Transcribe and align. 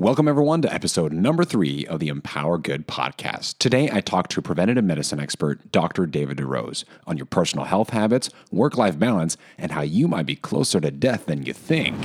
Welcome, 0.00 0.28
everyone, 0.28 0.62
to 0.62 0.72
episode 0.72 1.12
number 1.12 1.44
three 1.44 1.84
of 1.86 2.00
the 2.00 2.08
Empower 2.08 2.56
Good 2.56 2.88
podcast. 2.88 3.58
Today, 3.58 3.90
I 3.92 4.00
talk 4.00 4.28
to 4.28 4.40
preventative 4.40 4.82
medicine 4.82 5.20
expert 5.20 5.70
Dr. 5.72 6.06
David 6.06 6.38
DeRose 6.38 6.84
on 7.06 7.18
your 7.18 7.26
personal 7.26 7.66
health 7.66 7.90
habits, 7.90 8.30
work 8.50 8.78
life 8.78 8.98
balance, 8.98 9.36
and 9.58 9.72
how 9.72 9.82
you 9.82 10.08
might 10.08 10.24
be 10.24 10.36
closer 10.36 10.80
to 10.80 10.90
death 10.90 11.26
than 11.26 11.44
you 11.44 11.52
think. 11.52 11.98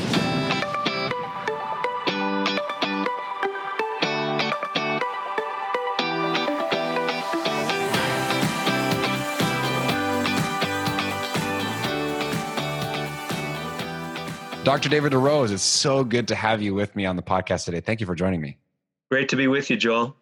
Dr. 14.65 14.89
David 14.89 15.13
DeRose, 15.13 15.51
it's 15.51 15.61
so 15.61 16.03
good 16.03 16.27
to 16.27 16.33
have 16.33 16.59
you 16.59 16.73
with 16.73 16.95
me 16.95 17.05
on 17.05 17.15
the 17.15 17.21
podcast 17.21 17.65
today. 17.65 17.81
Thank 17.81 17.99
you 17.99 18.07
for 18.07 18.15
joining 18.15 18.41
me. 18.41 18.57
Great 19.11 19.29
to 19.29 19.35
be 19.35 19.45
with 19.45 19.69
you, 19.69 19.77
Joel. 19.77 20.17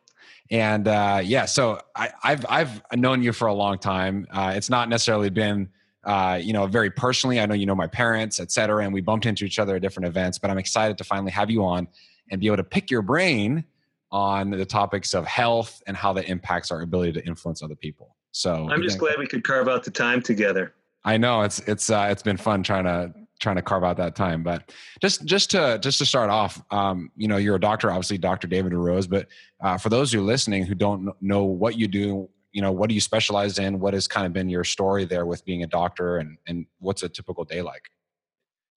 And 0.52 0.86
uh, 0.86 1.22
yeah, 1.24 1.46
so 1.46 1.80
I, 1.96 2.12
have 2.24 2.46
I've 2.50 2.82
known 2.94 3.24
you 3.24 3.32
for 3.32 3.48
a 3.48 3.54
long 3.54 3.80
time. 3.80 4.28
Uh, 4.30 4.52
it's 4.54 4.70
not 4.70 4.90
necessarily 4.90 5.30
been 5.30 5.70
uh, 6.04 6.42
you 6.44 6.52
know 6.52 6.68
very 6.68 6.92
personally. 6.92 7.40
I 7.40 7.46
know 7.46 7.54
you 7.54 7.66
know 7.66 7.74
my 7.74 7.88
parents, 7.88 8.42
et 8.42 8.52
cetera, 8.52 8.84
and 8.84 8.94
we 8.94 9.00
bumped 9.00 9.26
into 9.26 9.46
each 9.46 9.60
other 9.60 9.78
at 9.78 9.82
different 9.82 10.08
events. 10.08 10.40
But 10.40 10.52
I'm 10.52 10.58
excited 10.58 10.98
to 10.98 11.06
finally 11.06 11.32
have 11.32 11.50
you 11.50 11.64
on 11.64 11.88
and 12.30 12.42
be 12.42 12.48
able 12.48 12.58
to 12.58 12.66
pick 12.66 12.92
your 12.92 13.02
brain 13.02 13.64
on 14.12 14.50
the 14.50 14.66
topics 14.66 15.14
of 15.14 15.26
health 15.26 15.82
and 15.88 15.96
how 15.96 16.12
that 16.14 16.28
impacts 16.28 16.70
our 16.70 16.82
ability 16.82 17.14
to 17.14 17.26
influence 17.26 17.64
other 17.64 17.76
people. 17.78 18.18
So 18.34 18.68
I'm 18.70 18.84
just 18.84 19.00
glad 19.00 19.18
we 19.18 19.26
could 19.26 19.46
carve 19.46 19.70
out 19.70 19.86
the 19.86 19.92
time 19.92 20.22
together. 20.22 20.74
I 21.06 21.16
know 21.16 21.44
it's 21.44 21.60
it's 21.60 21.90
uh, 21.90 22.10
it's 22.12 22.24
been 22.24 22.36
fun 22.36 22.62
trying 22.62 22.84
to 22.84 23.14
trying 23.40 23.56
to 23.56 23.62
carve 23.62 23.84
out 23.84 23.98
that 23.98 24.16
time. 24.16 24.44
But 24.44 24.72
just 25.02 25.26
just 25.26 25.52
to 25.52 25.80
just 25.82 26.00
to 26.00 26.06
start 26.06 26.30
off, 26.30 26.62
um, 26.72 27.12
you 27.16 27.28
know, 27.28 27.38
you're 27.38 27.56
a 27.56 27.60
doctor, 27.60 27.90
obviously, 27.90 28.18
Dr. 28.18 28.48
David 28.48 28.74
Rose. 28.74 29.08
But 29.08 29.28
uh, 29.62 29.78
for 29.78 29.90
those 29.90 30.12
who 30.12 30.20
are 30.20 30.24
listening 30.24 30.66
who 30.66 30.76
don't 30.76 31.10
know 31.22 31.44
what 31.44 31.78
you 31.78 31.88
do, 31.88 32.30
you 32.52 32.62
know, 32.62 32.72
what 32.72 32.90
do 32.90 32.96
you 32.96 33.02
specialize 33.02 33.60
in? 33.60 33.80
What 33.80 33.94
has 33.94 34.08
kind 34.08 34.26
of 34.26 34.34
been 34.34 34.50
your 34.50 34.64
story 34.64 35.06
there 35.06 35.26
with 35.26 35.44
being 35.46 35.64
a 35.64 35.68
doctor, 35.68 36.18
and 36.18 36.38
and 36.48 36.66
what's 36.80 37.04
a 37.04 37.10
typical 37.10 37.44
day 37.44 37.62
like? 37.62 37.90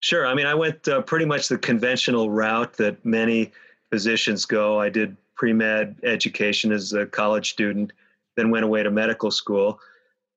Sure. 0.01 0.27
I 0.27 0.35
mean, 0.35 0.47
I 0.47 0.55
went 0.55 0.87
uh, 0.89 1.03
pretty 1.03 1.25
much 1.25 1.49
the 1.49 1.59
conventional 1.59 2.31
route 2.31 2.75
that 2.75 3.05
many 3.05 3.53
physicians 3.91 4.45
go. 4.45 4.81
I 4.81 4.89
did 4.89 5.17
pre 5.35 5.53
med 5.53 5.97
education 6.03 6.73
as 6.73 6.93
a 6.93 7.07
college 7.07 7.51
student, 7.51 7.93
then 8.37 8.51
went 8.51 8.65
away 8.65 8.83
to 8.83 8.91
medical 8.91 9.31
school, 9.31 9.81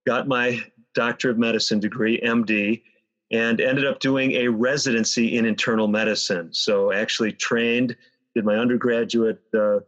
got 0.06 0.28
my 0.28 0.59
Doctor 0.95 1.30
of 1.30 1.38
Medicine 1.38 1.80
degree, 1.80 2.20
MD, 2.22 2.81
and 3.31 3.61
ended 3.61 3.85
up 3.85 3.99
doing 3.99 4.31
a 4.33 4.47
residency 4.47 5.38
in 5.38 5.45
internal 5.45 5.88
medicine. 5.88 6.49
So 6.52 6.91
actually 6.91 7.33
trained, 7.33 7.95
did 8.36 8.45
my 8.45 8.55
undergraduate 8.55 9.41
uh, 9.53 9.80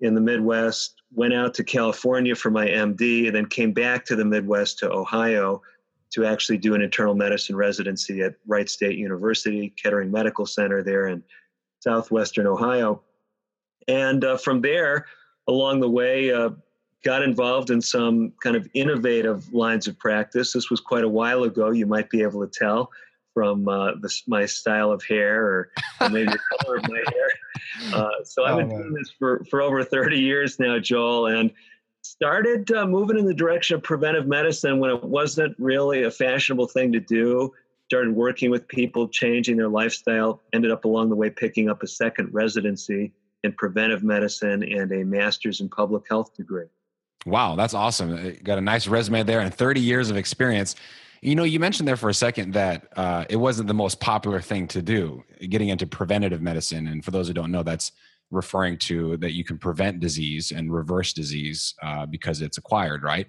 in 0.00 0.14
the 0.14 0.20
Midwest, 0.20 1.02
went 1.12 1.34
out 1.34 1.54
to 1.54 1.64
California 1.64 2.34
for 2.34 2.50
my 2.50 2.66
MD, 2.66 3.26
and 3.26 3.34
then 3.34 3.46
came 3.46 3.72
back 3.72 4.04
to 4.06 4.16
the 4.16 4.24
Midwest 4.24 4.78
to 4.80 4.92
Ohio 4.92 5.62
to 6.12 6.24
actually 6.24 6.58
do 6.58 6.74
an 6.74 6.82
internal 6.82 7.14
medicine 7.14 7.56
residency 7.56 8.22
at 8.22 8.34
Wright 8.46 8.68
State 8.68 8.96
University, 8.98 9.70
Kettering 9.70 10.12
Medical 10.12 10.46
Center 10.46 10.82
there 10.82 11.08
in 11.08 11.22
southwestern 11.80 12.46
Ohio. 12.46 13.02
And 13.88 14.24
uh, 14.24 14.36
from 14.36 14.60
there, 14.60 15.06
along 15.48 15.80
the 15.80 15.90
way, 15.90 16.32
uh, 16.32 16.50
got 17.04 17.22
involved 17.22 17.70
in 17.70 17.80
some 17.80 18.32
kind 18.42 18.56
of 18.56 18.66
innovative 18.74 19.52
lines 19.52 19.86
of 19.86 19.98
practice. 19.98 20.52
This 20.52 20.70
was 20.70 20.80
quite 20.80 21.04
a 21.04 21.08
while 21.08 21.44
ago. 21.44 21.70
You 21.70 21.86
might 21.86 22.10
be 22.10 22.22
able 22.22 22.46
to 22.46 22.50
tell 22.50 22.90
from 23.34 23.68
uh, 23.68 23.92
my 24.26 24.46
style 24.46 24.90
of 24.90 25.02
hair 25.04 25.44
or, 25.44 25.70
or 26.00 26.08
maybe 26.08 26.30
the 26.30 26.38
color 26.60 26.76
of 26.76 26.88
my 26.88 27.02
hair. 27.12 27.92
Uh, 27.92 28.24
so 28.24 28.44
I've 28.44 28.56
been 28.56 28.72
oh, 28.72 28.78
doing 28.78 28.94
this 28.94 29.12
for, 29.18 29.44
for 29.50 29.60
over 29.60 29.84
30 29.84 30.18
years 30.18 30.58
now, 30.58 30.78
Joel, 30.78 31.26
and 31.26 31.50
started 32.02 32.70
uh, 32.72 32.86
moving 32.86 33.18
in 33.18 33.26
the 33.26 33.34
direction 33.34 33.76
of 33.76 33.82
preventive 33.82 34.26
medicine 34.26 34.78
when 34.78 34.90
it 34.90 35.02
wasn't 35.02 35.54
really 35.58 36.04
a 36.04 36.10
fashionable 36.10 36.68
thing 36.68 36.92
to 36.92 37.00
do. 37.00 37.52
Started 37.86 38.14
working 38.14 38.50
with 38.50 38.66
people, 38.68 39.08
changing 39.08 39.56
their 39.56 39.68
lifestyle, 39.68 40.42
ended 40.54 40.70
up 40.70 40.84
along 40.84 41.10
the 41.10 41.16
way 41.16 41.28
picking 41.28 41.68
up 41.68 41.82
a 41.82 41.86
second 41.86 42.32
residency 42.32 43.12
in 43.42 43.52
preventive 43.52 44.02
medicine 44.02 44.62
and 44.62 44.90
a 44.92 45.04
master's 45.04 45.60
in 45.60 45.68
public 45.68 46.04
health 46.08 46.34
degree. 46.34 46.66
Wow, 47.26 47.56
that's 47.56 47.74
awesome. 47.74 48.16
You 48.24 48.32
got 48.32 48.58
a 48.58 48.60
nice 48.60 48.86
resume 48.86 49.22
there 49.22 49.40
and 49.40 49.52
30 49.52 49.80
years 49.80 50.10
of 50.10 50.16
experience. 50.16 50.76
You 51.22 51.34
know, 51.34 51.44
you 51.44 51.58
mentioned 51.58 51.88
there 51.88 51.96
for 51.96 52.10
a 52.10 52.14
second 52.14 52.52
that 52.52 52.86
uh, 52.96 53.24
it 53.30 53.36
wasn't 53.36 53.68
the 53.68 53.74
most 53.74 53.98
popular 53.98 54.40
thing 54.40 54.68
to 54.68 54.82
do, 54.82 55.24
getting 55.48 55.68
into 55.68 55.86
preventative 55.86 56.42
medicine. 56.42 56.86
And 56.86 57.02
for 57.02 57.12
those 57.12 57.28
who 57.28 57.34
don't 57.34 57.50
know, 57.50 57.62
that's 57.62 57.92
referring 58.30 58.76
to 58.76 59.16
that 59.18 59.32
you 59.32 59.44
can 59.44 59.56
prevent 59.56 60.00
disease 60.00 60.50
and 60.50 60.72
reverse 60.72 61.12
disease 61.14 61.74
uh, 61.82 62.04
because 62.04 62.42
it's 62.42 62.58
acquired, 62.58 63.02
right? 63.02 63.26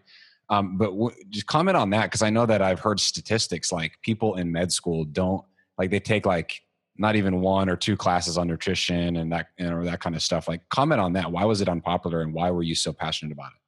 Um, 0.49 0.77
but 0.77 0.87
w- 0.87 1.15
just 1.29 1.47
comment 1.47 1.77
on 1.77 1.89
that 1.91 2.03
because 2.03 2.21
I 2.21 2.29
know 2.29 2.45
that 2.45 2.61
I've 2.61 2.79
heard 2.79 2.99
statistics 2.99 3.71
like 3.71 3.93
people 4.01 4.35
in 4.35 4.51
med 4.51 4.71
school 4.71 5.05
don't 5.05 5.43
like 5.77 5.89
they 5.89 5.99
take 5.99 6.25
like 6.25 6.61
not 6.97 7.15
even 7.15 7.41
one 7.41 7.69
or 7.69 7.75
two 7.75 7.97
classes 7.97 8.37
on 8.37 8.47
nutrition 8.47 9.17
and 9.17 9.31
that 9.31 9.47
you 9.57 9.69
know, 9.69 9.83
that 9.83 9.99
kind 10.01 10.15
of 10.15 10.21
stuff. 10.21 10.47
Like 10.47 10.67
comment 10.69 11.01
on 11.01 11.13
that. 11.13 11.31
Why 11.31 11.45
was 11.45 11.61
it 11.61 11.69
unpopular 11.69 12.21
and 12.21 12.33
why 12.33 12.51
were 12.51 12.63
you 12.63 12.75
so 12.75 12.93
passionate 12.93 13.31
about 13.31 13.51
it? 13.51 13.64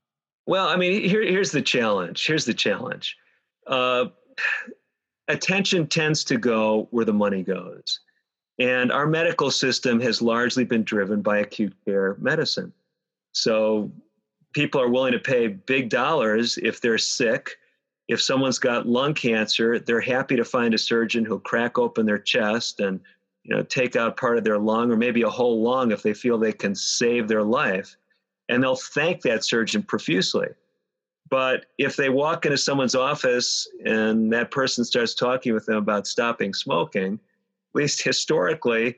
Well, 0.47 0.69
I 0.69 0.77
mean, 0.77 1.07
here, 1.07 1.21
here's 1.21 1.51
the 1.51 1.61
challenge. 1.61 2.25
Here's 2.25 2.45
the 2.45 2.53
challenge. 2.53 3.17
Uh, 3.67 4.05
attention 5.27 5.87
tends 5.87 6.23
to 6.23 6.37
go 6.37 6.87
where 6.91 7.03
the 7.03 7.13
money 7.13 7.43
goes. 7.43 7.99
And 8.57 8.91
our 8.91 9.05
medical 9.05 9.51
system 9.51 9.99
has 9.99 10.21
largely 10.21 10.63
been 10.63 10.83
driven 10.83 11.21
by 11.21 11.39
acute 11.39 11.73
care 11.85 12.15
medicine. 12.19 12.71
So 13.33 13.91
people 14.53 14.81
are 14.81 14.89
willing 14.89 15.11
to 15.11 15.19
pay 15.19 15.47
big 15.47 15.89
dollars 15.89 16.57
if 16.57 16.79
they're 16.79 16.97
sick. 16.97 17.57
If 18.07 18.21
someone's 18.21 18.57
got 18.57 18.87
lung 18.87 19.13
cancer, 19.13 19.79
they're 19.79 19.99
happy 19.99 20.37
to 20.37 20.45
find 20.45 20.73
a 20.73 20.77
surgeon 20.77 21.25
who'll 21.25 21.39
crack 21.39 21.77
open 21.77 22.05
their 22.05 22.17
chest 22.17 22.79
and 22.79 23.01
you 23.43 23.53
know 23.53 23.63
take 23.63 23.97
out 23.97 24.17
part 24.17 24.37
of 24.37 24.45
their 24.45 24.57
lung 24.57 24.91
or 24.91 24.97
maybe 24.97 25.23
a 25.23 25.29
whole 25.29 25.61
lung 25.61 25.91
if 25.91 26.03
they 26.03 26.13
feel 26.13 26.37
they 26.37 26.53
can 26.53 26.73
save 26.73 27.27
their 27.27 27.43
life 27.43 27.97
and 28.49 28.61
they'll 28.61 28.75
thank 28.75 29.21
that 29.21 29.43
surgeon 29.43 29.83
profusely. 29.83 30.47
But 31.29 31.65
if 31.77 31.95
they 31.95 32.09
walk 32.09 32.45
into 32.45 32.57
someone's 32.57 32.95
office 32.95 33.67
and 33.85 34.31
that 34.31 34.51
person 34.51 34.85
starts 34.85 35.13
talking 35.13 35.53
with 35.53 35.65
them 35.65 35.75
about 35.75 36.07
stopping 36.07 36.53
smoking, 36.53 37.13
at 37.15 37.75
least 37.75 38.01
historically, 38.01 38.95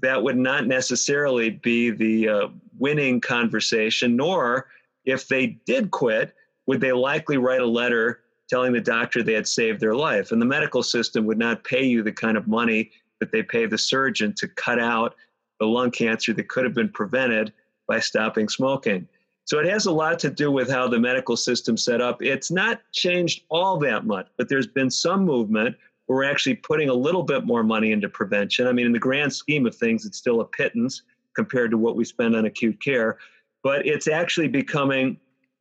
that 0.00 0.22
would 0.22 0.38
not 0.38 0.66
necessarily 0.66 1.50
be 1.50 1.90
the 1.90 2.28
uh, 2.28 2.48
winning 2.78 3.20
conversation, 3.20 4.16
nor 4.16 4.68
if 5.04 5.28
they 5.28 5.58
did 5.66 5.90
quit, 5.90 6.34
would 6.66 6.80
they 6.80 6.92
likely 6.92 7.36
write 7.36 7.60
a 7.60 7.66
letter 7.66 8.20
telling 8.48 8.72
the 8.72 8.80
doctor 8.80 9.22
they 9.22 9.32
had 9.32 9.46
saved 9.46 9.80
their 9.80 9.94
life. 9.94 10.30
And 10.30 10.40
the 10.40 10.46
medical 10.46 10.82
system 10.82 11.24
would 11.26 11.38
not 11.38 11.64
pay 11.64 11.84
you 11.84 12.02
the 12.02 12.12
kind 12.12 12.36
of 12.36 12.46
money 12.46 12.90
that 13.18 13.32
they 13.32 13.42
pay 13.42 13.66
the 13.66 13.78
surgeon 13.78 14.34
to 14.34 14.48
cut 14.48 14.78
out 14.78 15.14
the 15.58 15.66
lung 15.66 15.90
cancer 15.90 16.32
that 16.32 16.48
could 16.48 16.64
have 16.64 16.74
been 16.74 16.88
prevented 16.88 17.52
by 17.86 18.00
stopping 18.00 18.48
smoking. 18.48 19.08
So 19.44 19.58
it 19.58 19.66
has 19.66 19.86
a 19.86 19.92
lot 19.92 20.18
to 20.20 20.30
do 20.30 20.50
with 20.50 20.70
how 20.70 20.88
the 20.88 20.98
medical 20.98 21.36
system 21.36 21.76
set 21.76 22.00
up. 22.00 22.22
It's 22.22 22.50
not 22.50 22.80
changed 22.92 23.44
all 23.48 23.76
that 23.78 24.06
much, 24.06 24.28
but 24.36 24.48
there's 24.48 24.68
been 24.68 24.90
some 24.90 25.24
movement 25.24 25.76
we're 26.08 26.24
actually 26.24 26.56
putting 26.56 26.88
a 26.88 26.94
little 26.94 27.22
bit 27.22 27.44
more 27.44 27.62
money 27.62 27.92
into 27.92 28.08
prevention. 28.08 28.66
I 28.66 28.72
mean, 28.72 28.86
in 28.86 28.92
the 28.92 28.98
grand 28.98 29.32
scheme 29.32 29.66
of 29.66 29.74
things, 29.74 30.04
it's 30.04 30.18
still 30.18 30.40
a 30.40 30.44
pittance 30.44 31.02
compared 31.34 31.70
to 31.70 31.78
what 31.78 31.96
we 31.96 32.04
spend 32.04 32.36
on 32.36 32.44
acute 32.44 32.82
care, 32.82 33.18
but 33.62 33.86
it's 33.86 34.08
actually 34.08 34.48
becoming 34.48 35.16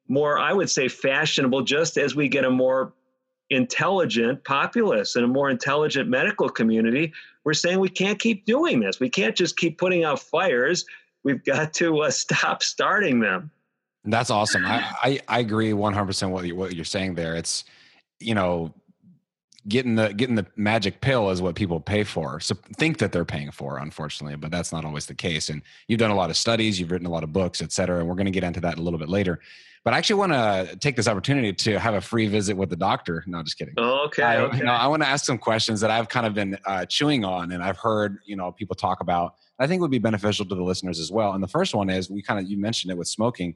more, 0.07 0.37
I 0.39 0.51
would 0.51 0.69
say, 0.69 0.87
fashionable 0.87 1.61
just 1.61 1.97
as 1.97 2.15
we 2.15 2.27
get 2.27 2.43
a 2.43 2.49
more 2.49 2.93
intelligent 3.49 4.43
populace 4.43 5.15
and 5.15 5.25
a 5.25 5.27
more 5.27 5.49
intelligent 5.49 6.09
medical 6.09 6.49
community. 6.49 7.13
We're 7.43 7.53
saying 7.53 7.79
we 7.79 7.89
can't 7.89 8.19
keep 8.19 8.45
doing 8.45 8.79
this. 8.79 8.99
We 8.99 9.09
can't 9.09 9.35
just 9.35 9.57
keep 9.57 9.77
putting 9.77 10.03
out 10.03 10.19
fires 10.19 10.85
we've 11.23 11.43
got 11.43 11.73
to 11.75 12.01
uh, 12.01 12.11
stop 12.11 12.63
starting 12.63 13.19
them. 13.19 13.51
That's 14.03 14.29
awesome. 14.29 14.66
I, 14.66 14.91
I, 15.03 15.19
I 15.28 15.40
agree 15.40 15.72
100% 15.72 16.29
what, 16.29 16.46
you, 16.46 16.55
what 16.55 16.75
you're 16.75 16.85
saying 16.85 17.16
there. 17.16 17.35
It's, 17.35 17.63
you 18.19 18.35
know, 18.35 18.73
getting 19.67 19.96
the 19.96 20.11
getting 20.13 20.35
the 20.35 20.46
magic 20.55 21.01
pill 21.01 21.29
is 21.29 21.40
what 21.40 21.53
people 21.53 21.79
pay 21.79 22.03
for 22.03 22.40
so 22.40 22.55
think 22.78 22.97
that 22.97 23.11
they're 23.11 23.23
paying 23.23 23.51
for 23.51 23.78
unfortunately 23.78 24.35
but 24.35 24.49
that's 24.49 24.72
not 24.72 24.84
always 24.84 25.05
the 25.05 25.13
case 25.13 25.49
and 25.49 25.61
you've 25.87 25.99
done 25.99 26.09
a 26.09 26.16
lot 26.16 26.31
of 26.31 26.37
studies 26.37 26.79
you've 26.79 26.91
written 26.91 27.05
a 27.05 27.11
lot 27.11 27.23
of 27.23 27.31
books 27.31 27.61
et 27.61 27.72
cetera 27.72 27.99
and 27.99 28.07
we're 28.07 28.16
going 28.16 28.25
to 28.25 28.31
get 28.31 28.43
into 28.43 28.59
that 28.59 28.79
a 28.79 28.81
little 28.81 28.97
bit 28.97 29.07
later 29.07 29.40
but 29.83 29.93
i 29.93 29.97
actually 29.97 30.16
want 30.16 30.31
to 30.31 30.75
take 30.78 30.95
this 30.95 31.07
opportunity 31.07 31.53
to 31.53 31.79
have 31.79 31.93
a 31.93 32.01
free 32.01 32.28
visit 32.28 32.55
with 32.55 32.69
the 32.69 32.75
doctor 32.75 33.23
no 33.28 33.41
just 33.43 33.57
kidding 33.57 33.73
oh, 33.78 34.05
okay, 34.05 34.23
I, 34.23 34.37
okay. 34.37 34.57
You 34.57 34.63
know, 34.63 34.73
I 34.73 34.87
want 34.87 35.01
to 35.03 35.07
ask 35.07 35.25
some 35.25 35.37
questions 35.37 35.81
that 35.81 35.91
i've 35.91 36.09
kind 36.09 36.25
of 36.25 36.33
been 36.33 36.57
uh, 36.66 36.85
chewing 36.85 37.23
on 37.25 37.51
and 37.51 37.63
i've 37.63 37.78
heard 37.78 38.19
you 38.25 38.35
know 38.35 38.51
people 38.51 38.75
talk 38.75 39.01
about 39.01 39.35
I 39.61 39.67
think 39.67 39.79
would 39.81 39.91
be 39.91 39.99
beneficial 39.99 40.43
to 40.45 40.55
the 40.55 40.63
listeners 40.63 40.99
as 40.99 41.11
well. 41.11 41.33
And 41.33 41.43
the 41.43 41.47
first 41.47 41.75
one 41.75 41.87
is 41.91 42.09
we 42.09 42.23
kind 42.23 42.39
of 42.39 42.49
you 42.49 42.57
mentioned 42.57 42.91
it 42.91 42.97
with 42.97 43.07
smoking. 43.07 43.55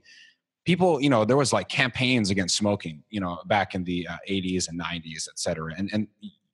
People, 0.64 1.02
you 1.02 1.10
know, 1.10 1.26
there 1.26 1.36
was 1.36 1.52
like 1.52 1.68
campaigns 1.68 2.30
against 2.30 2.56
smoking, 2.56 3.04
you 3.10 3.20
know, 3.20 3.40
back 3.48 3.74
in 3.74 3.84
the 3.84 4.08
uh, 4.08 4.18
80s 4.30 4.70
and 4.70 4.80
90s, 4.80 5.28
et 5.28 5.40
cetera. 5.40 5.74
And 5.76 5.90
and 5.92 6.08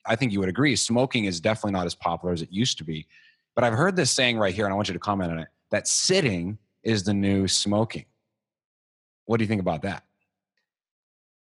I 0.06 0.16
think 0.16 0.32
you 0.32 0.40
would 0.40 0.48
agree, 0.48 0.76
smoking 0.78 1.26
is 1.26 1.42
definitely 1.42 1.74
not 1.74 1.86
as 1.86 1.94
popular 1.94 2.34
as 2.34 2.42
it 2.42 2.50
used 2.50 2.78
to 2.78 2.86
be. 2.86 3.08
But 3.54 3.66
I've 3.66 3.74
heard 3.74 3.98
this 3.98 4.10
saying 4.10 4.38
right 4.38 4.56
here, 4.56 4.66
and 4.66 4.72
I 4.72 4.76
want 4.76 4.88
you 4.88 4.94
to 4.94 5.00
comment 5.00 5.34
on 5.34 5.40
it. 5.40 5.50
that 5.70 5.86
sitting 5.86 6.58
is 6.84 7.04
the 7.04 7.14
new 7.14 7.46
smoking. 7.46 8.06
What 9.32 9.38
do 9.38 9.46
you 9.46 9.48
think 9.48 9.62
about 9.62 9.84
that? 9.84 10.04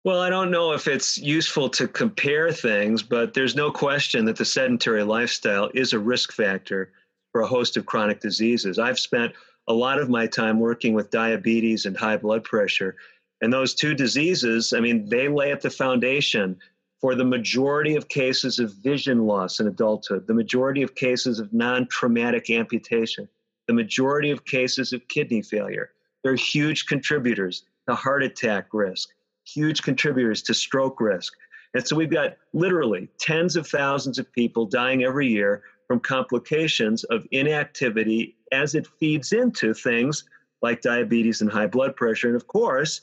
Well, 0.04 0.22
I 0.22 0.30
don't 0.30 0.50
know 0.50 0.72
if 0.72 0.88
it's 0.88 1.18
useful 1.18 1.68
to 1.68 1.86
compare 1.86 2.50
things, 2.50 3.02
but 3.02 3.34
there's 3.34 3.54
no 3.54 3.70
question 3.70 4.24
that 4.24 4.36
the 4.36 4.44
sedentary 4.46 5.02
lifestyle 5.02 5.70
is 5.74 5.92
a 5.92 5.98
risk 5.98 6.32
factor 6.32 6.92
for 7.30 7.42
a 7.42 7.46
host 7.46 7.76
of 7.76 7.84
chronic 7.84 8.20
diseases. 8.20 8.78
I've 8.78 8.98
spent 8.98 9.34
a 9.68 9.74
lot 9.74 9.98
of 9.98 10.08
my 10.08 10.26
time 10.26 10.60
working 10.60 10.94
with 10.94 11.10
diabetes 11.10 11.84
and 11.84 11.94
high 11.94 12.16
blood 12.16 12.42
pressure. 12.42 12.96
And 13.42 13.52
those 13.52 13.74
two 13.74 13.92
diseases, 13.92 14.72
I 14.72 14.80
mean, 14.80 15.06
they 15.10 15.28
lay 15.28 15.52
at 15.52 15.60
the 15.60 15.68
foundation 15.68 16.56
for 17.02 17.14
the 17.14 17.26
majority 17.26 17.96
of 17.96 18.08
cases 18.08 18.58
of 18.58 18.72
vision 18.76 19.26
loss 19.26 19.60
in 19.60 19.66
adulthood, 19.66 20.26
the 20.26 20.32
majority 20.32 20.80
of 20.80 20.94
cases 20.94 21.38
of 21.38 21.52
non 21.52 21.86
traumatic 21.88 22.48
amputation, 22.48 23.28
the 23.66 23.74
majority 23.74 24.30
of 24.30 24.46
cases 24.46 24.94
of 24.94 25.06
kidney 25.08 25.42
failure. 25.42 25.90
They're 26.22 26.34
huge 26.34 26.86
contributors 26.86 27.64
to 27.88 27.94
heart 27.94 28.22
attack 28.22 28.68
risk, 28.72 29.10
huge 29.44 29.82
contributors 29.82 30.42
to 30.42 30.54
stroke 30.54 31.00
risk. 31.00 31.32
And 31.74 31.86
so 31.86 31.96
we've 31.96 32.10
got 32.10 32.36
literally 32.52 33.08
tens 33.18 33.56
of 33.56 33.66
thousands 33.66 34.18
of 34.18 34.32
people 34.32 34.66
dying 34.66 35.04
every 35.04 35.26
year 35.26 35.62
from 35.86 36.00
complications 36.00 37.04
of 37.04 37.26
inactivity 37.32 38.36
as 38.52 38.74
it 38.74 38.86
feeds 38.98 39.32
into 39.32 39.74
things 39.74 40.24
like 40.62 40.80
diabetes 40.80 41.40
and 41.40 41.50
high 41.50 41.66
blood 41.66 41.94
pressure. 41.96 42.28
And 42.28 42.36
of 42.36 42.46
course, 42.46 43.00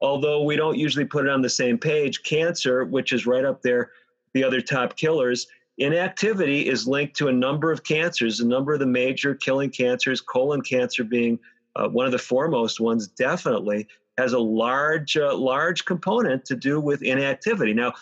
although 0.00 0.42
we 0.42 0.56
don't 0.56 0.78
usually 0.78 1.04
put 1.04 1.26
it 1.26 1.30
on 1.30 1.42
the 1.42 1.50
same 1.50 1.78
page, 1.78 2.22
cancer, 2.22 2.84
which 2.84 3.12
is 3.12 3.26
right 3.26 3.44
up 3.44 3.62
there, 3.62 3.90
the 4.32 4.44
other 4.44 4.60
top 4.60 4.96
killers, 4.96 5.48
inactivity 5.78 6.68
is 6.68 6.86
linked 6.86 7.16
to 7.16 7.28
a 7.28 7.32
number 7.32 7.72
of 7.72 7.82
cancers, 7.82 8.38
a 8.40 8.46
number 8.46 8.74
of 8.74 8.80
the 8.80 8.86
major 8.86 9.34
killing 9.34 9.70
cancers, 9.70 10.20
colon 10.20 10.60
cancer 10.60 11.02
being 11.02 11.38
uh, 11.76 11.88
one 11.88 12.06
of 12.06 12.12
the 12.12 12.18
foremost 12.18 12.80
ones, 12.80 13.08
definitely 13.08 13.88
has 14.20 14.32
a 14.34 14.38
large, 14.38 15.16
uh, 15.16 15.34
large 15.34 15.84
component 15.84 16.44
to 16.44 16.54
do 16.54 16.80
with 16.80 17.02
inactivity. 17.02 17.72
Now, 17.72 17.92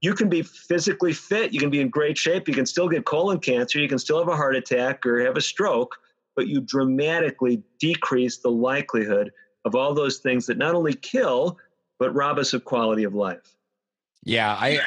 you 0.00 0.14
can 0.14 0.28
be 0.28 0.42
physically 0.42 1.12
fit, 1.12 1.52
you 1.52 1.60
can 1.60 1.70
be 1.70 1.80
in 1.80 1.88
great 1.88 2.16
shape, 2.18 2.48
you 2.48 2.54
can 2.54 2.66
still 2.66 2.88
get 2.88 3.04
colon 3.04 3.38
cancer, 3.38 3.78
you 3.78 3.88
can 3.88 3.98
still 3.98 4.18
have 4.18 4.28
a 4.28 4.36
heart 4.36 4.56
attack 4.56 5.04
or 5.06 5.20
have 5.24 5.36
a 5.36 5.40
stroke, 5.40 5.96
but 6.34 6.48
you 6.48 6.60
dramatically 6.60 7.62
decrease 7.78 8.38
the 8.38 8.50
likelihood 8.50 9.32
of 9.64 9.74
all 9.74 9.94
those 9.94 10.18
things 10.18 10.46
that 10.46 10.58
not 10.58 10.74
only 10.74 10.94
kill, 10.94 11.58
but 11.98 12.14
rob 12.14 12.38
us 12.38 12.52
of 12.52 12.64
quality 12.64 13.04
of 13.04 13.14
life. 13.14 13.56
Yeah, 14.22 14.54
I, 14.54 14.80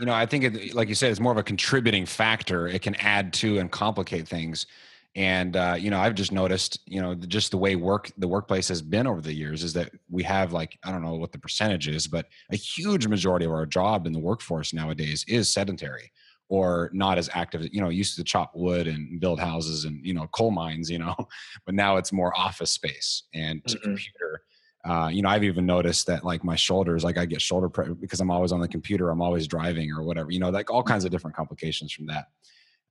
you 0.00 0.06
know, 0.06 0.12
I 0.12 0.26
think, 0.26 0.44
it, 0.44 0.74
like 0.74 0.88
you 0.88 0.94
said, 0.94 1.10
it's 1.10 1.20
more 1.20 1.32
of 1.32 1.38
a 1.38 1.42
contributing 1.42 2.06
factor. 2.06 2.68
It 2.68 2.82
can 2.82 2.94
add 2.96 3.32
to 3.34 3.58
and 3.58 3.70
complicate 3.70 4.28
things 4.28 4.66
and 5.14 5.56
uh, 5.56 5.76
you 5.78 5.90
know 5.90 5.98
i've 5.98 6.14
just 6.14 6.32
noticed 6.32 6.80
you 6.86 7.00
know 7.00 7.14
just 7.14 7.50
the 7.50 7.56
way 7.56 7.76
work 7.76 8.10
the 8.16 8.28
workplace 8.28 8.68
has 8.68 8.80
been 8.80 9.06
over 9.06 9.20
the 9.20 9.32
years 9.32 9.62
is 9.62 9.72
that 9.72 9.90
we 10.10 10.22
have 10.22 10.52
like 10.52 10.78
i 10.84 10.90
don't 10.90 11.02
know 11.02 11.14
what 11.14 11.32
the 11.32 11.38
percentage 11.38 11.88
is 11.88 12.06
but 12.06 12.26
a 12.50 12.56
huge 12.56 13.06
majority 13.06 13.44
of 13.44 13.52
our 13.52 13.66
job 13.66 14.06
in 14.06 14.12
the 14.12 14.18
workforce 14.18 14.72
nowadays 14.72 15.24
is 15.28 15.52
sedentary 15.52 16.10
or 16.48 16.90
not 16.92 17.18
as 17.18 17.28
active 17.34 17.66
you 17.72 17.80
know 17.80 17.90
used 17.90 18.16
to 18.16 18.24
chop 18.24 18.52
wood 18.54 18.86
and 18.86 19.20
build 19.20 19.38
houses 19.38 19.84
and 19.84 20.04
you 20.04 20.14
know 20.14 20.26
coal 20.28 20.50
mines 20.50 20.90
you 20.90 20.98
know 20.98 21.14
but 21.66 21.74
now 21.74 21.96
it's 21.96 22.12
more 22.12 22.32
office 22.38 22.70
space 22.70 23.24
and 23.34 23.62
mm-hmm. 23.64 23.82
computer 23.82 24.42
uh, 24.84 25.08
you 25.12 25.20
know 25.20 25.28
i've 25.28 25.44
even 25.44 25.66
noticed 25.66 26.06
that 26.06 26.24
like 26.24 26.42
my 26.42 26.56
shoulders 26.56 27.04
like 27.04 27.18
i 27.18 27.26
get 27.26 27.40
shoulder 27.40 27.68
pressure 27.68 27.94
because 27.94 28.20
i'm 28.20 28.30
always 28.30 28.50
on 28.50 28.60
the 28.60 28.68
computer 28.68 29.10
i'm 29.10 29.22
always 29.22 29.46
driving 29.46 29.92
or 29.92 30.02
whatever 30.02 30.30
you 30.30 30.40
know 30.40 30.50
like 30.50 30.70
all 30.70 30.82
kinds 30.82 31.04
of 31.04 31.10
different 31.10 31.36
complications 31.36 31.92
from 31.92 32.06
that 32.06 32.26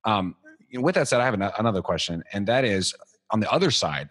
um, 0.04 0.34
with 0.74 0.94
that 0.94 1.08
said, 1.08 1.20
I 1.20 1.24
have 1.24 1.34
an, 1.34 1.42
another 1.58 1.82
question, 1.82 2.22
and 2.32 2.46
that 2.46 2.64
is 2.64 2.94
on 3.30 3.40
the 3.40 3.50
other 3.50 3.70
side. 3.70 4.10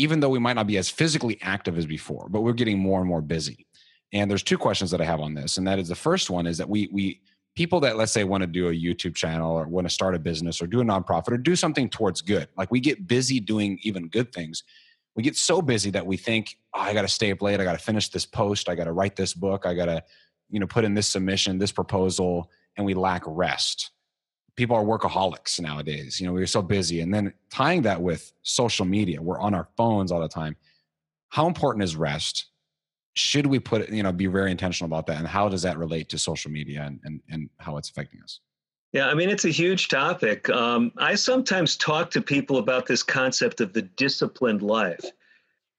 Even 0.00 0.20
though 0.20 0.28
we 0.28 0.38
might 0.38 0.54
not 0.54 0.68
be 0.68 0.78
as 0.78 0.88
physically 0.88 1.38
active 1.42 1.76
as 1.76 1.84
before, 1.84 2.28
but 2.30 2.42
we're 2.42 2.52
getting 2.52 2.78
more 2.78 3.00
and 3.00 3.08
more 3.08 3.20
busy. 3.20 3.66
And 4.12 4.30
there's 4.30 4.44
two 4.44 4.56
questions 4.56 4.92
that 4.92 5.00
I 5.00 5.04
have 5.04 5.18
on 5.20 5.34
this, 5.34 5.56
and 5.56 5.66
that 5.66 5.80
is 5.80 5.88
the 5.88 5.96
first 5.96 6.30
one 6.30 6.46
is 6.46 6.58
that 6.58 6.68
we 6.68 6.88
we 6.92 7.20
people 7.56 7.80
that 7.80 7.96
let's 7.96 8.12
say 8.12 8.22
want 8.22 8.42
to 8.42 8.46
do 8.46 8.68
a 8.68 8.72
YouTube 8.72 9.16
channel 9.16 9.58
or 9.58 9.66
want 9.66 9.84
to 9.84 9.92
start 9.92 10.14
a 10.14 10.18
business 10.20 10.62
or 10.62 10.68
do 10.68 10.80
a 10.80 10.84
nonprofit 10.84 11.32
or 11.32 11.36
do 11.36 11.56
something 11.56 11.88
towards 11.88 12.20
good. 12.20 12.46
Like 12.56 12.70
we 12.70 12.78
get 12.78 13.08
busy 13.08 13.40
doing 13.40 13.80
even 13.82 14.06
good 14.06 14.32
things. 14.32 14.62
We 15.16 15.24
get 15.24 15.36
so 15.36 15.60
busy 15.60 15.90
that 15.90 16.06
we 16.06 16.16
think, 16.16 16.56
oh, 16.72 16.80
I 16.80 16.94
got 16.94 17.02
to 17.02 17.08
stay 17.08 17.32
up 17.32 17.42
late. 17.42 17.60
I 17.60 17.64
got 17.64 17.72
to 17.72 17.84
finish 17.84 18.10
this 18.10 18.24
post. 18.24 18.68
I 18.68 18.76
got 18.76 18.84
to 18.84 18.92
write 18.92 19.16
this 19.16 19.34
book. 19.34 19.66
I 19.66 19.74
got 19.74 19.86
to, 19.86 20.04
you 20.48 20.60
know, 20.60 20.68
put 20.68 20.84
in 20.84 20.94
this 20.94 21.08
submission, 21.08 21.58
this 21.58 21.72
proposal, 21.72 22.48
and 22.76 22.86
we 22.86 22.94
lack 22.94 23.24
rest 23.26 23.90
people 24.58 24.74
are 24.74 24.82
workaholics 24.82 25.60
nowadays. 25.60 26.20
You 26.20 26.26
know, 26.26 26.32
we're 26.32 26.44
so 26.44 26.60
busy. 26.60 27.00
And 27.00 27.14
then 27.14 27.32
tying 27.48 27.82
that 27.82 28.02
with 28.02 28.32
social 28.42 28.84
media, 28.84 29.22
we're 29.22 29.38
on 29.38 29.54
our 29.54 29.68
phones 29.76 30.10
all 30.10 30.20
the 30.20 30.28
time. 30.28 30.56
How 31.28 31.46
important 31.46 31.84
is 31.84 31.94
rest? 31.94 32.46
Should 33.14 33.46
we 33.46 33.60
put, 33.60 33.88
you 33.88 34.02
know, 34.02 34.10
be 34.10 34.26
very 34.26 34.50
intentional 34.50 34.88
about 34.88 35.06
that? 35.06 35.18
And 35.18 35.28
how 35.28 35.48
does 35.48 35.62
that 35.62 35.78
relate 35.78 36.08
to 36.08 36.18
social 36.18 36.50
media 36.50 36.82
and, 36.82 36.98
and, 37.04 37.20
and 37.30 37.48
how 37.58 37.76
it's 37.76 37.88
affecting 37.88 38.20
us? 38.20 38.40
Yeah, 38.92 39.06
I 39.06 39.14
mean, 39.14 39.30
it's 39.30 39.44
a 39.44 39.50
huge 39.50 39.86
topic. 39.88 40.50
Um, 40.50 40.90
I 40.98 41.14
sometimes 41.14 41.76
talk 41.76 42.10
to 42.10 42.20
people 42.20 42.56
about 42.56 42.86
this 42.86 43.04
concept 43.04 43.60
of 43.60 43.72
the 43.72 43.82
disciplined 43.82 44.62
life. 44.62 45.04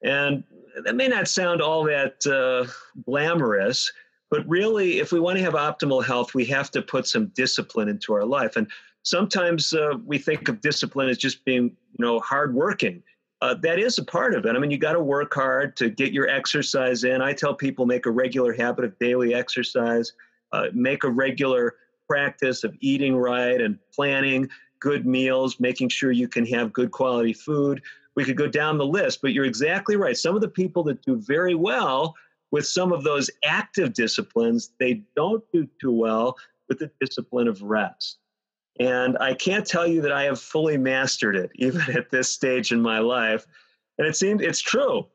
And 0.04 0.46
that 0.86 0.96
may 0.96 1.10
not 1.10 1.28
sound 1.28 1.62
all 1.62 1.84
that 1.84 2.26
uh, 2.26 2.72
glamorous, 3.04 3.92
but 4.30 4.48
really, 4.48 5.00
if 5.00 5.12
we 5.12 5.20
want 5.20 5.38
to 5.38 5.44
have 5.44 5.54
optimal 5.54 6.04
health, 6.04 6.34
we 6.34 6.46
have 6.46 6.70
to 6.72 6.82
put 6.82 7.08
some 7.08 7.28
discipline 7.28 7.90
into 7.90 8.14
our 8.14 8.26
life. 8.26 8.56
And 8.56 8.68
sometimes 9.04 9.74
uh, 9.74 9.96
we 10.06 10.18
think 10.18 10.48
of 10.50 10.62
discipline 10.62 11.10
as 11.10 11.18
just 11.18 11.44
being, 11.46 11.64
you 11.66 12.06
know, 12.06 12.20
hardworking. 12.20 13.02
Uh, 13.42 13.56
that 13.56 13.80
is 13.80 13.98
a 13.98 14.04
part 14.04 14.36
of 14.36 14.46
it. 14.46 14.56
I 14.56 14.60
mean, 14.60 14.70
you 14.70 14.78
got 14.78 14.94
to 14.94 15.00
work 15.00 15.34
hard 15.34 15.76
to 15.78 15.90
get 15.90 16.12
your 16.12 16.28
exercise 16.28 17.06
in. 17.06 17.22
I 17.22 17.34
tell 17.34 17.54
people 17.54 17.86
make 17.86 18.06
a 18.06 18.12
regular 18.12 18.54
habit 18.54 18.84
of 18.84 19.00
daily 19.00 19.34
exercise, 19.34 20.12
uh, 20.52 20.68
make 20.74 21.04
a 21.06 21.10
regular 21.10 21.76
practice 22.08 22.64
of 22.64 22.76
eating 22.82 23.16
right 23.16 23.62
and 23.62 23.80
planning 23.94 24.50
good 24.80 25.06
meals, 25.06 25.60
making 25.60 25.90
sure 25.90 26.12
you 26.12 26.28
can 26.28 26.46
have 26.48 26.74
good 26.74 26.92
quality 26.92 27.34
food. 27.34 27.82
We 28.16 28.26
could 28.26 28.38
go 28.38 28.48
down 28.48 28.78
the 28.78 28.86
list, 28.86 29.22
but 29.22 29.32
you're 29.32 29.46
exactly 29.46 29.96
right. 29.96 30.18
Some 30.18 30.36
of 30.36 30.42
the 30.42 30.50
people 30.50 30.84
that 30.84 31.02
do 31.04 31.16
very 31.16 31.56
well 31.56 32.16
with 32.52 32.66
some 32.66 32.92
of 32.92 33.04
those 33.04 33.30
active 33.44 33.94
disciplines, 33.94 34.72
they 34.80 35.04
don't 35.16 35.44
do 35.54 35.68
too 35.80 35.92
well 35.92 36.36
with 36.68 36.80
the 36.80 36.92
discipline 37.00 37.48
of 37.48 37.62
rest. 37.62 38.18
And 38.80 39.18
I 39.20 39.34
can't 39.34 39.66
tell 39.66 39.86
you 39.86 40.02
that 40.02 40.12
I 40.12 40.24
have 40.24 40.40
fully 40.40 40.78
mastered 40.78 41.36
it, 41.36 41.52
even 41.56 41.82
at 41.96 42.10
this 42.10 42.32
stage 42.32 42.72
in 42.72 42.82
my 42.82 43.00
life. 43.00 43.46
And 43.98 44.08
it 44.08 44.16
seems 44.16 44.42
it's 44.42 44.62
true. 44.62 45.06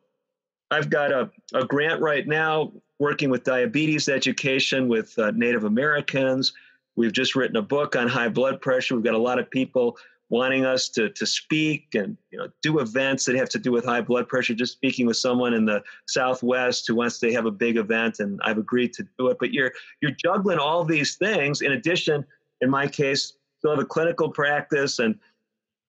I've 0.71 0.91
got 0.91 1.13
a, 1.13 1.31
a 1.55 1.65
grant 1.65 2.01
right 2.01 2.27
now 2.27 2.73
working 2.99 3.31
with 3.31 3.45
diabetes 3.45 4.09
education 4.09 4.89
with 4.89 5.19
uh, 5.19 5.31
Native 5.33 5.65
Americans. 5.65 6.53
We've 6.97 7.13
just 7.13 7.35
written 7.35 7.57
a 7.57 7.63
book 7.63 7.97
on 7.97 8.09
high 8.09 8.29
blood 8.29 8.61
pressure. 8.61 8.95
We've 8.95 9.05
got 9.05 9.15
a 9.15 9.19
lot 9.19 9.39
of 9.39 9.51
people 9.51 9.97
wanting 10.31 10.65
us 10.65 10.89
to 10.89 11.11
to 11.11 11.27
speak 11.27 11.95
and 11.95 12.17
you 12.31 12.39
know 12.39 12.49
do 12.63 12.79
events 12.79 13.25
that 13.25 13.37
have 13.37 13.49
to 13.51 13.59
do 13.59 13.71
with 13.71 13.85
high 13.85 14.01
blood 14.01 14.29
pressure. 14.29 14.55
Just 14.55 14.73
speaking 14.73 15.07
with 15.07 15.17
someone 15.17 15.55
in 15.55 15.65
the 15.65 15.83
southwest 16.07 16.87
who 16.87 16.95
wants 16.95 17.19
to 17.21 17.33
have 17.33 17.47
a 17.47 17.51
big 17.51 17.77
event 17.77 18.21
and 18.21 18.41
I've 18.43 18.59
agreed 18.59 18.93
to 18.95 19.07
do 19.19 19.29
it. 19.29 19.39
But 19.39 19.53
you're 19.53 19.73
you're 20.01 20.13
juggling 20.13 20.59
all 20.59 20.85
these 20.85 21.17
things. 21.17 21.63
In 21.63 21.73
addition 21.73 22.25
in 22.61 22.71
my 22.71 22.87
case 22.87 23.35
still 23.59 23.73
have 23.73 23.81
a 23.81 23.87
clinical 23.87 24.31
practice 24.31 24.99
and 24.99 25.19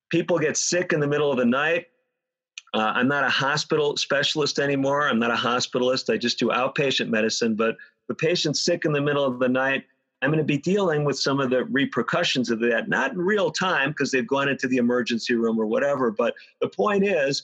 people 0.09 0.37
get 0.39 0.57
sick 0.57 0.93
in 0.93 0.99
the 0.99 1.07
middle 1.07 1.31
of 1.31 1.37
the 1.37 1.45
night. 1.45 1.87
Uh, 2.73 2.91
I'm 2.93 3.07
not 3.07 3.23
a 3.23 3.29
hospital 3.29 3.95
specialist 3.95 4.59
anymore. 4.59 5.07
I'm 5.07 5.19
not 5.19 5.31
a 5.31 5.35
hospitalist. 5.35 6.13
I 6.13 6.17
just 6.17 6.39
do 6.39 6.49
outpatient 6.49 7.09
medicine. 7.09 7.55
But 7.55 7.77
the 8.07 8.15
patient's 8.15 8.63
sick 8.63 8.85
in 8.85 8.91
the 8.91 9.01
middle 9.01 9.23
of 9.23 9.39
the 9.39 9.47
night 9.47 9.85
I'm 10.21 10.29
going 10.29 10.39
to 10.39 10.43
be 10.43 10.57
dealing 10.57 11.03
with 11.03 11.19
some 11.19 11.39
of 11.39 11.49
the 11.49 11.65
repercussions 11.65 12.49
of 12.49 12.59
that, 12.61 12.87
not 12.87 13.11
in 13.11 13.17
real 13.19 13.51
time 13.51 13.91
because 13.91 14.11
they've 14.11 14.27
gone 14.27 14.49
into 14.49 14.67
the 14.67 14.77
emergency 14.77 15.35
room 15.35 15.59
or 15.59 15.65
whatever. 15.65 16.09
But 16.09 16.33
the 16.61 16.69
point 16.69 17.05
is, 17.05 17.43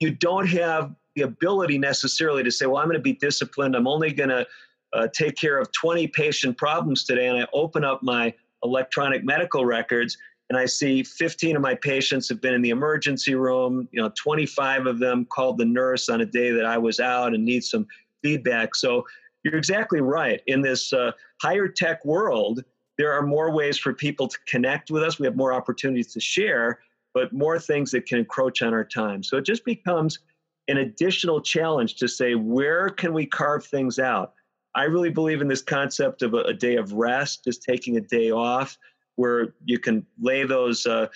you 0.00 0.10
don't 0.10 0.48
have 0.48 0.94
the 1.16 1.22
ability 1.22 1.78
necessarily 1.78 2.44
to 2.44 2.50
say, 2.50 2.66
well, 2.66 2.76
I'm 2.76 2.86
going 2.86 2.96
to 2.96 3.02
be 3.02 3.14
disciplined. 3.14 3.74
I'm 3.74 3.88
only 3.88 4.12
going 4.12 4.30
to 4.30 4.46
uh, 4.92 5.08
take 5.12 5.36
care 5.36 5.58
of 5.58 5.70
20 5.72 6.06
patient 6.08 6.56
problems 6.56 7.04
today. 7.04 7.26
And 7.26 7.38
I 7.42 7.46
open 7.52 7.84
up 7.84 8.02
my 8.02 8.32
electronic 8.62 9.24
medical 9.24 9.64
records 9.64 10.16
and 10.48 10.58
I 10.58 10.64
see 10.64 11.02
15 11.02 11.56
of 11.56 11.62
my 11.62 11.74
patients 11.74 12.28
have 12.28 12.40
been 12.40 12.54
in 12.54 12.62
the 12.62 12.70
emergency 12.70 13.34
room. 13.34 13.88
You 13.92 14.00
know, 14.00 14.12
25 14.16 14.86
of 14.86 14.98
them 14.98 15.26
called 15.26 15.58
the 15.58 15.64
nurse 15.64 16.08
on 16.08 16.22
a 16.22 16.26
day 16.26 16.50
that 16.52 16.64
I 16.64 16.78
was 16.78 17.00
out 17.00 17.34
and 17.34 17.44
need 17.44 17.64
some 17.64 17.86
feedback. 18.22 18.74
So 18.74 19.04
you're 19.44 19.56
exactly 19.56 20.00
right. 20.00 20.40
In 20.46 20.62
this 20.62 20.92
uh, 20.92 21.12
higher 21.40 21.68
tech 21.68 22.04
world, 22.04 22.64
there 22.96 23.12
are 23.12 23.22
more 23.22 23.52
ways 23.52 23.78
for 23.78 23.92
people 23.92 24.26
to 24.28 24.38
connect 24.46 24.90
with 24.90 25.02
us. 25.02 25.18
We 25.18 25.26
have 25.26 25.36
more 25.36 25.52
opportunities 25.52 26.12
to 26.14 26.20
share, 26.20 26.80
but 27.14 27.32
more 27.32 27.58
things 27.58 27.90
that 27.92 28.06
can 28.06 28.18
encroach 28.18 28.62
on 28.62 28.74
our 28.74 28.84
time. 28.84 29.22
So 29.22 29.36
it 29.36 29.44
just 29.44 29.64
becomes 29.64 30.18
an 30.66 30.78
additional 30.78 31.40
challenge 31.40 31.96
to 31.96 32.08
say, 32.08 32.34
where 32.34 32.88
can 32.88 33.14
we 33.14 33.24
carve 33.24 33.64
things 33.64 33.98
out? 33.98 34.34
I 34.74 34.84
really 34.84 35.10
believe 35.10 35.40
in 35.40 35.48
this 35.48 35.62
concept 35.62 36.22
of 36.22 36.34
a, 36.34 36.38
a 36.38 36.54
day 36.54 36.76
of 36.76 36.92
rest, 36.92 37.44
just 37.44 37.62
taking 37.62 37.96
a 37.96 38.00
day 38.00 38.30
off 38.30 38.76
where 39.16 39.54
you 39.64 39.78
can 39.78 40.06
lay 40.20 40.44
those 40.44 40.86
uh, 40.86 41.06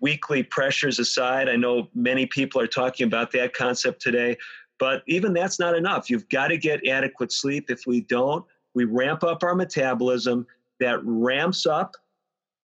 weekly 0.00 0.42
pressures 0.42 0.98
aside. 0.98 1.48
I 1.48 1.56
know 1.56 1.88
many 1.94 2.26
people 2.26 2.60
are 2.60 2.66
talking 2.66 3.06
about 3.06 3.30
that 3.32 3.54
concept 3.54 4.02
today, 4.02 4.36
but 4.78 5.02
even 5.06 5.32
that's 5.32 5.58
not 5.58 5.76
enough. 5.76 6.10
You've 6.10 6.28
got 6.28 6.48
to 6.48 6.58
get 6.58 6.86
adequate 6.86 7.32
sleep. 7.32 7.70
If 7.70 7.86
we 7.86 8.00
don't, 8.00 8.44
we 8.74 8.84
ramp 8.84 9.24
up 9.24 9.42
our 9.42 9.54
metabolism 9.54 10.46
that 10.78 11.00
ramps 11.04 11.66
up 11.66 11.96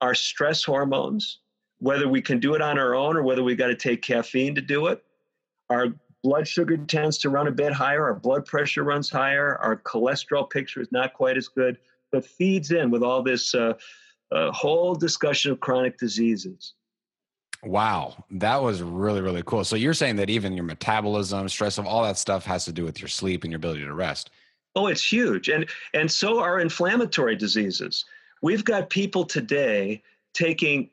our 0.00 0.14
stress 0.14 0.64
hormones, 0.64 1.40
whether 1.78 2.08
we 2.08 2.22
can 2.22 2.40
do 2.40 2.54
it 2.54 2.62
on 2.62 2.78
our 2.78 2.94
own 2.94 3.16
or 3.16 3.22
whether 3.22 3.42
we 3.42 3.54
got 3.54 3.68
to 3.68 3.76
take 3.76 4.02
caffeine 4.02 4.54
to 4.54 4.60
do 4.60 4.86
it. 4.86 5.04
Our 5.70 5.88
blood 6.22 6.48
sugar 6.48 6.76
tends 6.76 7.18
to 7.18 7.30
run 7.30 7.46
a 7.46 7.52
bit 7.52 7.72
higher, 7.72 8.04
our 8.04 8.14
blood 8.14 8.46
pressure 8.46 8.84
runs 8.84 9.10
higher, 9.10 9.56
our 9.58 9.76
cholesterol 9.76 10.48
picture 10.48 10.80
is 10.80 10.90
not 10.90 11.14
quite 11.14 11.36
as 11.36 11.48
good, 11.48 11.78
but 12.12 12.25
feeds 12.25 12.72
in 12.72 12.90
with 12.90 13.02
all 13.02 13.22
this 13.22 13.54
uh, 13.54 13.75
uh, 14.32 14.50
whole 14.52 14.94
discussion 14.94 15.52
of 15.52 15.60
chronic 15.60 15.98
diseases. 15.98 16.75
Wow, 17.62 18.25
that 18.30 18.62
was 18.62 18.82
really 18.82 19.20
really 19.20 19.42
cool. 19.44 19.64
So 19.64 19.76
you're 19.76 19.94
saying 19.94 20.16
that 20.16 20.30
even 20.30 20.52
your 20.52 20.64
metabolism, 20.64 21.48
stress, 21.48 21.78
of 21.78 21.86
all 21.86 22.02
that 22.02 22.18
stuff 22.18 22.44
has 22.44 22.64
to 22.66 22.72
do 22.72 22.84
with 22.84 23.00
your 23.00 23.08
sleep 23.08 23.44
and 23.44 23.52
your 23.52 23.56
ability 23.56 23.84
to 23.84 23.94
rest. 23.94 24.30
Oh, 24.76 24.87
it's 24.88 25.04
huge, 25.04 25.49
and 25.49 25.66
and 25.95 26.11
so 26.11 26.38
are 26.38 26.61
inflammatory 26.61 27.35
diseases. 27.35 28.04
We've 28.42 28.64
got 28.64 28.90
people 28.90 29.25
today 29.25 30.02
taking 30.35 30.90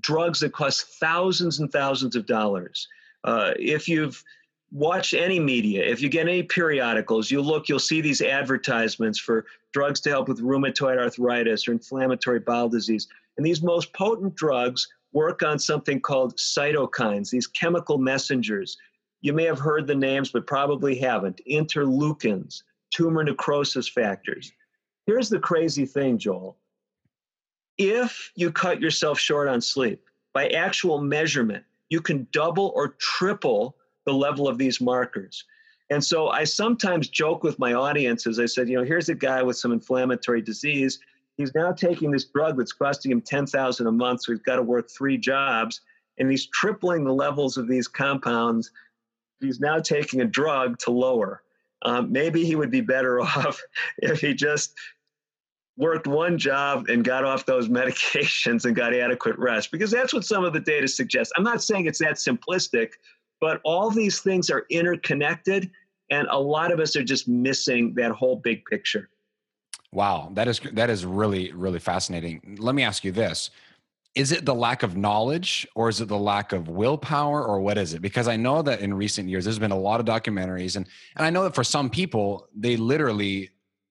drugs 0.00 0.40
that 0.40 0.52
cost 0.52 0.86
thousands 1.00 1.58
and 1.58 1.70
thousands 1.70 2.14
of 2.16 2.26
dollars. 2.26 2.88
Uh, 3.24 3.52
if 3.58 3.88
you've 3.88 4.22
watched 4.70 5.14
any 5.14 5.40
media, 5.40 5.84
if 5.84 6.00
you 6.00 6.08
get 6.08 6.28
any 6.28 6.44
periodicals, 6.44 7.30
you 7.30 7.40
look, 7.40 7.68
you'll 7.68 7.78
see 7.78 8.00
these 8.00 8.22
advertisements 8.22 9.18
for 9.18 9.46
drugs 9.72 10.00
to 10.00 10.10
help 10.10 10.28
with 10.28 10.40
rheumatoid 10.40 10.98
arthritis 10.98 11.66
or 11.66 11.72
inflammatory 11.72 12.38
bowel 12.40 12.68
disease. 12.68 13.08
And 13.36 13.44
these 13.44 13.62
most 13.62 13.92
potent 13.92 14.36
drugs 14.36 14.86
work 15.12 15.42
on 15.42 15.58
something 15.58 16.00
called 16.00 16.36
cytokines, 16.36 17.30
these 17.30 17.46
chemical 17.46 17.98
messengers. 17.98 18.76
You 19.22 19.32
may 19.32 19.44
have 19.44 19.58
heard 19.58 19.86
the 19.86 19.94
names, 19.94 20.30
but 20.30 20.46
probably 20.46 20.96
haven't. 20.96 21.40
Interleukins, 21.48 22.62
tumor 22.94 23.24
necrosis 23.24 23.88
factors. 23.88 24.52
Here's 25.06 25.28
the 25.28 25.38
crazy 25.38 25.86
thing, 25.86 26.18
Joel. 26.18 26.56
If 27.76 28.30
you 28.36 28.52
cut 28.52 28.80
yourself 28.80 29.18
short 29.18 29.48
on 29.48 29.60
sleep, 29.60 30.02
by 30.32 30.48
actual 30.48 31.00
measurement, 31.00 31.64
you 31.90 32.00
can 32.00 32.26
double 32.32 32.72
or 32.74 32.96
triple 32.98 33.76
the 34.06 34.12
level 34.12 34.48
of 34.48 34.58
these 34.58 34.80
markers. 34.80 35.44
And 35.90 36.02
so 36.02 36.28
I 36.28 36.44
sometimes 36.44 37.08
joke 37.08 37.42
with 37.42 37.58
my 37.58 37.74
audiences. 37.74 38.38
I 38.38 38.46
said, 38.46 38.68
you 38.68 38.76
know, 38.76 38.84
here's 38.84 39.08
a 39.08 39.14
guy 39.14 39.42
with 39.42 39.56
some 39.56 39.72
inflammatory 39.72 40.40
disease 40.40 40.98
he's 41.36 41.54
now 41.54 41.72
taking 41.72 42.10
this 42.10 42.24
drug 42.24 42.56
that's 42.56 42.72
costing 42.72 43.10
him 43.10 43.20
10000 43.20 43.86
a 43.86 43.92
month 43.92 44.22
so 44.22 44.32
he's 44.32 44.42
got 44.42 44.56
to 44.56 44.62
work 44.62 44.88
three 44.90 45.18
jobs 45.18 45.80
and 46.18 46.30
he's 46.30 46.46
tripling 46.46 47.04
the 47.04 47.12
levels 47.12 47.56
of 47.56 47.68
these 47.68 47.88
compounds 47.88 48.70
he's 49.40 49.60
now 49.60 49.78
taking 49.78 50.20
a 50.20 50.24
drug 50.24 50.78
to 50.78 50.90
lower 50.90 51.42
um, 51.84 52.10
maybe 52.10 52.44
he 52.44 52.56
would 52.56 52.70
be 52.70 52.80
better 52.80 53.20
off 53.20 53.60
if 53.98 54.20
he 54.20 54.34
just 54.34 54.74
worked 55.76 56.06
one 56.06 56.38
job 56.38 56.88
and 56.88 57.04
got 57.04 57.24
off 57.24 57.46
those 57.46 57.68
medications 57.80 58.64
and 58.64 58.76
got 58.76 58.94
adequate 58.94 59.38
rest 59.38 59.70
because 59.72 59.90
that's 59.90 60.12
what 60.12 60.24
some 60.24 60.44
of 60.44 60.52
the 60.52 60.60
data 60.60 60.86
suggests 60.86 61.32
i'm 61.36 61.44
not 61.44 61.62
saying 61.62 61.86
it's 61.86 61.98
that 61.98 62.14
simplistic 62.14 62.90
but 63.40 63.60
all 63.64 63.90
these 63.90 64.20
things 64.20 64.50
are 64.50 64.64
interconnected 64.70 65.70
and 66.10 66.28
a 66.30 66.38
lot 66.38 66.72
of 66.72 66.78
us 66.78 66.94
are 66.96 67.02
just 67.02 67.26
missing 67.28 67.92
that 67.94 68.12
whole 68.12 68.36
big 68.36 68.64
picture 68.66 69.08
Wow, 69.94 70.30
that 70.34 70.48
is 70.48 70.60
that 70.72 70.90
is 70.90 71.06
really 71.06 71.52
really 71.52 71.78
fascinating. 71.78 72.56
Let 72.58 72.74
me 72.74 72.82
ask 72.82 73.04
you 73.04 73.12
this. 73.12 73.50
Is 74.14 74.30
it 74.30 74.44
the 74.44 74.54
lack 74.54 74.82
of 74.84 74.96
knowledge 74.96 75.66
or 75.74 75.88
is 75.88 76.00
it 76.00 76.06
the 76.06 76.18
lack 76.18 76.52
of 76.52 76.68
willpower 76.68 77.44
or 77.44 77.60
what 77.60 77.76
is 77.78 77.94
it? 77.94 78.02
Because 78.02 78.28
I 78.28 78.36
know 78.36 78.62
that 78.62 78.80
in 78.80 78.94
recent 78.94 79.28
years 79.28 79.44
there's 79.44 79.58
been 79.58 79.72
a 79.72 79.78
lot 79.78 79.98
of 79.98 80.06
documentaries 80.06 80.76
and 80.76 80.86
and 81.16 81.26
I 81.26 81.30
know 81.30 81.42
that 81.42 81.54
for 81.54 81.64
some 81.64 81.90
people 81.90 82.46
they 82.56 82.76
literally 82.76 83.50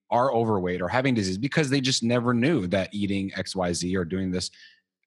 are 0.10 0.34
overweight 0.34 0.82
or 0.82 0.88
having 0.88 1.14
disease 1.14 1.38
because 1.38 1.70
they 1.70 1.82
just 1.82 2.04
never 2.04 2.34
knew 2.34 2.68
that 2.68 2.94
eating 2.94 3.32
XYZ 3.32 3.96
or 3.98 4.06
doing 4.06 4.32
this 4.32 4.50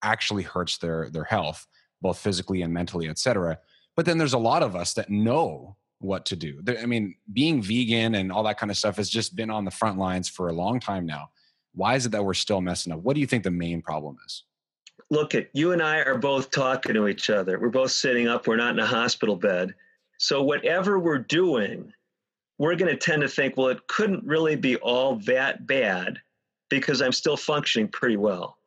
actually 0.02 0.42
hurts 0.42 0.78
their 0.78 1.08
their 1.10 1.24
health 1.24 1.66
both 2.00 2.18
physically 2.18 2.62
and 2.62 2.72
mentally, 2.72 3.08
etc. 3.08 3.58
But 3.94 4.06
then 4.06 4.18
there's 4.18 4.34
a 4.34 4.38
lot 4.38 4.62
of 4.62 4.76
us 4.76 4.94
that 4.94 5.10
know 5.10 5.76
what 5.98 6.26
to 6.26 6.36
do. 6.36 6.62
I 6.80 6.86
mean, 6.86 7.14
being 7.32 7.62
vegan 7.62 8.16
and 8.16 8.30
all 8.30 8.42
that 8.44 8.58
kind 8.58 8.70
of 8.70 8.76
stuff 8.76 8.96
has 8.96 9.08
just 9.08 9.34
been 9.34 9.50
on 9.50 9.64
the 9.64 9.70
front 9.70 9.98
lines 9.98 10.28
for 10.28 10.48
a 10.48 10.52
long 10.52 10.78
time 10.78 11.06
now. 11.06 11.30
Why 11.74 11.94
is 11.94 12.06
it 12.06 12.12
that 12.12 12.24
we're 12.24 12.34
still 12.34 12.60
messing 12.60 12.92
up? 12.92 13.00
What 13.00 13.14
do 13.14 13.20
you 13.20 13.26
think 13.26 13.44
the 13.44 13.50
main 13.50 13.82
problem 13.82 14.16
is? 14.26 14.44
Look, 15.10 15.34
at 15.34 15.48
you 15.52 15.72
and 15.72 15.82
I 15.82 15.98
are 16.00 16.18
both 16.18 16.50
talking 16.50 16.94
to 16.94 17.08
each 17.08 17.30
other. 17.30 17.58
We're 17.58 17.68
both 17.68 17.92
sitting 17.92 18.26
up. 18.26 18.46
We're 18.46 18.56
not 18.56 18.74
in 18.74 18.80
a 18.80 18.86
hospital 18.86 19.36
bed. 19.36 19.74
So 20.18 20.42
whatever 20.42 20.98
we're 20.98 21.18
doing, 21.18 21.92
we're 22.58 22.74
going 22.74 22.90
to 22.90 22.96
tend 22.96 23.22
to 23.22 23.28
think, 23.28 23.56
well, 23.56 23.68
it 23.68 23.86
couldn't 23.86 24.24
really 24.24 24.56
be 24.56 24.76
all 24.76 25.16
that 25.26 25.66
bad 25.66 26.18
because 26.70 27.00
I'm 27.00 27.12
still 27.12 27.36
functioning 27.36 27.88
pretty 27.88 28.16
well. 28.16 28.58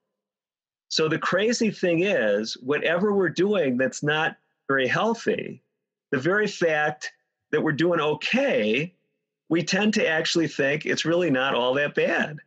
So 0.89 1.07
the 1.07 1.19
crazy 1.19 1.71
thing 1.71 2.03
is, 2.03 2.55
whatever 2.61 3.13
we're 3.13 3.29
doing 3.29 3.77
that's 3.77 4.01
not 4.01 4.37
very 4.67 4.87
healthy, 4.87 5.61
the 6.11 6.17
very 6.17 6.47
fact 6.47 7.11
that 7.51 7.61
we're 7.61 7.71
doing 7.71 7.99
okay, 7.99 8.93
we 9.49 9.63
tend 9.63 9.93
to 9.95 10.07
actually 10.07 10.47
think 10.47 10.85
it's 10.85 11.05
really 11.05 11.29
not 11.29 11.55
all 11.55 11.73
that 11.75 11.95
bad. 11.95 12.39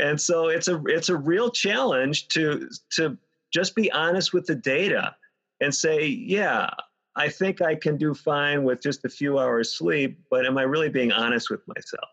And 0.00 0.20
so 0.20 0.48
it's 0.48 0.68
a 0.68 0.82
it's 0.86 1.08
a 1.08 1.16
real 1.16 1.50
challenge 1.50 2.28
to 2.28 2.68
to 2.96 3.16
just 3.52 3.74
be 3.74 3.90
honest 3.92 4.32
with 4.32 4.46
the 4.46 4.54
data 4.54 5.14
and 5.60 5.74
say, 5.74 6.06
yeah, 6.06 6.70
I 7.16 7.28
think 7.28 7.60
I 7.60 7.74
can 7.74 7.96
do 7.96 8.14
fine 8.14 8.64
with 8.64 8.82
just 8.82 9.04
a 9.04 9.08
few 9.08 9.38
hours 9.38 9.72
sleep, 9.72 10.18
but 10.30 10.46
am 10.46 10.56
I 10.56 10.62
really 10.62 10.88
being 10.88 11.12
honest 11.12 11.50
with 11.50 11.60
myself? 11.66 12.08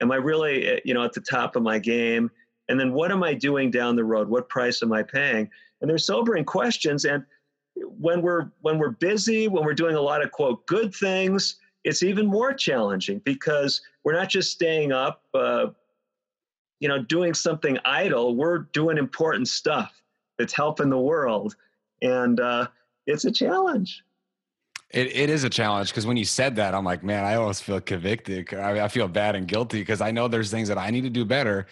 Am 0.00 0.10
I 0.10 0.16
really 0.16 0.66
eh, 0.66 0.80
you 0.84 0.94
know 0.94 1.04
at 1.04 1.12
the 1.12 1.20
top 1.20 1.56
of 1.56 1.62
my 1.62 1.78
game? 1.78 2.30
And 2.68 2.78
then 2.78 2.92
what 2.92 3.12
am 3.12 3.22
I 3.22 3.34
doing 3.34 3.70
down 3.70 3.96
the 3.96 4.04
road? 4.04 4.28
What 4.28 4.48
price 4.48 4.82
am 4.82 4.92
I 4.92 5.02
paying? 5.02 5.48
And 5.80 5.88
they're 5.88 5.98
sobering 5.98 6.44
questions 6.44 7.04
and 7.04 7.24
when 7.98 8.22
we're 8.22 8.50
when 8.62 8.78
we're 8.78 8.90
busy, 8.90 9.48
when 9.48 9.64
we're 9.64 9.74
doing 9.74 9.94
a 9.94 10.00
lot 10.00 10.22
of 10.22 10.32
quote 10.32 10.66
good 10.66 10.94
things, 10.94 11.56
it's 11.84 12.02
even 12.02 12.26
more 12.26 12.52
challenging 12.52 13.20
because 13.20 13.80
we're 14.04 14.14
not 14.14 14.28
just 14.28 14.50
staying 14.50 14.92
up, 14.92 15.22
uh, 15.34 15.66
you 16.80 16.88
know, 16.88 17.02
doing 17.02 17.34
something 17.34 17.78
idle. 17.84 18.36
We're 18.36 18.58
doing 18.58 18.98
important 18.98 19.48
stuff 19.48 20.02
that's 20.38 20.54
helping 20.54 20.90
the 20.90 20.98
world, 20.98 21.56
and 22.02 22.40
uh, 22.40 22.68
it's 23.06 23.24
a 23.24 23.30
challenge. 23.30 24.02
It, 24.90 25.14
it 25.14 25.28
is 25.28 25.44
a 25.44 25.50
challenge 25.50 25.90
because 25.90 26.06
when 26.06 26.16
you 26.16 26.24
said 26.24 26.56
that, 26.56 26.74
I'm 26.74 26.84
like, 26.84 27.02
man, 27.02 27.24
I 27.24 27.34
almost 27.34 27.62
feel 27.62 27.80
convicted. 27.80 28.54
I, 28.54 28.84
I 28.84 28.88
feel 28.88 29.06
bad 29.06 29.36
and 29.36 29.46
guilty 29.46 29.80
because 29.80 30.00
I 30.00 30.12
know 30.12 30.28
there's 30.28 30.50
things 30.50 30.68
that 30.68 30.78
I 30.78 30.90
need 30.90 31.02
to 31.02 31.10
do 31.10 31.26
better. 31.26 31.66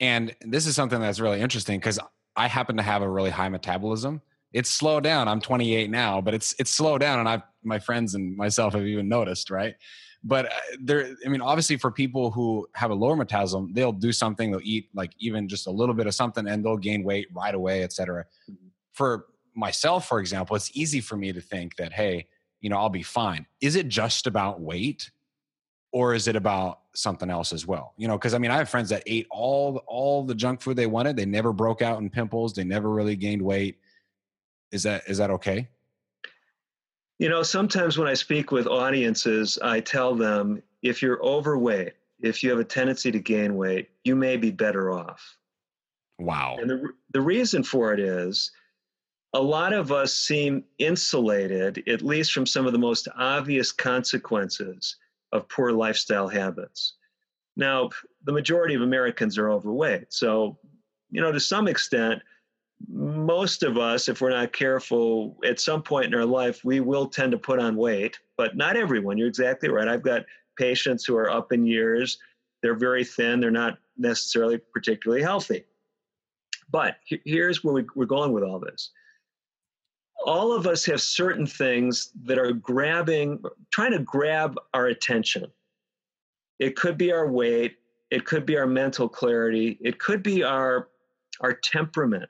And 0.00 0.34
this 0.40 0.66
is 0.66 0.74
something 0.74 1.00
that's 1.00 1.20
really 1.20 1.40
interesting 1.40 1.78
because 1.78 2.00
I 2.34 2.48
happen 2.48 2.76
to 2.76 2.82
have 2.82 3.02
a 3.02 3.08
really 3.08 3.30
high 3.30 3.48
metabolism 3.48 4.20
it's 4.56 4.70
slowed 4.70 5.04
down. 5.04 5.28
I'm 5.28 5.40
28 5.40 5.90
now, 5.90 6.22
but 6.22 6.32
it's 6.32 6.54
it's 6.58 6.70
slowed 6.70 7.00
down, 7.00 7.18
and 7.20 7.28
I 7.28 7.42
my 7.62 7.78
friends 7.78 8.14
and 8.14 8.34
myself 8.36 8.72
have 8.72 8.86
even 8.86 9.06
noticed, 9.06 9.50
right? 9.50 9.74
But 10.26 10.46
uh, 10.46 10.50
there, 10.80 11.14
I 11.24 11.28
mean, 11.28 11.40
obviously, 11.40 11.76
for 11.76 11.92
people 11.92 12.32
who 12.32 12.68
have 12.72 12.90
a 12.90 12.94
lower 12.94 13.14
metabolism, 13.14 13.72
they'll 13.72 13.92
do 13.92 14.10
something. 14.10 14.50
They'll 14.50 14.60
eat 14.62 14.88
like 14.92 15.12
even 15.18 15.48
just 15.48 15.68
a 15.68 15.70
little 15.70 15.94
bit 15.94 16.08
of 16.08 16.14
something, 16.14 16.48
and 16.48 16.64
they'll 16.64 16.76
gain 16.76 17.04
weight 17.04 17.28
right 17.32 17.54
away, 17.54 17.84
etc. 17.84 18.24
Mm-hmm. 18.50 18.66
For 18.92 19.26
myself, 19.54 20.08
for 20.08 20.18
example, 20.18 20.56
it's 20.56 20.70
easy 20.74 21.00
for 21.00 21.16
me 21.16 21.32
to 21.32 21.40
think 21.40 21.76
that, 21.76 21.92
hey, 21.92 22.26
you 22.60 22.68
know, 22.68 22.76
I'll 22.76 22.88
be 22.88 23.04
fine. 23.04 23.46
Is 23.60 23.76
it 23.76 23.88
just 23.88 24.26
about 24.26 24.60
weight, 24.60 25.12
or 25.92 26.12
is 26.12 26.26
it 26.26 26.34
about 26.34 26.80
something 26.96 27.30
else 27.30 27.52
as 27.52 27.64
well? 27.64 27.94
You 27.96 28.08
know, 28.08 28.18
because 28.18 28.34
I 28.34 28.38
mean, 28.38 28.50
I 28.50 28.56
have 28.56 28.68
friends 28.68 28.88
that 28.88 29.04
ate 29.06 29.28
all 29.30 29.80
all 29.86 30.24
the 30.24 30.34
junk 30.34 30.60
food 30.60 30.76
they 30.76 30.86
wanted. 30.88 31.16
They 31.16 31.26
never 31.26 31.52
broke 31.52 31.82
out 31.82 32.00
in 32.00 32.10
pimples. 32.10 32.52
They 32.52 32.64
never 32.64 32.90
really 32.90 33.14
gained 33.14 33.42
weight 33.42 33.78
is 34.72 34.82
that 34.82 35.02
is 35.06 35.18
that 35.18 35.30
okay? 35.30 35.68
You 37.18 37.28
know, 37.28 37.42
sometimes 37.42 37.96
when 37.96 38.08
I 38.08 38.14
speak 38.14 38.50
with 38.50 38.66
audiences, 38.66 39.58
I 39.62 39.80
tell 39.80 40.14
them 40.14 40.62
if 40.82 41.00
you're 41.02 41.22
overweight, 41.22 41.94
if 42.20 42.42
you 42.42 42.50
have 42.50 42.58
a 42.58 42.64
tendency 42.64 43.10
to 43.10 43.18
gain 43.18 43.56
weight, 43.56 43.88
you 44.04 44.14
may 44.14 44.36
be 44.36 44.50
better 44.50 44.90
off. 44.90 45.36
Wow. 46.18 46.56
And 46.60 46.68
the, 46.68 46.88
the 47.12 47.20
reason 47.20 47.62
for 47.62 47.92
it 47.92 48.00
is 48.00 48.50
a 49.32 49.40
lot 49.40 49.72
of 49.72 49.92
us 49.92 50.14
seem 50.14 50.64
insulated, 50.78 51.82
at 51.88 52.02
least 52.02 52.32
from 52.32 52.46
some 52.46 52.66
of 52.66 52.72
the 52.72 52.78
most 52.78 53.08
obvious 53.16 53.72
consequences 53.72 54.96
of 55.32 55.48
poor 55.48 55.72
lifestyle 55.72 56.28
habits. 56.28 56.94
Now, 57.56 57.90
the 58.24 58.32
majority 58.32 58.74
of 58.74 58.82
Americans 58.82 59.38
are 59.38 59.50
overweight. 59.50 60.12
So, 60.12 60.58
you 61.10 61.20
know, 61.20 61.32
to 61.32 61.40
some 61.40 61.68
extent, 61.68 62.22
most 62.88 63.62
of 63.62 63.78
us, 63.78 64.08
if 64.08 64.20
we're 64.20 64.30
not 64.30 64.52
careful, 64.52 65.36
at 65.44 65.60
some 65.60 65.82
point 65.82 66.06
in 66.06 66.14
our 66.14 66.26
life, 66.26 66.64
we 66.64 66.80
will 66.80 67.06
tend 67.06 67.32
to 67.32 67.38
put 67.38 67.58
on 67.58 67.76
weight, 67.76 68.18
but 68.36 68.56
not 68.56 68.76
everyone. 68.76 69.18
You're 69.18 69.28
exactly 69.28 69.68
right. 69.68 69.88
I've 69.88 70.02
got 70.02 70.26
patients 70.58 71.04
who 71.04 71.16
are 71.16 71.30
up 71.30 71.52
in 71.52 71.66
years, 71.66 72.18
they're 72.62 72.74
very 72.74 73.04
thin, 73.04 73.40
they're 73.40 73.50
not 73.50 73.78
necessarily 73.96 74.58
particularly 74.58 75.22
healthy. 75.22 75.64
But 76.70 76.96
here's 77.06 77.62
where 77.62 77.74
we, 77.74 77.84
we're 77.94 78.06
going 78.06 78.32
with 78.32 78.42
all 78.42 78.58
this. 78.58 78.90
all 80.24 80.52
of 80.52 80.66
us 80.66 80.84
have 80.86 81.00
certain 81.00 81.46
things 81.46 82.10
that 82.24 82.38
are 82.38 82.52
grabbing, 82.52 83.42
trying 83.72 83.92
to 83.92 84.00
grab 84.00 84.58
our 84.74 84.86
attention. 84.86 85.46
It 86.58 86.76
could 86.76 86.98
be 86.98 87.12
our 87.12 87.30
weight, 87.30 87.76
it 88.10 88.24
could 88.24 88.46
be 88.46 88.56
our 88.56 88.66
mental 88.66 89.08
clarity, 89.08 89.78
it 89.80 89.98
could 89.98 90.22
be 90.22 90.42
our, 90.42 90.88
our 91.40 91.52
temperament. 91.52 92.28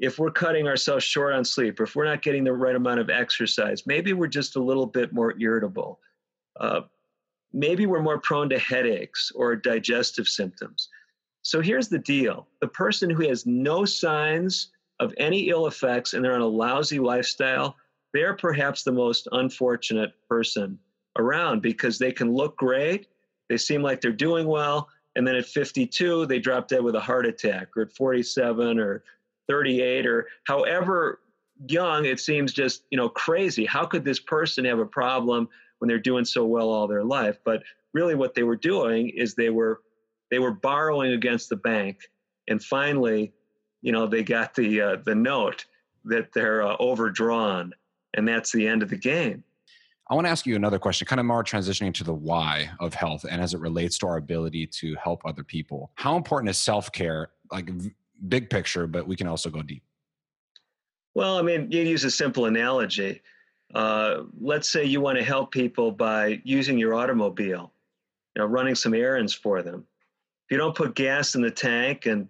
If 0.00 0.18
we're 0.18 0.30
cutting 0.30 0.66
ourselves 0.66 1.04
short 1.04 1.34
on 1.34 1.44
sleep, 1.44 1.78
or 1.78 1.84
if 1.84 1.94
we're 1.94 2.04
not 2.04 2.22
getting 2.22 2.44
the 2.44 2.52
right 2.52 2.74
amount 2.74 3.00
of 3.00 3.10
exercise, 3.10 3.86
maybe 3.86 4.12
we're 4.12 4.26
just 4.26 4.56
a 4.56 4.62
little 4.62 4.86
bit 4.86 5.12
more 5.12 5.38
irritable. 5.38 6.00
Uh, 6.58 6.82
maybe 7.52 7.86
we're 7.86 8.02
more 8.02 8.18
prone 8.18 8.48
to 8.50 8.58
headaches 8.58 9.30
or 9.34 9.54
digestive 9.54 10.28
symptoms. 10.28 10.88
So 11.42 11.60
here's 11.60 11.88
the 11.88 11.98
deal 11.98 12.48
the 12.60 12.68
person 12.68 13.10
who 13.10 13.28
has 13.28 13.46
no 13.46 13.84
signs 13.84 14.70
of 15.00 15.12
any 15.18 15.48
ill 15.48 15.66
effects 15.66 16.14
and 16.14 16.24
they're 16.24 16.34
on 16.34 16.40
a 16.40 16.46
lousy 16.46 16.98
lifestyle, 16.98 17.76
they're 18.12 18.34
perhaps 18.34 18.82
the 18.82 18.92
most 18.92 19.28
unfortunate 19.32 20.12
person 20.28 20.78
around 21.18 21.62
because 21.62 21.98
they 21.98 22.12
can 22.12 22.32
look 22.32 22.56
great, 22.56 23.08
they 23.48 23.56
seem 23.56 23.82
like 23.82 24.00
they're 24.00 24.12
doing 24.12 24.46
well, 24.46 24.88
and 25.16 25.26
then 25.26 25.36
at 25.36 25.46
52, 25.46 26.26
they 26.26 26.38
drop 26.38 26.68
dead 26.68 26.82
with 26.82 26.96
a 26.96 27.00
heart 27.00 27.26
attack, 27.26 27.68
or 27.76 27.82
at 27.82 27.92
47 27.92 28.78
or 28.78 29.04
38, 29.48 30.06
or 30.06 30.28
however 30.44 31.20
young, 31.68 32.04
it 32.04 32.20
seems 32.20 32.52
just 32.52 32.84
you 32.90 32.96
know 32.96 33.08
crazy. 33.08 33.64
How 33.64 33.86
could 33.86 34.04
this 34.04 34.20
person 34.20 34.64
have 34.64 34.78
a 34.78 34.86
problem 34.86 35.48
when 35.78 35.88
they're 35.88 35.98
doing 35.98 36.24
so 36.24 36.44
well 36.44 36.70
all 36.70 36.86
their 36.86 37.04
life? 37.04 37.38
But 37.44 37.62
really, 37.92 38.14
what 38.14 38.34
they 38.34 38.42
were 38.42 38.56
doing 38.56 39.10
is 39.10 39.34
they 39.34 39.50
were 39.50 39.80
they 40.30 40.38
were 40.38 40.52
borrowing 40.52 41.12
against 41.12 41.48
the 41.48 41.56
bank, 41.56 42.10
and 42.48 42.62
finally 42.62 43.32
you 43.82 43.92
know 43.92 44.06
they 44.06 44.22
got 44.22 44.54
the 44.54 44.80
uh, 44.80 44.96
the 45.04 45.14
note 45.14 45.66
that 46.04 46.32
they're 46.32 46.62
uh, 46.62 46.76
overdrawn, 46.80 47.72
and 48.14 48.26
that's 48.26 48.52
the 48.52 48.66
end 48.66 48.82
of 48.82 48.90
the 48.90 48.96
game. 48.96 49.44
I 50.10 50.14
want 50.14 50.26
to 50.26 50.30
ask 50.30 50.44
you 50.44 50.54
another 50.54 50.78
question, 50.78 51.06
kind 51.06 51.18
of 51.18 51.24
more 51.24 51.42
transitioning 51.42 51.94
to 51.94 52.04
the 52.04 52.12
why 52.12 52.70
of 52.78 52.92
health 52.92 53.24
and 53.28 53.40
as 53.40 53.54
it 53.54 53.60
relates 53.60 53.96
to 53.98 54.06
our 54.06 54.18
ability 54.18 54.66
to 54.66 54.94
help 55.02 55.22
other 55.24 55.42
people. 55.42 55.92
How 55.94 56.16
important 56.16 56.50
is 56.50 56.58
self 56.58 56.92
care, 56.92 57.30
like 57.50 57.70
big 58.28 58.50
picture, 58.50 58.86
but 58.86 59.06
we 59.06 59.16
can 59.16 59.26
also 59.26 59.50
go 59.50 59.62
deep? 59.62 59.82
Well, 61.14 61.38
I 61.38 61.42
mean, 61.42 61.70
you 61.70 61.82
use 61.82 62.04
a 62.04 62.10
simple 62.10 62.46
analogy. 62.46 63.22
Uh, 63.74 64.24
let's 64.40 64.68
say 64.68 64.84
you 64.84 65.00
want 65.00 65.18
to 65.18 65.24
help 65.24 65.52
people 65.52 65.90
by 65.90 66.40
using 66.44 66.78
your 66.78 66.94
automobile, 66.94 67.72
you 68.34 68.42
know, 68.42 68.46
running 68.46 68.74
some 68.74 68.94
errands 68.94 69.32
for 69.32 69.62
them. 69.62 69.86
If 70.44 70.52
you 70.52 70.58
don't 70.58 70.76
put 70.76 70.94
gas 70.94 71.34
in 71.34 71.42
the 71.42 71.50
tank 71.50 72.06
and 72.06 72.28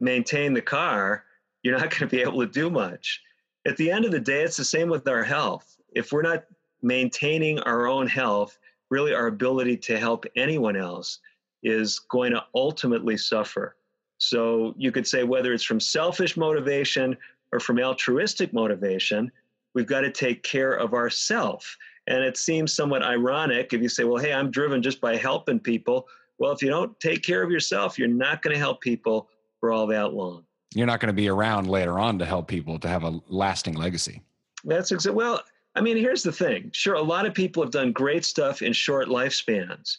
maintain 0.00 0.54
the 0.54 0.62
car, 0.62 1.24
you're 1.62 1.78
not 1.78 1.90
going 1.98 2.00
to 2.00 2.06
be 2.06 2.22
able 2.22 2.40
to 2.40 2.46
do 2.46 2.70
much. 2.70 3.20
At 3.66 3.76
the 3.76 3.90
end 3.90 4.04
of 4.04 4.10
the 4.10 4.20
day, 4.20 4.42
it's 4.42 4.56
the 4.56 4.64
same 4.64 4.88
with 4.88 5.08
our 5.08 5.24
health. 5.24 5.76
If 5.94 6.12
we're 6.12 6.22
not 6.22 6.44
maintaining 6.82 7.58
our 7.60 7.86
own 7.86 8.06
health, 8.06 8.58
really 8.90 9.14
our 9.14 9.26
ability 9.26 9.76
to 9.78 9.98
help 9.98 10.26
anyone 10.36 10.76
else 10.76 11.20
is 11.62 11.98
going 11.98 12.32
to 12.32 12.44
ultimately 12.54 13.16
suffer. 13.16 13.76
So 14.18 14.74
you 14.76 14.92
could 14.92 15.06
say 15.06 15.24
whether 15.24 15.52
it's 15.52 15.64
from 15.64 15.80
selfish 15.80 16.36
motivation 16.36 17.16
or 17.52 17.60
from 17.60 17.78
altruistic 17.78 18.52
motivation, 18.52 19.30
we've 19.74 19.86
got 19.86 20.00
to 20.02 20.10
take 20.10 20.42
care 20.42 20.72
of 20.74 20.94
ourself. 20.94 21.76
And 22.06 22.22
it 22.22 22.36
seems 22.36 22.74
somewhat 22.74 23.02
ironic 23.02 23.72
if 23.72 23.80
you 23.80 23.88
say, 23.88 24.04
well, 24.04 24.22
hey, 24.22 24.32
I'm 24.32 24.50
driven 24.50 24.82
just 24.82 25.00
by 25.00 25.16
helping 25.16 25.58
people. 25.58 26.06
Well, 26.38 26.52
if 26.52 26.62
you 26.62 26.68
don't 26.68 26.98
take 27.00 27.22
care 27.22 27.42
of 27.42 27.50
yourself, 27.50 27.98
you're 27.98 28.08
not 28.08 28.42
going 28.42 28.54
to 28.54 28.58
help 28.58 28.80
people 28.80 29.28
for 29.60 29.72
all 29.72 29.86
that 29.88 30.12
long. 30.12 30.44
You're 30.74 30.86
not 30.86 31.00
going 31.00 31.08
to 31.08 31.14
be 31.14 31.28
around 31.28 31.68
later 31.68 31.98
on 31.98 32.18
to 32.18 32.24
help 32.24 32.48
people 32.48 32.78
to 32.80 32.88
have 32.88 33.04
a 33.04 33.20
lasting 33.28 33.74
legacy. 33.74 34.22
That's 34.64 34.90
exactly 34.90 35.16
well. 35.16 35.42
I 35.76 35.80
mean, 35.80 35.96
here's 35.96 36.22
the 36.22 36.32
thing. 36.32 36.70
Sure, 36.72 36.94
a 36.94 37.02
lot 37.02 37.26
of 37.26 37.34
people 37.34 37.62
have 37.62 37.72
done 37.72 37.92
great 37.92 38.24
stuff 38.24 38.62
in 38.62 38.72
short 38.72 39.08
lifespans, 39.08 39.96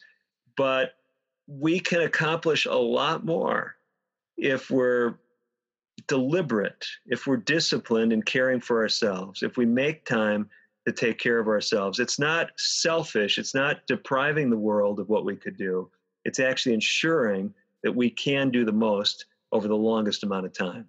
but 0.58 0.94
we 1.48 1.80
can 1.80 2.02
accomplish 2.02 2.66
a 2.66 2.74
lot 2.74 3.26
more 3.26 3.76
if 4.38 4.70
we're 4.70 5.16
deliberate, 6.08 6.86
if 7.06 7.26
we're 7.26 7.38
disciplined 7.38 8.14
in 8.14 8.22
caring 8.22 8.60
for 8.60 8.82
ourselves, 8.82 9.44
if 9.44 9.58
we 9.58 9.66
make 9.66 10.06
time 10.06 10.50
to 10.86 10.92
take 10.92 11.18
care 11.18 11.40
of 11.40 11.48
ourselves. 11.48 12.00
It's 12.00 12.20
not 12.20 12.52
selfish, 12.58 13.38
it's 13.38 13.56
not 13.56 13.86
depriving 13.88 14.50
the 14.50 14.58
world 14.58 15.00
of 15.00 15.10
what 15.10 15.26
we 15.26 15.36
could 15.36 15.58
do. 15.58 15.90
It's 16.26 16.40
actually 16.40 16.76
ensuring 16.76 17.54
that 17.84 17.92
we 17.92 18.10
can 18.10 18.50
do 18.50 18.66
the 18.66 18.72
most 18.72 19.26
over 19.52 19.68
the 19.68 19.76
longest 19.76 20.24
amount 20.24 20.46
of 20.46 20.54
time. 20.54 20.88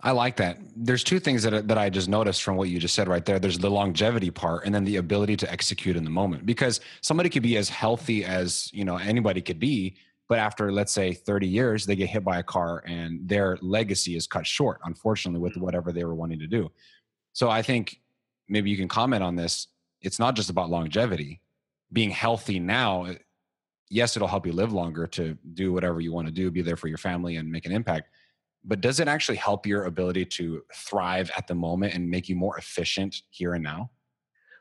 I 0.00 0.10
like 0.10 0.36
that. 0.36 0.58
There's 0.76 1.02
two 1.02 1.18
things 1.18 1.42
that 1.44 1.68
that 1.68 1.78
I 1.78 1.88
just 1.88 2.08
noticed 2.08 2.42
from 2.42 2.56
what 2.56 2.68
you 2.68 2.78
just 2.78 2.94
said 2.94 3.08
right 3.08 3.24
there. 3.24 3.38
There's 3.38 3.58
the 3.58 3.70
longevity 3.70 4.30
part, 4.30 4.66
and 4.66 4.74
then 4.74 4.84
the 4.84 4.96
ability 4.96 5.36
to 5.38 5.50
execute 5.50 5.96
in 5.96 6.04
the 6.04 6.10
moment. 6.10 6.44
Because 6.44 6.80
somebody 7.00 7.30
could 7.30 7.42
be 7.42 7.56
as 7.56 7.68
healthy 7.68 8.24
as 8.24 8.70
you 8.74 8.84
know 8.84 8.98
anybody 8.98 9.40
could 9.40 9.58
be, 9.58 9.96
but 10.28 10.38
after 10.38 10.72
let's 10.72 10.92
say 10.92 11.12
30 11.12 11.46
years, 11.46 11.86
they 11.86 11.96
get 11.96 12.08
hit 12.08 12.24
by 12.24 12.38
a 12.38 12.42
car, 12.42 12.82
and 12.86 13.28
their 13.28 13.58
legacy 13.62 14.16
is 14.16 14.26
cut 14.26 14.46
short, 14.46 14.80
unfortunately, 14.84 15.40
with 15.40 15.54
mm. 15.54 15.62
whatever 15.62 15.92
they 15.92 16.04
were 16.04 16.14
wanting 16.14 16.38
to 16.40 16.46
do. 16.46 16.70
So 17.32 17.48
I 17.48 17.62
think 17.62 18.00
maybe 18.48 18.70
you 18.70 18.76
can 18.76 18.88
comment 18.88 19.22
on 19.22 19.36
this. 19.36 19.68
It's 20.00 20.18
not 20.18 20.34
just 20.34 20.50
about 20.50 20.70
longevity. 20.70 21.40
Being 21.92 22.10
healthy 22.10 22.58
now, 22.58 23.04
uh, 23.04 23.14
yes, 23.88 24.16
it'll 24.16 24.28
help 24.28 24.46
you 24.46 24.52
live 24.52 24.72
longer 24.72 25.06
to 25.08 25.38
do 25.54 25.72
whatever 25.72 26.00
you 26.00 26.12
want 26.12 26.26
to 26.26 26.32
do, 26.32 26.50
be 26.50 26.62
there 26.62 26.76
for 26.76 26.88
your 26.88 26.98
family 26.98 27.36
and 27.36 27.50
make 27.50 27.66
an 27.66 27.72
impact. 27.72 28.08
But 28.64 28.80
does 28.80 28.98
it 28.98 29.06
actually 29.06 29.36
help 29.36 29.64
your 29.64 29.84
ability 29.84 30.24
to 30.24 30.62
thrive 30.74 31.30
at 31.36 31.46
the 31.46 31.54
moment 31.54 31.94
and 31.94 32.10
make 32.10 32.28
you 32.28 32.34
more 32.34 32.58
efficient 32.58 33.22
here 33.30 33.54
and 33.54 33.62
now? 33.62 33.90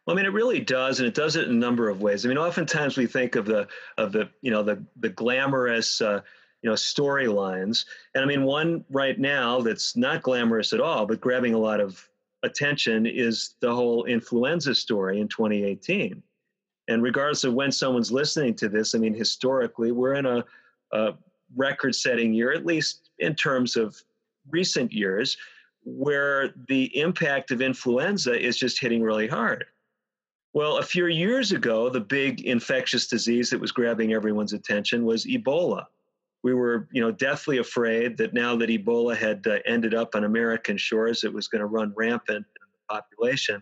Well, 0.05 0.15
I 0.15 0.17
mean, 0.17 0.25
it 0.25 0.33
really 0.33 0.59
does, 0.59 0.99
and 0.99 1.07
it 1.07 1.15
does 1.15 1.35
it 1.35 1.47
in 1.47 1.51
a 1.51 1.59
number 1.59 1.89
of 1.89 2.01
ways. 2.01 2.25
I 2.25 2.29
mean, 2.29 2.37
oftentimes 2.37 2.95
we 2.95 3.07
think 3.07 3.35
of 3.35 3.45
the 3.45 3.67
of 3.97 4.11
the 4.11 4.29
you 4.41 4.51
know 4.51 4.61
the 4.61 4.83
the 4.97 5.09
glamorous 5.09 5.99
uh, 5.99 6.21
you 6.61 6.69
know 6.69 6.75
storylines, 6.75 7.85
and 8.13 8.23
I 8.23 8.27
mean, 8.27 8.43
one 8.43 8.85
right 8.91 9.19
now 9.19 9.61
that's 9.61 9.95
not 9.95 10.21
glamorous 10.21 10.73
at 10.73 10.79
all, 10.79 11.05
but 11.07 11.21
grabbing 11.21 11.55
a 11.55 11.59
lot 11.59 11.79
of 11.79 12.07
attention 12.43 13.07
is 13.07 13.55
the 13.61 13.73
whole 13.73 14.05
influenza 14.05 14.75
story 14.75 15.19
in 15.19 15.27
2018. 15.27 16.21
And 16.87 17.01
regardless 17.01 17.43
of 17.43 17.53
when 17.53 17.71
someone's 17.71 18.11
listening 18.11 18.53
to 18.55 18.69
this, 18.69 18.93
I 18.93 18.99
mean, 18.99 19.15
historically, 19.15 19.91
we're 19.91 20.13
in 20.13 20.27
a, 20.27 20.45
a 20.91 21.13
record 21.55 21.95
setting 21.95 22.31
year, 22.31 22.53
at 22.53 22.65
least 22.65 23.09
in 23.17 23.33
terms 23.33 23.75
of 23.75 23.99
recent 24.51 24.93
years, 24.93 25.35
where 25.83 26.53
the 26.67 26.95
impact 26.97 27.49
of 27.49 27.61
influenza 27.61 28.39
is 28.39 28.57
just 28.57 28.79
hitting 28.79 29.01
really 29.01 29.27
hard. 29.27 29.65
Well, 30.55 30.77
a 30.77 30.83
few 30.83 31.05
years 31.05 31.51
ago, 31.51 31.89
the 31.89 31.99
big 31.99 32.41
infectious 32.45 33.05
disease 33.07 33.51
that 33.51 33.59
was 33.59 33.71
grabbing 33.71 34.13
everyone's 34.13 34.53
attention 34.53 35.05
was 35.05 35.25
Ebola. 35.25 35.85
We 36.43 36.53
were, 36.53 36.87
you 36.91 37.01
know, 37.01 37.11
deathly 37.11 37.57
afraid 37.59 38.17
that 38.17 38.33
now 38.33 38.55
that 38.55 38.69
Ebola 38.69 39.15
had 39.15 39.45
uh, 39.45 39.59
ended 39.67 39.93
up 39.93 40.15
on 40.15 40.23
American 40.23 40.77
shores, 40.77 41.23
it 41.23 41.33
was 41.33 41.47
going 41.47 41.59
to 41.59 41.67
run 41.67 41.93
rampant 41.95 42.45
in 42.47 42.67
the 42.71 42.93
population 42.93 43.61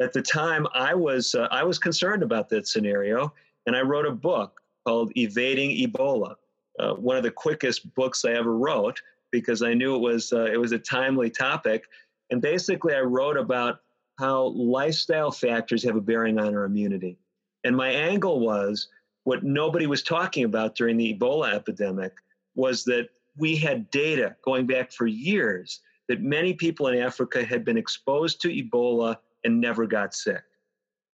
at 0.00 0.12
the 0.12 0.22
time 0.22 0.66
I 0.74 0.94
was 0.94 1.34
uh, 1.34 1.48
I 1.50 1.64
was 1.64 1.78
concerned 1.78 2.22
about 2.22 2.48
that 2.50 2.68
scenario, 2.68 3.32
and 3.66 3.76
I 3.76 3.80
wrote 3.82 4.06
a 4.06 4.12
book 4.12 4.60
called 4.86 5.12
"Evading 5.16 5.70
Ebola," 5.70 6.34
uh, 6.78 6.94
one 6.94 7.16
of 7.16 7.22
the 7.22 7.30
quickest 7.30 7.92
books 7.94 8.24
I 8.24 8.32
ever 8.32 8.56
wrote 8.56 9.00
because 9.32 9.62
I 9.62 9.74
knew 9.74 9.94
it 9.94 10.00
was 10.00 10.32
uh, 10.32 10.46
it 10.46 10.58
was 10.58 10.72
a 10.72 10.78
timely 10.78 11.30
topic, 11.30 11.84
and 12.30 12.42
basically 12.42 12.94
I 12.94 13.00
wrote 13.00 13.36
about 13.36 13.80
how 14.18 14.46
lifestyle 14.48 15.30
factors 15.30 15.82
have 15.84 15.96
a 15.96 16.00
bearing 16.00 16.38
on 16.38 16.54
our 16.54 16.64
immunity, 16.64 17.18
and 17.64 17.76
my 17.76 17.90
angle 17.90 18.40
was 18.40 18.88
what 19.24 19.42
nobody 19.42 19.86
was 19.86 20.02
talking 20.02 20.44
about 20.44 20.76
during 20.76 20.96
the 20.96 21.12
Ebola 21.12 21.52
epidemic 21.52 22.12
was 22.54 22.84
that 22.84 23.08
we 23.36 23.56
had 23.56 23.90
data 23.90 24.36
going 24.44 24.66
back 24.66 24.92
for 24.92 25.06
years 25.06 25.80
that 26.08 26.22
many 26.22 26.54
people 26.54 26.86
in 26.86 26.98
Africa 26.98 27.44
had 27.44 27.64
been 27.64 27.76
exposed 27.76 28.40
to 28.40 28.48
Ebola 28.48 29.16
and 29.44 29.60
never 29.60 29.86
got 29.86 30.14
sick. 30.14 30.42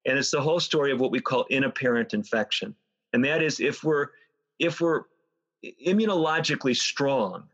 And 0.04 0.18
it's 0.18 0.30
the 0.30 0.40
whole 0.40 0.60
story 0.60 0.92
of 0.92 1.00
what 1.00 1.10
we 1.10 1.20
call 1.20 1.46
inapparent 1.50 2.12
infection. 2.12 2.74
And 3.12 3.24
that 3.24 3.42
is 3.42 3.60
if 3.60 3.84
we're 3.84 4.08
if 4.58 4.80
we're 4.80 5.04
immunologically 5.86 6.76
strong, 6.76 7.44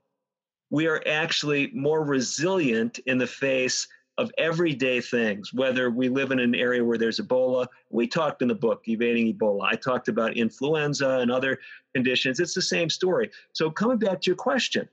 we 0.70 0.86
are 0.86 1.02
actually 1.06 1.70
more 1.74 2.04
resilient 2.04 2.98
in 3.06 3.18
the 3.18 3.26
face 3.26 3.86
of 4.18 4.32
everyday 4.36 5.00
things, 5.00 5.54
whether 5.54 5.90
we 5.90 6.08
live 6.08 6.32
in 6.32 6.40
an 6.40 6.54
area 6.54 6.84
where 6.84 6.98
there's 6.98 7.20
Ebola. 7.20 7.68
We 7.90 8.08
talked 8.08 8.42
in 8.42 8.48
the 8.48 8.54
book, 8.54 8.82
Evading 8.86 9.32
Ebola. 9.32 9.68
I 9.70 9.76
talked 9.76 10.08
about 10.08 10.36
influenza 10.36 11.20
and 11.20 11.30
other 11.30 11.60
conditions. 11.94 12.40
It's 12.40 12.54
the 12.54 12.60
same 12.60 12.90
story. 12.90 13.30
So, 13.52 13.70
coming 13.70 13.98
back 13.98 14.20
to 14.22 14.30
your 14.30 14.36
question. 14.36 14.88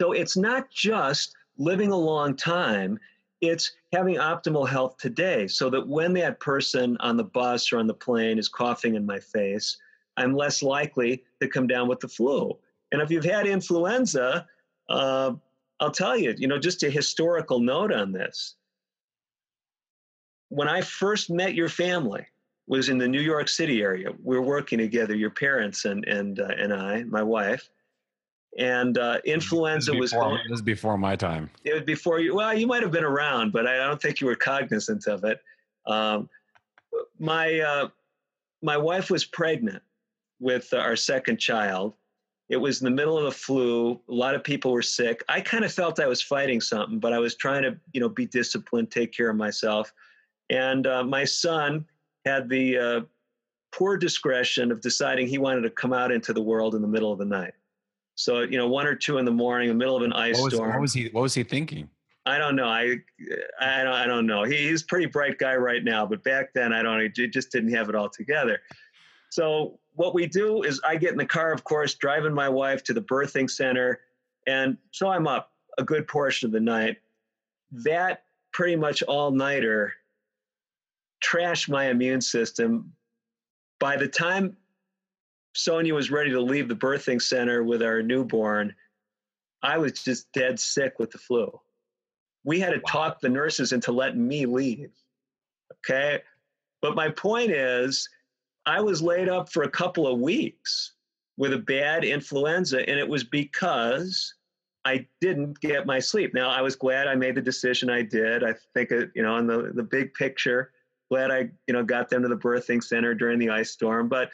So, 0.00 0.12
it's 0.12 0.36
not 0.36 0.70
just 0.70 1.34
living 1.58 1.90
a 1.90 1.96
long 1.96 2.36
time, 2.36 3.00
it's 3.40 3.72
having 3.92 4.16
optimal 4.16 4.68
health 4.68 4.96
today 4.98 5.48
so 5.48 5.68
that 5.70 5.86
when 5.86 6.12
that 6.14 6.38
person 6.38 6.96
on 7.00 7.16
the 7.16 7.24
bus 7.24 7.72
or 7.72 7.78
on 7.78 7.88
the 7.88 7.94
plane 7.94 8.38
is 8.38 8.48
coughing 8.48 8.94
in 8.94 9.04
my 9.04 9.18
face, 9.18 9.76
I'm 10.16 10.34
less 10.34 10.62
likely 10.62 11.24
to 11.40 11.48
come 11.48 11.66
down 11.66 11.88
with 11.88 12.00
the 12.00 12.08
flu. 12.08 12.56
And 12.92 13.02
if 13.02 13.10
you've 13.10 13.24
had 13.24 13.46
influenza, 13.46 14.46
uh, 14.88 15.34
I'll 15.80 15.90
tell 15.90 16.16
you, 16.16 16.34
you 16.36 16.48
know, 16.48 16.58
just 16.58 16.82
a 16.82 16.90
historical 16.90 17.60
note 17.60 17.92
on 17.92 18.12
this. 18.12 18.56
when 20.48 20.68
I 20.68 20.80
first 20.80 21.30
met 21.30 21.54
your 21.54 21.68
family 21.68 22.26
was 22.66 22.88
in 22.88 22.98
the 22.98 23.08
New 23.08 23.20
York 23.20 23.48
City 23.48 23.82
area. 23.82 24.10
We 24.22 24.36
were 24.36 24.42
working 24.42 24.78
together, 24.78 25.14
your 25.14 25.30
parents 25.30 25.84
and 25.84 26.04
and 26.06 26.40
uh, 26.40 26.48
and 26.58 26.72
I, 26.72 27.04
my 27.04 27.22
wife. 27.22 27.68
And 28.58 28.98
uh, 28.98 29.20
influenza 29.24 29.92
was 29.94 30.10
before, 30.10 30.30
going, 30.30 30.40
this 30.48 30.56
is 30.56 30.62
before 30.62 30.98
my 30.98 31.14
time. 31.16 31.50
it 31.64 31.74
was 31.74 31.82
before 31.82 32.18
you. 32.18 32.34
Well, 32.34 32.52
you 32.58 32.66
might 32.66 32.82
have 32.82 32.90
been 32.90 33.04
around, 33.04 33.52
but 33.52 33.66
I 33.66 33.76
don't 33.76 34.00
think 34.00 34.20
you 34.20 34.26
were 34.26 34.34
cognizant 34.34 35.06
of 35.06 35.24
it. 35.24 35.40
Um, 35.86 36.28
my 37.18 37.60
uh, 37.60 37.88
my 38.62 38.76
wife 38.76 39.10
was 39.10 39.24
pregnant 39.24 39.82
with 40.40 40.72
our 40.72 40.96
second 40.96 41.38
child. 41.38 41.94
It 42.48 42.56
was 42.56 42.80
in 42.80 42.86
the 42.86 42.90
middle 42.90 43.18
of 43.18 43.24
the 43.24 43.30
flu. 43.30 44.00
A 44.08 44.12
lot 44.12 44.34
of 44.34 44.42
people 44.42 44.72
were 44.72 44.82
sick. 44.82 45.22
I 45.28 45.40
kind 45.40 45.64
of 45.64 45.72
felt 45.72 46.00
I 46.00 46.06
was 46.06 46.22
fighting 46.22 46.60
something, 46.60 46.98
but 46.98 47.12
I 47.12 47.18
was 47.18 47.34
trying 47.34 47.62
to, 47.62 47.76
you 47.92 48.00
know, 48.00 48.08
be 48.08 48.26
disciplined, 48.26 48.90
take 48.90 49.12
care 49.12 49.28
of 49.28 49.36
myself. 49.36 49.92
And 50.48 50.86
uh, 50.86 51.04
my 51.04 51.24
son 51.24 51.84
had 52.24 52.48
the 52.48 52.78
uh, 52.78 53.00
poor 53.70 53.98
discretion 53.98 54.72
of 54.72 54.80
deciding 54.80 55.26
he 55.26 55.36
wanted 55.36 55.62
to 55.62 55.70
come 55.70 55.92
out 55.92 56.10
into 56.10 56.32
the 56.32 56.40
world 56.40 56.74
in 56.74 56.80
the 56.80 56.88
middle 56.88 57.12
of 57.12 57.18
the 57.18 57.26
night. 57.26 57.52
So, 58.14 58.40
you 58.40 58.56
know, 58.56 58.66
one 58.66 58.86
or 58.86 58.94
two 58.94 59.18
in 59.18 59.24
the 59.24 59.30
morning, 59.30 59.68
in 59.70 59.76
the 59.76 59.78
middle 59.78 59.96
of 59.96 60.02
an 60.02 60.12
ice 60.14 60.36
What 60.36 60.44
was, 60.44 60.54
storm. 60.54 60.70
what 60.70 60.80
was 60.80 60.92
he? 60.92 61.08
What 61.10 61.22
was 61.22 61.34
he 61.34 61.44
thinking? 61.44 61.88
I 62.26 62.36
don't 62.36 62.56
know. 62.56 62.66
I, 62.66 62.96
I 63.60 63.84
don't, 63.84 63.94
I 63.94 64.06
don't 64.06 64.26
know. 64.26 64.44
He, 64.44 64.68
he's 64.68 64.82
a 64.82 64.86
pretty 64.86 65.06
bright 65.06 65.38
guy 65.38 65.54
right 65.54 65.84
now, 65.84 66.04
but 66.04 66.22
back 66.24 66.52
then 66.52 66.72
I 66.72 66.82
don't. 66.82 67.00
He 67.14 67.28
just 67.28 67.52
didn't 67.52 67.72
have 67.72 67.88
it 67.88 67.94
all 67.94 68.08
together. 68.08 68.60
So 69.30 69.78
what 69.94 70.14
we 70.14 70.26
do 70.26 70.62
is 70.62 70.80
I 70.86 70.96
get 70.96 71.12
in 71.12 71.18
the 71.18 71.26
car, 71.26 71.52
of 71.52 71.64
course, 71.64 71.94
driving 71.94 72.34
my 72.34 72.48
wife 72.48 72.82
to 72.84 72.94
the 72.94 73.02
birthing 73.02 73.50
center, 73.50 74.00
and 74.46 74.78
so 74.92 75.08
I'm 75.08 75.26
up 75.26 75.52
a 75.78 75.84
good 75.84 76.08
portion 76.08 76.46
of 76.46 76.52
the 76.52 76.60
night. 76.60 76.98
That 77.70 78.24
pretty 78.52 78.76
much 78.76 79.02
all 79.02 79.30
nighter 79.30 79.92
trashed 81.22 81.68
my 81.68 81.86
immune 81.90 82.20
system. 82.20 82.92
By 83.78 83.96
the 83.96 84.08
time 84.08 84.56
Sonia 85.54 85.94
was 85.94 86.10
ready 86.10 86.30
to 86.30 86.40
leave 86.40 86.68
the 86.68 86.74
birthing 86.74 87.20
center 87.20 87.62
with 87.62 87.82
our 87.82 88.02
newborn, 88.02 88.74
I 89.62 89.78
was 89.78 89.92
just 89.92 90.32
dead 90.32 90.58
sick 90.58 90.98
with 90.98 91.10
the 91.10 91.18
flu. 91.18 91.60
We 92.44 92.60
had 92.60 92.70
to 92.70 92.80
talk 92.80 93.20
the 93.20 93.28
nurses 93.28 93.72
into 93.72 93.92
letting 93.92 94.26
me 94.26 94.46
leave. 94.46 94.92
Okay. 95.72 96.22
But 96.80 96.94
my 96.94 97.10
point 97.10 97.50
is, 97.50 98.08
I 98.68 98.82
was 98.82 99.00
laid 99.00 99.30
up 99.30 99.50
for 99.50 99.62
a 99.62 99.70
couple 99.70 100.06
of 100.06 100.20
weeks 100.20 100.92
with 101.38 101.54
a 101.54 101.58
bad 101.58 102.04
influenza, 102.04 102.86
and 102.86 102.98
it 102.98 103.08
was 103.08 103.24
because 103.24 104.34
I 104.84 105.06
didn't 105.22 105.58
get 105.60 105.86
my 105.86 105.98
sleep. 105.98 106.34
Now, 106.34 106.50
I 106.50 106.60
was 106.60 106.76
glad 106.76 107.08
I 107.08 107.14
made 107.14 107.34
the 107.34 107.40
decision 107.40 107.88
I 107.88 108.02
did. 108.02 108.44
I 108.44 108.54
think, 108.74 108.92
uh, 108.92 109.06
you 109.14 109.22
know, 109.22 109.38
in 109.38 109.46
the, 109.46 109.72
the 109.74 109.82
big 109.82 110.12
picture, 110.12 110.72
glad 111.10 111.30
I, 111.30 111.48
you 111.66 111.72
know, 111.72 111.82
got 111.82 112.10
them 112.10 112.20
to 112.20 112.28
the 112.28 112.36
birthing 112.36 112.84
center 112.84 113.14
during 113.14 113.38
the 113.38 113.48
ice 113.48 113.70
storm. 113.70 114.06
But 114.06 114.30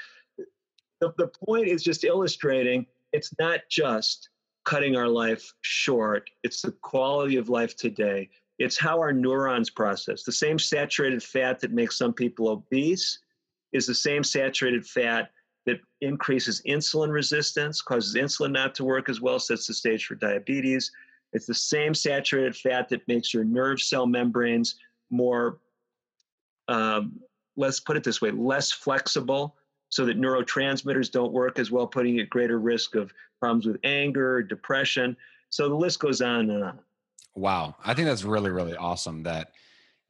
the, 1.00 1.14
the 1.16 1.28
point 1.28 1.68
is 1.68 1.84
just 1.84 2.02
illustrating 2.02 2.86
it's 3.12 3.32
not 3.38 3.60
just 3.70 4.30
cutting 4.64 4.96
our 4.96 5.08
life 5.08 5.54
short, 5.60 6.28
it's 6.42 6.60
the 6.60 6.72
quality 6.72 7.36
of 7.36 7.48
life 7.48 7.76
today. 7.76 8.28
It's 8.58 8.78
how 8.78 8.98
our 8.98 9.12
neurons 9.12 9.70
process. 9.70 10.24
The 10.24 10.32
same 10.32 10.58
saturated 10.58 11.22
fat 11.22 11.60
that 11.60 11.70
makes 11.70 11.96
some 11.96 12.12
people 12.12 12.48
obese 12.48 13.20
is 13.74 13.86
the 13.86 13.94
same 13.94 14.24
saturated 14.24 14.86
fat 14.86 15.30
that 15.66 15.80
increases 16.00 16.62
insulin 16.66 17.10
resistance, 17.10 17.82
causes 17.82 18.14
insulin 18.14 18.52
not 18.52 18.74
to 18.76 18.84
work 18.84 19.08
as 19.08 19.20
well, 19.20 19.38
sets 19.38 19.66
the 19.66 19.74
stage 19.74 20.06
for 20.06 20.14
diabetes. 20.14 20.90
It's 21.32 21.46
the 21.46 21.54
same 21.54 21.94
saturated 21.94 22.56
fat 22.56 22.88
that 22.90 23.06
makes 23.08 23.34
your 23.34 23.44
nerve 23.44 23.82
cell 23.82 24.06
membranes 24.06 24.76
more, 25.10 25.58
um, 26.68 27.20
let's 27.56 27.80
put 27.80 27.96
it 27.96 28.04
this 28.04 28.22
way, 28.22 28.30
less 28.30 28.70
flexible 28.72 29.56
so 29.88 30.04
that 30.06 30.18
neurotransmitters 30.18 31.10
don't 31.10 31.32
work 31.32 31.58
as 31.58 31.70
well, 31.70 31.86
putting 31.86 32.14
you 32.16 32.22
at 32.22 32.30
greater 32.30 32.58
risk 32.58 32.94
of 32.94 33.12
problems 33.40 33.66
with 33.66 33.78
anger, 33.84 34.42
depression. 34.42 35.16
So 35.50 35.68
the 35.68 35.74
list 35.74 35.98
goes 35.98 36.20
on 36.20 36.50
and 36.50 36.62
on. 36.64 36.78
Wow, 37.34 37.74
I 37.84 37.94
think 37.94 38.06
that's 38.06 38.22
really 38.24 38.50
really 38.50 38.76
awesome. 38.76 39.24
That 39.24 39.52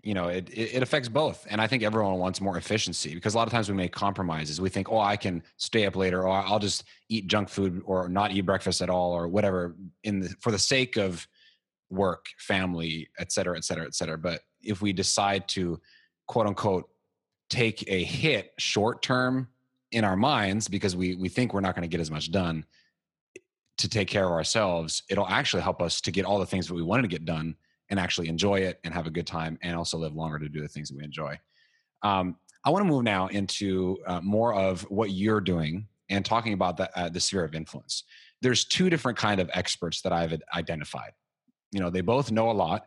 you 0.05 0.15
know 0.15 0.29
it, 0.29 0.49
it, 0.53 0.83
affects 0.83 1.09
both, 1.09 1.47
and 1.49 1.61
I 1.61 1.67
think 1.67 1.83
everyone 1.83 2.19
wants 2.19 2.41
more 2.41 2.59
efficiency 2.59 3.15
because 3.15 3.35
a 3.35 3.39
lot 3.39 3.49
of 3.49 3.53
times 3.53 3.69
we 3.69 3.75
make 3.75 3.93
compromises. 3.93 4.61
We 4.61 4.69
think, 4.69 4.93
oh, 4.93 4.99
I 4.99 5.17
can 5.17 5.43
stay 5.57 5.87
up 5.87 5.97
later, 5.97 6.23
or 6.23 6.29
I'll 6.29 6.59
just 6.59 6.85
eat 7.09 7.27
junk 7.27 7.49
food, 7.49 7.83
or 7.87 8.09
not 8.09 8.31
eat 8.31 8.43
breakfast 8.43 8.83
at 8.83 8.91
all, 8.91 9.13
or 9.13 9.29
whatever, 9.29 9.75
in 10.03 10.21
the 10.21 10.29
for 10.41 10.51
the 10.51 10.59
sake 10.59 10.97
of 10.97 11.27
work, 11.91 12.27
family, 12.39 13.09
et 13.19 13.33
cetera, 13.33 13.57
et 13.57 13.65
cetera, 13.65 13.87
et 13.87 13.95
cetera. 13.95 14.19
But 14.19 14.41
if 14.63 14.83
we 14.83 14.93
decide 14.93 15.49
to 15.49 15.81
quote 16.27 16.47
unquote 16.47 16.89
take 17.51 17.85
a 17.89 18.05
hit 18.05 18.53
short 18.59 19.03
term 19.03 19.49
in 19.93 20.05
our 20.05 20.17
minds 20.17 20.69
because 20.69 20.97
we 20.97 21.15
we 21.15 21.29
think 21.29 21.55
we're 21.55 21.61
not 21.61 21.75
going 21.75 21.83
to 21.83 21.89
get 21.89 22.01
as 22.01 22.11
much 22.11 22.31
done 22.31 22.65
to 23.77 23.89
take 23.89 24.09
care 24.09 24.25
of 24.25 24.33
ourselves 24.33 25.03
it'll 25.09 25.29
actually 25.29 25.63
help 25.63 25.83
us 25.83 26.01
to 26.01 26.11
get 26.11 26.25
all 26.25 26.39
the 26.39 26.47
things 26.47 26.67
that 26.67 26.75
we 26.75 26.83
wanted 26.83 27.03
to 27.03 27.09
get 27.09 27.25
done 27.25 27.55
and 27.91 28.01
actually 28.01 28.29
enjoy 28.29 28.61
it 28.61 28.81
and 28.85 28.95
have 28.95 29.07
a 29.07 29.11
good 29.11 29.27
time 29.27 29.59
and 29.63 29.77
also 29.77 29.99
live 29.99 30.15
longer 30.15 30.39
to 30.39 30.49
do 30.49 30.61
the 30.61 30.69
things 30.69 30.89
that 30.89 30.97
we 30.97 31.05
enjoy 31.05 31.39
um, 32.03 32.37
i 32.65 32.71
want 32.71 32.85
to 32.85 32.91
move 32.91 33.05
now 33.05 33.27
into 33.29 33.99
uh, 34.07 34.21
more 34.21 34.55
of 34.55 34.83
what 34.91 35.11
you're 35.11 35.41
doing 35.41 35.87
and 36.11 36.25
talking 36.25 36.53
about 36.53 36.77
the, 36.77 36.99
uh, 36.99 37.09
the 37.09 37.21
sphere 37.21 37.45
of 37.45 37.55
influence 37.55 38.05
there's 38.43 38.65
two 38.65 38.91
different 38.91 39.19
kind 39.19 39.41
of 39.41 39.51
experts 39.55 40.01
that 40.03 40.13
i've 40.13 40.41
identified 40.55 41.13
you 41.73 41.81
know 41.81 41.91
they 41.91 42.01
both 42.01 42.31
know 42.31 42.51
a 42.51 42.53
lot 42.53 42.87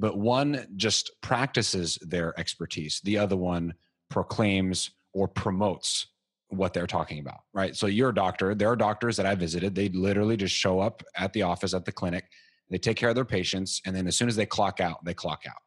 but 0.00 0.16
one 0.16 0.66
just 0.76 1.10
practices 1.22 1.98
their 2.02 2.38
expertise 2.38 3.00
the 3.04 3.18
other 3.18 3.36
one 3.36 3.74
proclaims 4.08 4.90
or 5.12 5.28
promotes 5.28 6.06
what 6.48 6.72
they're 6.72 6.86
talking 6.86 7.18
about, 7.18 7.40
right? 7.52 7.76
So 7.76 7.86
you're 7.86 8.10
a 8.10 8.14
doctor. 8.14 8.54
There 8.54 8.70
are 8.70 8.76
doctors 8.76 9.16
that 9.16 9.26
I 9.26 9.34
visited. 9.34 9.74
They 9.74 9.88
literally 9.90 10.36
just 10.36 10.54
show 10.54 10.80
up 10.80 11.02
at 11.16 11.32
the 11.32 11.42
office 11.42 11.74
at 11.74 11.84
the 11.84 11.92
clinic. 11.92 12.24
They 12.70 12.78
take 12.78 12.96
care 12.96 13.08
of 13.08 13.14
their 13.14 13.24
patients, 13.24 13.80
and 13.86 13.94
then 13.94 14.06
as 14.06 14.16
soon 14.16 14.28
as 14.28 14.36
they 14.36 14.46
clock 14.46 14.80
out, 14.80 15.04
they 15.04 15.14
clock 15.14 15.44
out. 15.48 15.62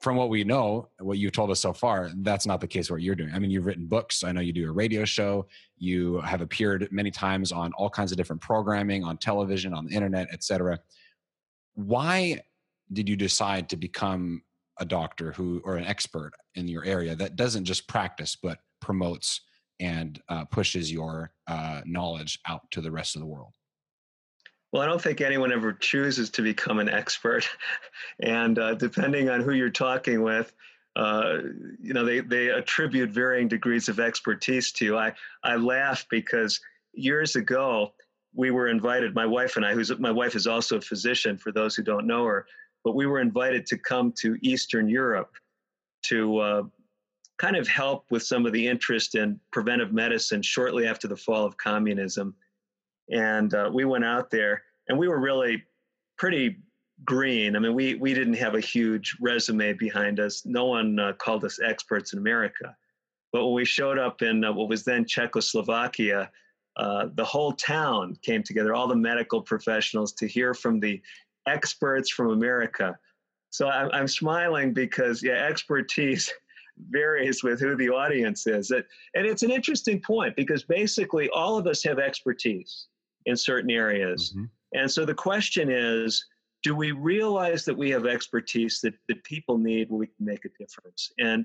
From 0.00 0.16
what 0.16 0.28
we 0.28 0.44
know, 0.44 0.90
what 1.00 1.16
you've 1.16 1.32
told 1.32 1.50
us 1.50 1.60
so 1.60 1.72
far, 1.72 2.10
that's 2.16 2.46
not 2.46 2.60
the 2.60 2.66
case. 2.66 2.90
What 2.90 3.00
you're 3.00 3.14
doing. 3.14 3.32
I 3.32 3.38
mean, 3.38 3.50
you've 3.50 3.64
written 3.64 3.86
books. 3.86 4.24
I 4.24 4.32
know 4.32 4.42
you 4.42 4.52
do 4.52 4.68
a 4.68 4.72
radio 4.72 5.06
show. 5.06 5.46
You 5.78 6.20
have 6.20 6.42
appeared 6.42 6.86
many 6.90 7.10
times 7.10 7.50
on 7.50 7.72
all 7.72 7.88
kinds 7.88 8.12
of 8.12 8.18
different 8.18 8.42
programming, 8.42 9.04
on 9.04 9.16
television, 9.16 9.72
on 9.72 9.86
the 9.86 9.94
internet, 9.94 10.28
etc. 10.32 10.78
Why 11.74 12.40
did 12.92 13.08
you 13.08 13.16
decide 13.16 13.70
to 13.70 13.76
become 13.76 14.42
a 14.78 14.84
doctor 14.84 15.32
who 15.32 15.62
or 15.64 15.76
an 15.76 15.84
expert 15.86 16.32
in 16.54 16.68
your 16.68 16.84
area 16.84 17.16
that 17.16 17.36
doesn't 17.36 17.64
just 17.64 17.88
practice 17.88 18.36
but 18.40 18.58
promotes 18.80 19.40
and 19.80 20.20
uh, 20.28 20.44
pushes 20.44 20.92
your 20.92 21.32
uh, 21.46 21.80
knowledge 21.84 22.38
out 22.46 22.70
to 22.70 22.82
the 22.82 22.90
rest 22.90 23.16
of 23.16 23.20
the 23.20 23.26
world? 23.26 23.54
Well, 24.72 24.82
I 24.82 24.86
don't 24.86 25.00
think 25.00 25.20
anyone 25.20 25.52
ever 25.52 25.72
chooses 25.72 26.30
to 26.30 26.42
become 26.42 26.78
an 26.78 26.88
expert. 26.88 27.48
and 28.20 28.58
uh, 28.58 28.74
depending 28.74 29.28
on 29.28 29.40
who 29.40 29.52
you're 29.52 29.70
talking 29.70 30.22
with, 30.22 30.52
uh, 30.96 31.38
you 31.80 31.92
know, 31.92 32.04
they, 32.04 32.20
they 32.20 32.48
attribute 32.48 33.10
varying 33.10 33.48
degrees 33.48 33.88
of 33.88 34.00
expertise 34.00 34.72
to 34.72 34.84
you. 34.84 34.98
I, 34.98 35.12
I 35.44 35.56
laugh 35.56 36.06
because 36.10 36.60
years 36.94 37.36
ago, 37.36 37.92
we 38.34 38.50
were 38.50 38.68
invited, 38.68 39.14
my 39.14 39.26
wife 39.26 39.56
and 39.56 39.64
I, 39.64 39.72
who's 39.72 39.96
my 39.98 40.10
wife 40.10 40.34
is 40.34 40.46
also 40.46 40.76
a 40.76 40.80
physician 40.80 41.38
for 41.38 41.52
those 41.52 41.74
who 41.74 41.82
don't 41.82 42.06
know 42.06 42.24
her, 42.24 42.46
but 42.84 42.94
we 42.94 43.06
were 43.06 43.20
invited 43.20 43.66
to 43.66 43.78
come 43.78 44.12
to 44.20 44.36
Eastern 44.42 44.88
Europe 44.88 45.32
to 46.04 46.38
uh, 46.38 46.62
kind 47.38 47.56
of 47.56 47.66
help 47.66 48.04
with 48.10 48.22
some 48.22 48.46
of 48.46 48.52
the 48.52 48.66
interest 48.66 49.14
in 49.14 49.40
preventive 49.52 49.92
medicine 49.92 50.42
shortly 50.42 50.86
after 50.86 51.08
the 51.08 51.16
fall 51.16 51.44
of 51.44 51.56
communism. 51.56 52.34
And 53.10 53.54
uh, 53.54 53.70
we 53.72 53.84
went 53.84 54.04
out 54.04 54.30
there 54.30 54.62
and 54.88 54.98
we 54.98 55.08
were 55.08 55.20
really 55.20 55.62
pretty 56.16 56.56
green. 57.04 57.56
I 57.56 57.58
mean, 57.58 57.74
we, 57.74 57.94
we 57.94 58.14
didn't 58.14 58.34
have 58.34 58.54
a 58.54 58.60
huge 58.60 59.16
resume 59.20 59.74
behind 59.74 60.18
us. 60.18 60.44
No 60.44 60.66
one 60.66 60.98
uh, 60.98 61.12
called 61.14 61.44
us 61.44 61.60
experts 61.62 62.12
in 62.12 62.18
America. 62.18 62.74
But 63.32 63.44
when 63.44 63.54
we 63.54 63.64
showed 63.64 63.98
up 63.98 64.22
in 64.22 64.44
uh, 64.44 64.52
what 64.52 64.68
was 64.68 64.84
then 64.84 65.04
Czechoslovakia, 65.04 66.30
uh, 66.76 67.08
the 67.14 67.24
whole 67.24 67.52
town 67.52 68.16
came 68.22 68.42
together, 68.42 68.74
all 68.74 68.88
the 68.88 68.96
medical 68.96 69.42
professionals, 69.42 70.12
to 70.14 70.26
hear 70.26 70.54
from 70.54 70.80
the 70.80 71.00
experts 71.46 72.10
from 72.10 72.30
America. 72.30 72.98
So 73.50 73.68
I'm, 73.68 73.90
I'm 73.92 74.08
smiling 74.08 74.72
because, 74.72 75.22
yeah, 75.22 75.46
expertise 75.46 76.32
varies 76.90 77.42
with 77.42 77.60
who 77.60 77.76
the 77.76 77.88
audience 77.88 78.46
is. 78.46 78.70
And 78.70 78.84
it's 79.14 79.42
an 79.42 79.50
interesting 79.50 80.00
point 80.00 80.36
because 80.36 80.64
basically 80.64 81.28
all 81.30 81.56
of 81.56 81.66
us 81.66 81.82
have 81.84 81.98
expertise 81.98 82.88
in 83.26 83.36
certain 83.36 83.70
areas. 83.70 84.32
Mm-hmm. 84.32 84.44
And 84.78 84.90
so 84.90 85.04
the 85.04 85.14
question 85.14 85.70
is 85.70 86.24
do 86.62 86.74
we 86.74 86.90
realize 86.90 87.64
that 87.64 87.76
we 87.76 87.90
have 87.90 88.06
expertise 88.06 88.80
that, 88.80 88.94
that 89.08 89.22
people 89.22 89.56
need 89.56 89.88
where 89.88 90.00
we 90.00 90.06
can 90.06 90.26
make 90.26 90.44
a 90.44 90.48
difference? 90.58 91.12
And 91.18 91.44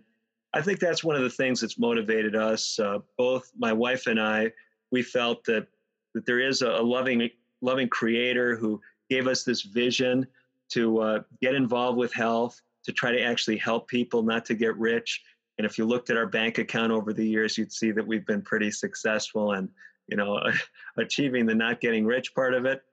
I 0.54 0.62
think 0.62 0.80
that's 0.80 1.04
one 1.04 1.15
of 1.15 1.22
the 1.22 1.30
things 1.30 1.62
that's 1.62 1.78
motivated 1.78 2.36
us. 2.36 2.80
Uh, 2.80 3.00
both 3.17 3.52
my 3.58 3.72
wife 3.72 4.08
and 4.08 4.20
I, 4.20 4.52
we 4.91 5.04
felt 5.04 5.44
that, 5.46 5.67
that 6.15 6.26
there 6.26 6.39
is 6.39 6.62
a, 6.62 6.72
a 6.72 6.82
loving, 6.82 7.30
loving 7.62 7.88
creator 7.88 8.56
who 8.56 8.82
gave 9.10 9.28
us 9.28 9.44
this 9.44 9.62
vision 9.62 10.26
to 10.70 11.00
uh, 11.00 11.20
get 11.41 11.54
involved 11.54 11.98
with 11.98 12.13
health 12.13 12.60
to 12.84 12.91
try 12.91 13.12
to 13.12 13.22
actually 13.22 13.58
help 13.58 13.88
people, 13.88 14.24
not 14.24 14.44
to 14.46 14.56
get 14.56 14.76
rich. 14.78 15.22
And 15.58 15.65
if 15.65 15.78
you 15.78 15.86
looked 15.86 16.10
at 16.10 16.17
our 16.17 16.26
bank 16.26 16.58
account 16.58 16.91
over 16.91 17.13
the 17.13 17.28
years, 17.28 17.58
you'd 17.58 17.72
see 17.72 17.91
that 17.91 18.06
we've 18.06 18.26
been 18.26 18.41
pretty 18.41 18.72
successful 18.72 19.52
and 19.52 19.70
you 20.12 20.17
know 20.17 20.39
achieving 20.97 21.45
the 21.47 21.56
not 21.56 21.82
getting 21.82 22.06
rich 22.06 22.36
part 22.36 22.54
of 22.54 22.65
it. 22.65 22.84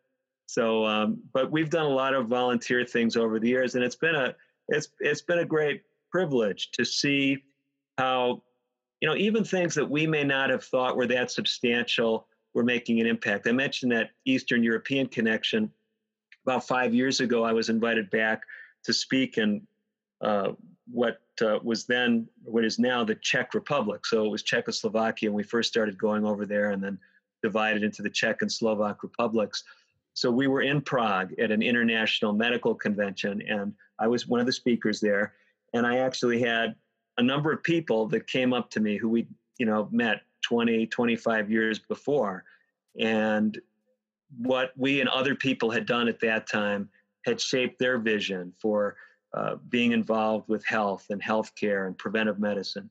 So, 0.46 0.86
um, 0.86 1.18
but 1.34 1.50
we've 1.50 1.68
done 1.68 1.84
a 1.84 1.90
lot 1.90 2.14
of 2.14 2.26
volunteer 2.26 2.84
things 2.86 3.16
over 3.16 3.38
the 3.38 3.48
years, 3.48 3.74
and 3.74 3.84
it's 3.84 3.96
been 3.96 4.14
a 4.14 4.34
it's 4.68 4.88
it's 5.00 5.20
been 5.20 5.40
a 5.40 5.44
great 5.44 5.82
privilege 6.10 6.70
to 6.72 6.84
see 6.84 7.44
how 7.98 8.42
you 9.02 9.08
know 9.08 9.16
even 9.16 9.44
things 9.44 9.74
that 9.74 9.88
we 9.88 10.06
may 10.06 10.24
not 10.24 10.48
have 10.48 10.64
thought 10.64 10.96
were 10.96 11.06
that 11.06 11.30
substantial 11.30 12.26
were 12.54 12.64
making 12.64 13.00
an 13.00 13.06
impact. 13.06 13.46
I 13.46 13.52
mentioned 13.52 13.92
that 13.92 14.10
Eastern 14.24 14.62
European 14.62 15.06
connection. 15.06 15.70
About 16.46 16.66
five 16.66 16.94
years 16.94 17.20
ago, 17.20 17.44
I 17.44 17.52
was 17.52 17.68
invited 17.68 18.08
back 18.08 18.40
to 18.84 18.92
speak 18.94 19.36
in 19.36 19.66
uh, 20.22 20.52
what 20.90 21.20
uh, 21.42 21.58
was 21.62 21.84
then, 21.84 22.26
what 22.44 22.64
is 22.64 22.78
now 22.78 23.04
the 23.04 23.14
Czech 23.16 23.54
Republic. 23.54 24.06
So 24.06 24.24
it 24.24 24.30
was 24.30 24.42
Czechoslovakia, 24.42 25.28
and 25.28 25.36
we 25.36 25.42
first 25.42 25.68
started 25.68 25.98
going 25.98 26.24
over 26.24 26.46
there 26.46 26.70
and 26.70 26.82
then 26.82 26.98
divided 27.42 27.82
into 27.82 28.02
the 28.02 28.10
Czech 28.10 28.42
and 28.42 28.50
Slovak 28.50 29.02
republics. 29.02 29.64
So 30.14 30.30
we 30.30 30.48
were 30.48 30.62
in 30.62 30.80
Prague 30.80 31.32
at 31.38 31.50
an 31.50 31.62
international 31.62 32.32
medical 32.32 32.74
convention, 32.74 33.42
and 33.48 33.72
I 33.98 34.08
was 34.08 34.26
one 34.26 34.40
of 34.40 34.46
the 34.46 34.52
speakers 34.52 35.00
there. 35.00 35.34
And 35.74 35.86
I 35.86 35.98
actually 35.98 36.40
had 36.40 36.74
a 37.18 37.22
number 37.22 37.52
of 37.52 37.62
people 37.62 38.08
that 38.08 38.26
came 38.26 38.52
up 38.52 38.70
to 38.70 38.80
me 38.80 38.96
who 38.96 39.08
we, 39.08 39.26
you 39.58 39.66
know, 39.66 39.88
met 39.92 40.22
20, 40.42 40.86
25 40.86 41.50
years 41.50 41.78
before. 41.78 42.44
And 42.98 43.58
what 44.38 44.72
we 44.76 45.00
and 45.00 45.08
other 45.08 45.34
people 45.34 45.70
had 45.70 45.86
done 45.86 46.08
at 46.08 46.20
that 46.20 46.46
time 46.48 46.88
had 47.24 47.40
shaped 47.40 47.78
their 47.78 47.98
vision 47.98 48.52
for 48.60 48.96
uh, 49.34 49.56
being 49.68 49.92
involved 49.92 50.48
with 50.48 50.64
health 50.64 51.06
and 51.10 51.22
healthcare 51.22 51.86
and 51.86 51.96
preventive 51.98 52.38
medicine. 52.38 52.88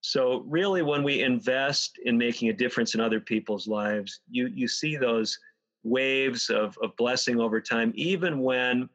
So 0.00 0.44
really, 0.46 0.82
when 0.82 1.02
we 1.02 1.22
invest 1.22 1.98
in 2.04 2.16
making 2.16 2.48
a 2.48 2.52
difference 2.52 2.94
in 2.94 3.00
other 3.00 3.20
people's 3.20 3.66
lives, 3.66 4.20
you 4.30 4.48
you 4.48 4.68
see 4.68 4.96
those 4.96 5.38
waves 5.86 6.50
of, 6.50 6.76
of 6.82 6.96
blessing 6.96 7.40
over 7.40 7.60
time, 7.60 7.92
even 7.94 8.40
when 8.40 8.88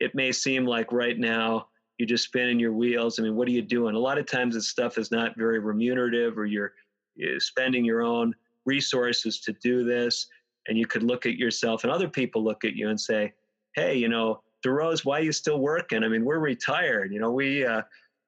it 0.00 0.14
may 0.14 0.30
seem 0.30 0.66
like 0.66 0.92
right 0.92 1.18
now 1.18 1.66
you're 1.98 2.06
just 2.06 2.24
spinning 2.24 2.60
your 2.60 2.72
wheels. 2.72 3.18
I 3.18 3.22
mean, 3.22 3.36
what 3.36 3.48
are 3.48 3.52
you 3.52 3.62
doing? 3.62 3.94
A 3.94 3.98
lot 3.98 4.18
of 4.18 4.26
times 4.26 4.54
this 4.54 4.68
stuff 4.68 4.98
is 4.98 5.10
not 5.10 5.36
very 5.36 5.58
remunerative 5.58 6.36
or 6.36 6.44
you're, 6.44 6.72
you're 7.14 7.40
spending 7.40 7.84
your 7.84 8.02
own 8.02 8.34
resources 8.66 9.40
to 9.40 9.52
do 9.54 9.84
this. 9.84 10.26
And 10.66 10.76
you 10.76 10.86
could 10.86 11.02
look 11.02 11.24
at 11.26 11.36
yourself 11.36 11.84
and 11.84 11.92
other 11.92 12.08
people 12.08 12.42
look 12.42 12.64
at 12.64 12.74
you 12.74 12.88
and 12.88 13.00
say, 13.00 13.32
hey, 13.74 13.94
you 13.96 14.08
know, 14.08 14.42
DeRose, 14.64 15.04
why 15.04 15.20
are 15.20 15.22
you 15.22 15.32
still 15.32 15.60
working? 15.60 16.04
I 16.04 16.08
mean, 16.08 16.24
we're 16.24 16.38
retired. 16.38 17.12
You 17.12 17.20
know, 17.20 17.30
we, 17.30 17.64
uh, 17.64 17.82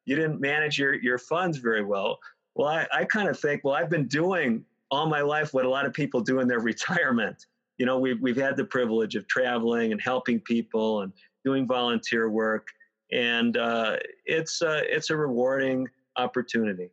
you 0.05 0.17
didn't 0.17 0.41
manage 0.41 0.79
your, 0.79 0.95
your 0.95 1.19
funds 1.19 1.59
very 1.59 1.85
well. 1.85 2.19
Well, 2.55 2.69
I, 2.69 2.87
I 2.93 3.05
kind 3.05 3.29
of 3.29 3.39
think, 3.39 3.65
well, 3.65 3.75
I've 3.75 3.91
been 3.91 4.07
doing 4.07 4.65
all 4.91 5.07
my 5.07 5.21
life 5.21 5.53
what 5.53 5.65
a 5.65 5.71
lot 5.71 5.87
of 5.87 5.93
people 5.93 6.21
do 6.21 6.41
in 6.41 6.49
their 6.49 6.61
retirement. 6.73 7.47
You 7.79 7.87
know, 7.87 7.99
we've, 7.99 8.21
we've 8.21 8.37
had 8.37 8.57
the 8.57 8.65
privilege 8.65 9.17
of 9.17 9.27
traveling 9.29 9.93
and 9.93 10.01
helping 10.01 10.41
people 10.41 11.03
and 11.03 11.13
doing 11.45 11.67
volunteer 11.67 12.31
work 12.31 12.69
and 13.13 13.57
uh, 13.57 13.97
it's 14.25 14.63
uh, 14.63 14.81
it's 14.85 15.11
a 15.11 15.17
rewarding 15.17 15.89
opportunity. 16.17 16.91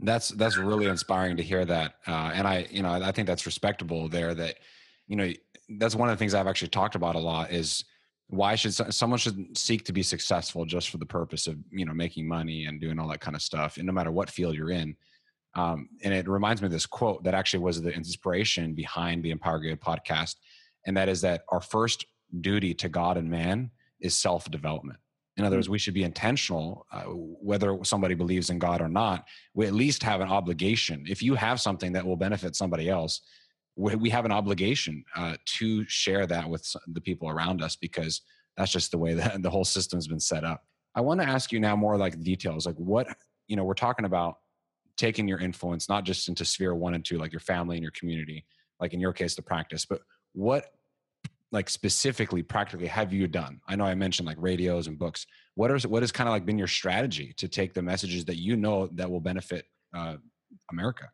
That's 0.00 0.30
that's 0.30 0.56
really 0.56 0.86
inspiring 0.86 1.36
to 1.36 1.42
hear 1.42 1.64
that, 1.64 1.96
uh, 2.06 2.32
and 2.34 2.46
I 2.46 2.66
you 2.70 2.82
know 2.82 2.92
I 2.92 3.12
think 3.12 3.26
that's 3.26 3.46
respectable 3.46 4.08
there. 4.08 4.34
That 4.34 4.58
you 5.08 5.16
know 5.16 5.32
that's 5.78 5.94
one 5.94 6.08
of 6.08 6.16
the 6.16 6.18
things 6.18 6.34
I've 6.34 6.46
actually 6.46 6.68
talked 6.68 6.94
about 6.94 7.14
a 7.14 7.20
lot 7.20 7.52
is 7.52 7.84
why 8.28 8.54
should 8.54 8.72
someone 8.72 9.18
should 9.18 9.56
seek 9.56 9.84
to 9.84 9.92
be 9.92 10.02
successful 10.02 10.64
just 10.64 10.90
for 10.90 10.98
the 10.98 11.06
purpose 11.06 11.46
of 11.46 11.56
you 11.70 11.84
know 11.84 11.94
making 11.94 12.26
money 12.26 12.64
and 12.66 12.80
doing 12.80 12.98
all 12.98 13.08
that 13.08 13.20
kind 13.20 13.36
of 13.36 13.42
stuff, 13.42 13.76
and 13.76 13.86
no 13.86 13.92
matter 13.92 14.12
what 14.12 14.30
field 14.30 14.54
you're 14.54 14.70
in. 14.70 14.96
Um, 15.54 15.90
and 16.02 16.14
it 16.14 16.26
reminds 16.28 16.62
me 16.62 16.66
of 16.66 16.72
this 16.72 16.86
quote 16.86 17.24
that 17.24 17.34
actually 17.34 17.62
was 17.62 17.80
the 17.82 17.90
inspiration 17.90 18.72
behind 18.72 19.22
the 19.22 19.30
Empower 19.30 19.58
Good 19.58 19.80
podcast, 19.80 20.36
and 20.86 20.96
that 20.96 21.08
is 21.08 21.20
that 21.20 21.42
our 21.50 21.60
first 21.60 22.06
duty 22.40 22.72
to 22.74 22.88
God 22.88 23.18
and 23.18 23.28
man 23.28 23.70
is 24.00 24.16
self 24.16 24.50
development. 24.50 24.98
In 25.36 25.44
other 25.44 25.56
words, 25.56 25.68
mm. 25.68 25.72
we 25.72 25.78
should 25.78 25.94
be 25.94 26.04
intentional, 26.04 26.86
uh, 26.92 27.02
whether 27.02 27.78
somebody 27.84 28.14
believes 28.14 28.50
in 28.50 28.58
God 28.58 28.80
or 28.80 28.88
not. 28.88 29.24
We 29.54 29.66
at 29.66 29.72
least 29.72 30.02
have 30.02 30.20
an 30.20 30.28
obligation. 30.28 31.04
If 31.08 31.22
you 31.22 31.34
have 31.34 31.60
something 31.60 31.92
that 31.92 32.04
will 32.06 32.16
benefit 32.16 32.56
somebody 32.56 32.88
else, 32.88 33.22
we, 33.76 34.10
have 34.10 34.24
an 34.24 34.32
obligation 34.32 35.04
uh, 35.16 35.36
to 35.46 35.84
share 35.86 36.26
that 36.26 36.48
with 36.48 36.64
the 36.88 37.00
people 37.00 37.28
around 37.28 37.62
us 37.62 37.76
because 37.76 38.22
that's 38.56 38.72
just 38.72 38.90
the 38.90 38.98
way 38.98 39.14
that 39.14 39.42
the 39.42 39.50
whole 39.50 39.64
system's 39.64 40.06
been 40.06 40.20
set 40.20 40.44
up. 40.44 40.62
I 40.94 41.00
want 41.00 41.20
to 41.20 41.26
ask 41.26 41.52
you 41.52 41.60
now 41.60 41.74
more 41.74 41.96
like 41.96 42.20
details, 42.22 42.66
like 42.66 42.76
what 42.76 43.06
you 43.48 43.56
know. 43.56 43.64
We're 43.64 43.74
talking 43.74 44.04
about 44.04 44.36
taking 44.98 45.26
your 45.26 45.38
influence 45.38 45.88
not 45.88 46.04
just 46.04 46.28
into 46.28 46.44
sphere 46.44 46.74
one 46.74 46.92
and 46.94 47.04
two, 47.04 47.16
like 47.16 47.32
your 47.32 47.40
family 47.40 47.76
and 47.76 47.82
your 47.82 47.92
community, 47.92 48.44
like 48.78 48.92
in 48.92 49.00
your 49.00 49.14
case, 49.14 49.34
the 49.34 49.42
practice, 49.42 49.86
but 49.86 50.02
what 50.34 50.66
like 51.50 51.68
specifically 51.68 52.42
practically 52.42 52.86
have 52.86 53.12
you 53.12 53.28
done 53.28 53.60
i 53.68 53.76
know 53.76 53.84
i 53.84 53.94
mentioned 53.94 54.26
like 54.26 54.38
radios 54.40 54.86
and 54.86 54.98
books 54.98 55.26
what 55.54 55.70
is 55.70 55.86
what 55.86 56.02
has 56.02 56.10
kind 56.10 56.28
of 56.28 56.32
like 56.32 56.46
been 56.46 56.58
your 56.58 56.66
strategy 56.66 57.32
to 57.36 57.46
take 57.46 57.74
the 57.74 57.82
messages 57.82 58.24
that 58.24 58.36
you 58.36 58.56
know 58.56 58.88
that 58.94 59.10
will 59.10 59.20
benefit 59.20 59.66
uh, 59.94 60.16
america 60.70 61.08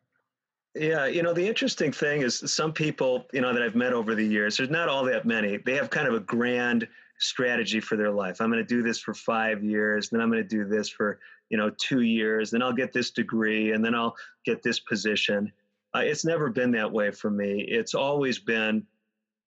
yeah 0.79 1.05
you 1.05 1.21
know 1.21 1.33
the 1.33 1.45
interesting 1.45 1.91
thing 1.91 2.21
is 2.21 2.39
some 2.51 2.71
people 2.73 3.25
you 3.33 3.41
know 3.41 3.53
that 3.53 3.61
i've 3.61 3.75
met 3.75 3.93
over 3.93 4.15
the 4.15 4.25
years 4.25 4.57
there's 4.57 4.69
not 4.69 4.89
all 4.89 5.03
that 5.03 5.25
many 5.25 5.57
they 5.57 5.75
have 5.75 5.89
kind 5.89 6.07
of 6.07 6.13
a 6.13 6.19
grand 6.19 6.87
strategy 7.19 7.79
for 7.79 7.97
their 7.97 8.11
life 8.11 8.39
i'm 8.39 8.49
going 8.49 8.63
to 8.63 8.75
do 8.75 8.81
this 8.81 8.99
for 8.99 9.13
five 9.13 9.63
years 9.63 10.09
then 10.09 10.21
i'm 10.21 10.31
going 10.31 10.41
to 10.41 10.47
do 10.47 10.65
this 10.65 10.89
for 10.89 11.19
you 11.49 11.57
know 11.57 11.69
two 11.77 12.01
years 12.01 12.49
then 12.49 12.61
i'll 12.61 12.73
get 12.73 12.93
this 12.93 13.11
degree 13.11 13.73
and 13.73 13.83
then 13.83 13.93
i'll 13.93 14.15
get 14.45 14.63
this 14.63 14.79
position 14.79 15.51
uh, 15.95 15.99
it's 15.99 16.23
never 16.23 16.49
been 16.49 16.71
that 16.71 16.89
way 16.89 17.11
for 17.11 17.29
me 17.29 17.65
it's 17.67 17.93
always 17.93 18.39
been 18.39 18.85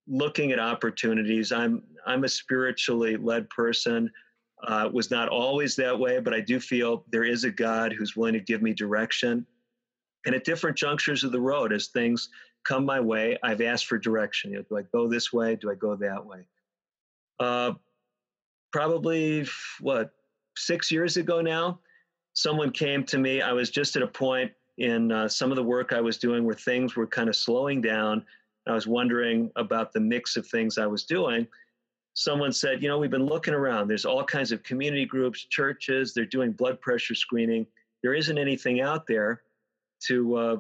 looking 0.07 0.53
at 0.53 0.59
opportunities. 0.59 1.53
I'm 1.53 1.83
I'm 2.07 2.25
a 2.25 2.29
spiritually 2.29 3.17
led 3.17 3.49
person. 3.51 4.11
Uh, 4.65 4.89
was 4.93 5.11
not 5.11 5.29
always 5.29 5.75
that 5.75 5.99
way, 5.99 6.21
but 6.21 6.33
I 6.33 6.41
do 6.41 6.61
feel 6.61 7.05
there 7.11 7.25
is 7.25 7.43
a 7.43 7.51
God 7.51 7.93
who's 7.93 8.15
willing 8.15 8.35
to 8.35 8.41
give 8.41 8.63
me 8.63 8.73
direction. 8.73 9.45
And 10.25 10.35
at 10.35 10.45
different 10.45 10.77
junctures 10.77 11.25
of 11.25 11.33
the 11.33 11.41
road, 11.41 11.73
as 11.73 11.89
things 11.89 12.29
come 12.65 12.85
my 12.85 13.01
way, 13.01 13.39
I've 13.43 13.61
asked 13.61 13.87
for 13.87 13.99
direction. 13.99 14.53
You 14.53 14.59
know, 14.59 14.65
do 14.69 14.79
I 14.79 14.83
go 14.83 15.09
this 15.09 15.33
way? 15.33 15.57
Do 15.57 15.71
I 15.71 15.75
go 15.75 15.97
that 15.97 16.25
way? 16.25 16.47
Uh, 17.41 17.73
probably 18.73 19.47
what 19.81 20.11
six 20.57 20.91
years 20.91 21.17
ago 21.17 21.41
now, 21.41 21.81
someone 22.35 22.71
came 22.71 23.05
to 23.05 23.19
me. 23.19 23.43
I 23.43 23.53
was 23.53 23.71
just 23.71 23.97
at 23.97 24.03
a 24.03 24.07
point 24.07 24.53
in 24.79 25.13
uh, 25.13 25.29
some 25.29 25.51
of 25.51 25.57
the 25.57 25.63
work 25.63 25.93
I 25.93 26.01
was 26.01 26.19
doing 26.19 26.45
where 26.45 26.55
things 26.55 26.97
were 26.97 27.07
kind 27.07 27.29
of 27.29 27.37
slowing 27.37 27.81
down 27.81 28.25
I 28.67 28.73
was 28.73 28.87
wondering 28.87 29.51
about 29.57 29.93
the 29.93 30.01
mix 30.01 30.37
of 30.37 30.47
things 30.47 30.79
I 30.79 30.87
was 30.87 31.05
doing. 31.05 31.47
Someone 32.15 32.53
said, 32.53 32.83
You 32.83 32.89
know, 32.89 32.99
we've 32.99 33.11
been 33.11 33.27
looking 33.27 33.55
around. 33.55 33.89
There's 33.89 34.05
all 34.05 34.25
kinds 34.25 34.53
of 34.53 34.63
community 34.63 35.05
groups, 35.05 35.45
churches, 35.45 36.15
they're 36.15 36.25
doing 36.25 36.53
blood 36.53 36.81
pressure 36.81 37.15
screening. 37.15 37.67
There 38.03 38.15
isn't 38.15 38.39
anything 38.39 38.81
out 38.81 39.07
there 39.07 39.43
to 40.07 40.37
uh, 40.37 40.57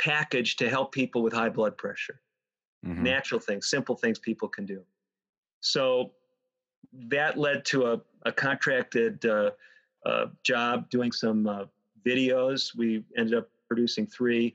package 0.00 0.56
to 0.56 0.68
help 0.68 0.92
people 0.92 1.22
with 1.22 1.32
high 1.32 1.48
blood 1.48 1.76
pressure. 1.76 2.20
Mm-hmm. 2.86 3.02
Natural 3.02 3.40
things, 3.40 3.68
simple 3.68 3.96
things 3.96 4.18
people 4.18 4.48
can 4.48 4.64
do. 4.64 4.82
So 5.60 6.12
that 6.92 7.36
led 7.36 7.64
to 7.66 7.92
a, 7.92 8.00
a 8.24 8.32
contracted 8.32 9.24
uh, 9.26 9.50
uh, 10.06 10.26
job 10.44 10.88
doing 10.90 11.12
some 11.12 11.46
uh, 11.46 11.64
videos. 12.06 12.76
We 12.76 13.04
ended 13.16 13.34
up 13.34 13.48
producing 13.66 14.06
three 14.06 14.54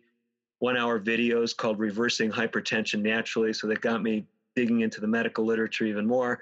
one 0.60 0.78
hour 0.78 0.98
videos 0.98 1.56
called 1.56 1.78
Reversing 1.78 2.32
Hypertension 2.32 3.02
Naturally. 3.02 3.52
So 3.52 3.68
that 3.68 3.82
got 3.82 4.02
me 4.02 4.26
digging 4.56 4.80
into 4.80 5.02
the 5.02 5.08
medical 5.08 5.44
literature 5.44 5.84
even 5.84 6.08
more. 6.08 6.39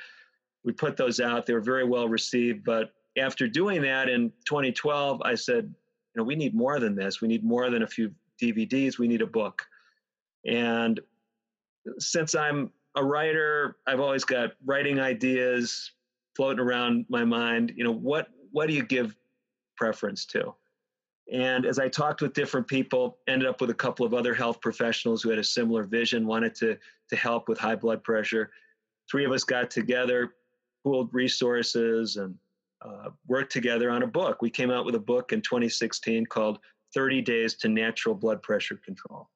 We 0.64 0.74
put 0.74 0.96
those 0.96 1.20
out, 1.20 1.48
they 1.48 1.54
were 1.54 1.60
very 1.60 1.86
well 1.86 2.08
received. 2.08 2.64
But 2.64 2.94
after 3.18 3.48
doing 3.48 3.82
that 3.82 4.10
in 4.10 4.32
2012, 4.46 5.24
I 5.26 5.34
said, 5.34 5.74
you 6.14 6.22
know, 6.22 6.24
we 6.24 6.36
need 6.36 6.54
more 6.54 6.80
than 6.80 6.96
this. 6.96 7.22
We 7.22 7.28
need 7.28 7.44
more 7.44 7.70
than 7.70 7.84
a 7.84 7.88
few 7.88 8.14
DVDs. 8.42 8.98
We 8.98 9.08
need 9.08 9.22
a 9.22 9.28
book. 9.28 9.66
And 10.46 11.00
since 12.00 12.36
I'm 12.36 12.72
a 12.96 13.04
writer, 13.04 13.78
I've 13.88 14.00
always 14.00 14.26
got 14.26 14.52
writing 14.66 15.00
ideas 15.00 15.92
floating 16.36 16.60
around 16.60 17.06
my 17.10 17.24
mind. 17.24 17.74
You 17.76 17.84
know, 17.84 17.94
what 17.94 18.28
what 18.52 18.68
do 18.68 18.74
you 18.74 18.84
give 18.84 19.16
preference 19.78 20.26
to? 20.26 20.54
And 21.32 21.66
as 21.66 21.80
I 21.80 21.88
talked 21.88 22.22
with 22.22 22.34
different 22.34 22.68
people, 22.68 23.18
ended 23.28 23.48
up 23.48 23.62
with 23.62 23.70
a 23.70 23.76
couple 23.76 24.06
of 24.06 24.14
other 24.14 24.34
health 24.34 24.60
professionals 24.60 25.22
who 25.22 25.30
had 25.30 25.40
a 25.40 25.44
similar 25.44 25.84
vision, 25.84 26.28
wanted 26.28 26.54
to, 26.56 26.78
to 27.10 27.16
help 27.16 27.48
with 27.48 27.58
high 27.58 27.76
blood 27.76 28.04
pressure. 28.04 28.52
Three 29.10 29.24
of 29.24 29.32
us 29.32 29.46
got 29.46 29.72
together, 29.72 30.34
pooled 30.84 31.14
resources, 31.14 32.18
and 32.18 32.36
uh, 32.84 33.10
worked 33.28 33.52
together 33.52 33.90
on 33.90 34.04
a 34.04 34.08
book. 34.08 34.42
We 34.42 34.50
came 34.50 34.72
out 34.72 34.86
with 34.86 34.96
a 34.96 35.00
book 35.00 35.34
in 35.34 35.42
2016 35.42 36.26
called 36.26 36.60
30 36.94 37.22
Days 37.22 37.56
to 37.56 37.70
Natural 37.70 38.16
Blood 38.16 38.42
Pressure 38.42 38.80
Control. 38.84 39.30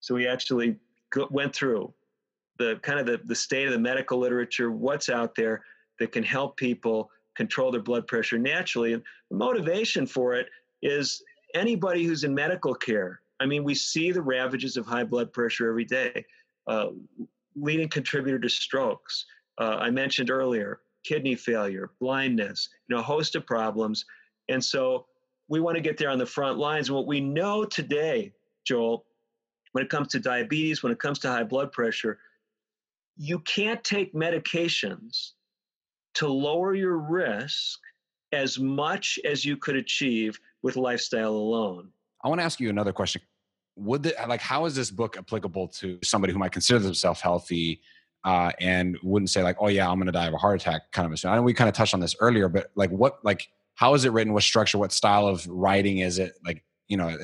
So 0.00 0.14
we 0.14 0.26
actually 0.26 0.76
go, 1.10 1.28
went 1.30 1.54
through 1.54 1.92
the 2.58 2.76
kind 2.82 2.98
of 2.98 3.06
the, 3.06 3.20
the 3.24 3.34
state 3.34 3.66
of 3.66 3.72
the 3.72 3.78
medical 3.78 4.18
literature, 4.18 4.70
what's 4.70 5.08
out 5.08 5.34
there 5.34 5.62
that 5.98 6.12
can 6.12 6.24
help 6.24 6.56
people 6.56 7.10
control 7.36 7.70
their 7.70 7.82
blood 7.82 8.06
pressure 8.06 8.38
naturally. 8.38 8.92
And 8.92 9.02
the 9.30 9.36
motivation 9.36 10.06
for 10.06 10.34
it 10.34 10.48
is 10.82 11.22
anybody 11.54 12.04
who's 12.04 12.24
in 12.24 12.34
medical 12.34 12.74
care. 12.74 13.20
I 13.40 13.46
mean, 13.46 13.62
we 13.62 13.74
see 13.74 14.10
the 14.10 14.22
ravages 14.22 14.76
of 14.76 14.86
high 14.86 15.04
blood 15.04 15.32
pressure 15.32 15.68
every 15.68 15.84
day, 15.84 16.24
uh, 16.66 16.88
leading 17.54 17.88
contributor 17.88 18.40
to 18.40 18.48
strokes. 18.48 19.24
Uh, 19.58 19.76
I 19.80 19.90
mentioned 19.90 20.30
earlier 20.30 20.80
kidney 21.08 21.34
failure, 21.34 21.90
blindness, 22.00 22.68
you 22.86 22.94
know, 22.94 23.00
a 23.00 23.04
host 23.04 23.34
of 23.34 23.46
problems. 23.46 24.04
And 24.50 24.62
so 24.62 25.06
we 25.48 25.58
want 25.58 25.76
to 25.76 25.80
get 25.80 25.96
there 25.96 26.10
on 26.10 26.18
the 26.18 26.26
front 26.26 26.58
lines. 26.58 26.88
And 26.88 26.96
what 26.96 27.06
we 27.06 27.18
know 27.20 27.64
today, 27.64 28.34
Joel, 28.66 29.06
when 29.72 29.82
it 29.82 29.88
comes 29.88 30.08
to 30.08 30.20
diabetes, 30.20 30.82
when 30.82 30.92
it 30.92 30.98
comes 30.98 31.18
to 31.20 31.28
high 31.28 31.44
blood 31.44 31.72
pressure, 31.72 32.18
you 33.16 33.38
can't 33.40 33.82
take 33.82 34.14
medications 34.14 35.32
to 36.14 36.28
lower 36.28 36.74
your 36.74 36.98
risk 36.98 37.78
as 38.32 38.58
much 38.58 39.18
as 39.24 39.46
you 39.46 39.56
could 39.56 39.76
achieve 39.76 40.38
with 40.62 40.76
lifestyle 40.76 41.30
alone. 41.30 41.88
I 42.22 42.28
want 42.28 42.40
to 42.40 42.44
ask 42.44 42.60
you 42.60 42.68
another 42.68 42.92
question. 42.92 43.22
Would 43.76 44.02
the, 44.02 44.14
like 44.28 44.40
how 44.40 44.66
is 44.66 44.74
this 44.74 44.90
book 44.90 45.16
applicable 45.16 45.68
to 45.68 45.98
somebody 46.02 46.34
who 46.34 46.38
might 46.38 46.52
consider 46.52 46.80
themselves 46.80 47.20
healthy 47.20 47.80
uh, 48.24 48.52
and 48.60 48.98
wouldn't 49.02 49.30
say 49.30 49.42
like, 49.42 49.56
oh 49.60 49.68
yeah, 49.68 49.88
I'm 49.88 49.96
going 49.98 50.06
to 50.06 50.12
die 50.12 50.26
of 50.26 50.34
a 50.34 50.38
heart 50.38 50.60
attack 50.60 50.92
kind 50.92 51.10
of 51.10 51.24
a 51.24 51.28
I 51.28 51.36
know 51.36 51.42
we 51.42 51.54
kind 51.54 51.68
of 51.68 51.74
touched 51.74 51.94
on 51.94 52.00
this 52.00 52.16
earlier, 52.20 52.48
but 52.48 52.70
like 52.74 52.90
what 52.90 53.24
like 53.24 53.48
how 53.74 53.94
is 53.94 54.04
it 54.04 54.12
written? 54.12 54.32
What 54.32 54.42
structure? 54.42 54.78
What 54.78 54.92
style 54.92 55.26
of 55.26 55.46
writing 55.46 55.98
is 55.98 56.18
it? 56.18 56.34
Like 56.44 56.64
you 56.88 56.96
know, 56.96 57.08
uh, 57.08 57.16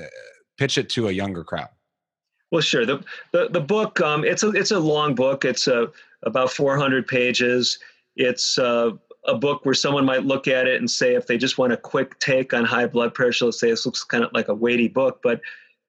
pitch 0.57 0.79
it 0.79 0.89
to 0.91 1.09
a 1.09 1.13
younger 1.13 1.45
crowd. 1.45 1.69
Well, 2.51 2.61
sure. 2.63 2.87
The 2.87 3.05
the, 3.33 3.49
the 3.49 3.61
book 3.61 4.01
um, 4.01 4.25
it's 4.25 4.43
a 4.43 4.51
it's 4.51 4.71
a 4.71 4.79
long 4.79 5.15
book. 5.15 5.45
It's 5.45 5.67
uh, 5.67 5.87
about 6.23 6.51
400 6.51 7.07
pages. 7.07 7.79
It's 8.17 8.59
uh, 8.59 8.93
a 9.27 9.35
book 9.35 9.65
where 9.65 9.75
someone 9.75 10.05
might 10.05 10.25
look 10.25 10.47
at 10.47 10.67
it 10.67 10.77
and 10.77 10.91
say, 10.91 11.15
if 11.15 11.27
they 11.27 11.37
just 11.37 11.59
want 11.59 11.73
a 11.73 11.77
quick 11.77 12.19
take 12.19 12.53
on 12.53 12.65
high 12.65 12.87
blood 12.87 13.15
pressure, 13.15 13.47
let's 13.47 13.59
say 13.59 13.71
this 13.71 13.87
looks 13.87 14.05
kind 14.05 14.23
of 14.23 14.33
like 14.33 14.49
a 14.49 14.55
weighty 14.55 14.89
book, 14.89 15.21
but 15.23 15.41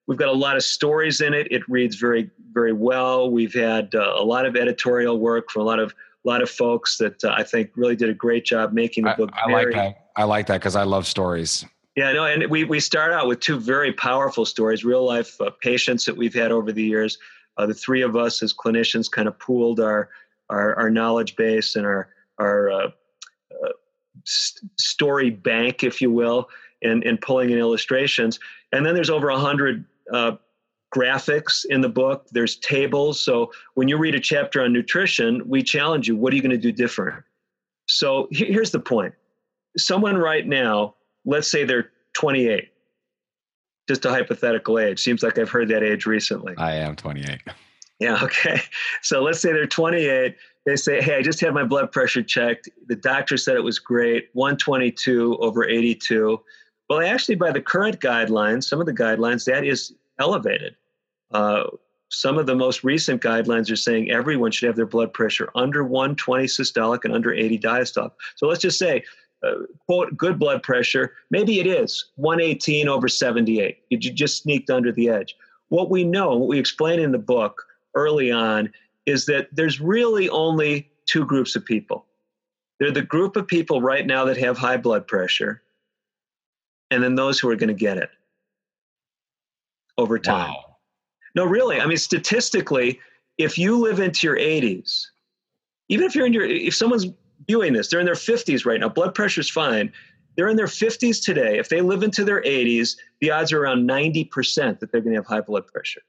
we've 0.06 0.18
got 0.18 0.28
a 0.28 0.32
lot 0.32 0.56
of 0.56 0.62
stories 0.62 1.20
in 1.20 1.34
it. 1.34 1.48
It 1.50 1.68
reads 1.68 1.96
very, 1.96 2.30
very 2.52 2.72
well. 2.72 3.30
We've 3.30 3.54
had 3.54 3.94
uh, 3.94 4.14
a 4.16 4.24
lot 4.24 4.46
of 4.46 4.56
editorial 4.56 5.18
work 5.18 5.50
from 5.50 5.62
a 5.62 5.64
lot 5.64 5.78
of 5.78 5.94
a 6.24 6.28
lot 6.28 6.42
of 6.42 6.50
folks 6.50 6.98
that 6.98 7.22
uh, 7.22 7.34
I 7.36 7.44
think 7.44 7.70
really 7.76 7.94
did 7.94 8.08
a 8.08 8.14
great 8.14 8.44
job 8.44 8.72
making 8.72 9.04
the 9.04 9.14
book. 9.16 9.30
I, 9.32 9.50
I 9.50 9.52
like 9.52 9.72
that. 9.72 10.06
I 10.16 10.24
like 10.24 10.46
that 10.48 10.60
because 10.60 10.74
I 10.74 10.82
love 10.82 11.06
stories. 11.06 11.64
Yeah, 11.94 12.12
no, 12.12 12.24
and 12.26 12.50
we 12.50 12.64
we 12.64 12.80
start 12.80 13.12
out 13.12 13.26
with 13.26 13.40
two 13.40 13.58
very 13.58 13.92
powerful 13.92 14.44
stories, 14.44 14.84
real 14.84 15.04
life 15.04 15.40
uh, 15.40 15.50
patients 15.62 16.04
that 16.04 16.16
we've 16.16 16.34
had 16.34 16.52
over 16.52 16.72
the 16.72 16.82
years. 16.82 17.18
Uh, 17.56 17.66
the 17.66 17.74
three 17.74 18.02
of 18.02 18.16
us 18.16 18.42
as 18.42 18.52
clinicians 18.52 19.10
kind 19.10 19.28
of 19.28 19.38
pooled 19.38 19.80
our 19.80 20.10
our, 20.50 20.74
our 20.76 20.90
knowledge 20.90 21.36
base 21.36 21.76
and 21.76 21.86
our 21.86 22.08
our 22.38 22.70
uh, 22.70 22.90
uh, 23.64 23.72
story 24.76 25.30
bank, 25.30 25.84
if 25.84 26.02
you 26.02 26.10
will, 26.10 26.48
and, 26.82 27.04
and 27.04 27.20
pulling 27.20 27.50
in 27.50 27.58
illustrations. 27.58 28.38
And 28.72 28.84
then 28.84 28.94
there's 28.94 29.10
over 29.10 29.30
a 29.30 29.38
hundred 29.38 29.84
uh, 30.12 30.32
graphics 30.94 31.64
in 31.68 31.80
the 31.80 31.88
book. 31.88 32.26
There's 32.32 32.56
tables. 32.56 33.20
So 33.20 33.52
when 33.74 33.88
you 33.88 33.98
read 33.98 34.14
a 34.14 34.20
chapter 34.20 34.62
on 34.62 34.72
nutrition, 34.72 35.42
we 35.46 35.62
challenge 35.62 36.08
you. 36.08 36.16
What 36.16 36.32
are 36.32 36.36
you 36.36 36.42
going 36.42 36.50
to 36.50 36.58
do 36.58 36.72
different? 36.72 37.24
So 37.88 38.28
here's 38.30 38.70
the 38.70 38.80
point. 38.80 39.14
Someone 39.76 40.16
right 40.16 40.46
now, 40.46 40.94
let's 41.24 41.50
say 41.50 41.64
they're 41.64 41.90
28, 42.14 42.68
just 43.88 44.04
a 44.04 44.10
hypothetical 44.10 44.78
age. 44.78 44.98
Seems 45.00 45.22
like 45.22 45.38
I've 45.38 45.50
heard 45.50 45.68
that 45.68 45.82
age 45.82 46.06
recently. 46.06 46.54
I 46.56 46.76
am 46.76 46.96
28. 46.96 47.40
Yeah. 47.98 48.22
Okay. 48.22 48.60
So 49.02 49.22
let's 49.22 49.40
say 49.40 49.52
they're 49.52 49.66
28 49.66 50.36
they 50.66 50.76
say, 50.76 51.00
Hey, 51.00 51.14
I 51.16 51.22
just 51.22 51.40
had 51.40 51.54
my 51.54 51.64
blood 51.64 51.92
pressure 51.92 52.22
checked. 52.22 52.68
The 52.88 52.96
doctor 52.96 53.38
said 53.38 53.56
it 53.56 53.62
was 53.62 53.78
great 53.78 54.28
122 54.34 55.38
over 55.38 55.66
82. 55.66 56.40
Well, 56.88 57.00
actually, 57.00 57.34
by 57.34 57.52
the 57.52 57.60
current 57.60 58.00
guidelines, 58.00 58.64
some 58.64 58.80
of 58.80 58.86
the 58.86 58.94
guidelines, 58.94 59.44
that 59.44 59.64
is 59.64 59.94
elevated. 60.18 60.76
Uh, 61.32 61.64
some 62.08 62.38
of 62.38 62.46
the 62.46 62.54
most 62.54 62.84
recent 62.84 63.20
guidelines 63.20 63.70
are 63.70 63.76
saying 63.76 64.10
everyone 64.10 64.52
should 64.52 64.68
have 64.68 64.76
their 64.76 64.86
blood 64.86 65.12
pressure 65.12 65.50
under 65.54 65.82
120 65.82 66.44
systolic 66.44 67.04
and 67.04 67.12
under 67.12 67.32
80 67.32 67.58
diastolic. 67.58 68.12
So 68.36 68.46
let's 68.46 68.60
just 68.60 68.78
say, 68.78 69.02
uh, 69.42 69.64
quote, 69.86 70.16
good 70.16 70.38
blood 70.38 70.62
pressure, 70.62 71.14
maybe 71.30 71.58
it 71.58 71.66
is 71.66 72.12
118 72.16 72.88
over 72.88 73.08
78. 73.08 73.78
You 73.90 73.98
just 73.98 74.42
sneaked 74.42 74.70
under 74.70 74.92
the 74.92 75.08
edge. 75.08 75.34
What 75.68 75.90
we 75.90 76.04
know, 76.04 76.36
what 76.36 76.48
we 76.48 76.58
explain 76.58 77.00
in 77.00 77.10
the 77.10 77.18
book 77.18 77.62
early 77.94 78.30
on, 78.30 78.72
is 79.04 79.26
that 79.26 79.48
there's 79.52 79.80
really 79.80 80.28
only 80.28 80.88
two 81.06 81.24
groups 81.24 81.56
of 81.56 81.64
people. 81.64 82.06
They're 82.78 82.90
the 82.90 83.02
group 83.02 83.36
of 83.36 83.46
people 83.46 83.80
right 83.80 84.06
now 84.06 84.24
that 84.26 84.36
have 84.36 84.58
high 84.58 84.76
blood 84.76 85.06
pressure, 85.06 85.62
and 86.90 87.02
then 87.02 87.14
those 87.14 87.38
who 87.38 87.48
are 87.48 87.56
going 87.56 87.68
to 87.68 87.74
get 87.74 87.98
it 87.98 88.10
over 89.98 90.18
time. 90.18 90.50
Wow. 90.50 90.76
No, 91.34 91.44
really. 91.44 91.80
I 91.80 91.86
mean, 91.86 91.96
statistically, 91.96 92.98
if 93.38 93.58
you 93.58 93.76
live 93.78 94.00
into 94.00 94.26
your 94.26 94.36
80s, 94.36 95.06
even 95.88 96.06
if 96.06 96.14
you're 96.14 96.26
in 96.26 96.32
your, 96.32 96.44
if 96.44 96.74
someone's 96.74 97.06
viewing 97.46 97.72
this, 97.72 97.88
they're 97.88 98.00
in 98.00 98.06
their 98.06 98.14
50s 98.14 98.64
right 98.64 98.80
now, 98.80 98.88
blood 98.88 99.14
pressure's 99.14 99.50
fine. 99.50 99.92
They're 100.36 100.48
in 100.48 100.56
their 100.56 100.66
50s 100.66 101.22
today. 101.22 101.58
If 101.58 101.68
they 101.68 101.80
live 101.80 102.02
into 102.02 102.24
their 102.24 102.42
80s, 102.42 102.96
the 103.20 103.30
odds 103.30 103.52
are 103.52 103.62
around 103.62 103.88
90% 103.88 104.78
that 104.80 104.92
they're 104.92 105.00
going 105.00 105.12
to 105.12 105.18
have 105.18 105.26
high 105.26 105.40
blood 105.40 105.66
pressure. 105.66 106.02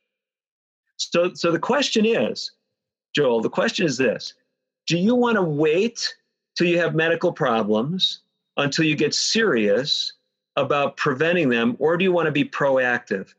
So, 0.97 1.33
so 1.33 1.51
the 1.51 1.59
question 1.59 2.05
is 2.05 2.51
Joel, 3.15 3.41
the 3.41 3.49
question 3.49 3.85
is 3.85 3.97
this 3.97 4.33
Do 4.87 4.97
you 4.97 5.15
want 5.15 5.35
to 5.35 5.43
wait 5.43 6.15
till 6.57 6.67
you 6.67 6.79
have 6.79 6.95
medical 6.95 7.31
problems 7.31 8.21
until 8.57 8.85
you 8.85 8.95
get 8.95 9.13
serious 9.13 10.13
about 10.57 10.97
preventing 10.97 11.49
them, 11.49 11.77
or 11.79 11.95
do 11.95 12.03
you 12.03 12.11
want 12.11 12.25
to 12.25 12.31
be 12.31 12.43
proactive? 12.43 13.33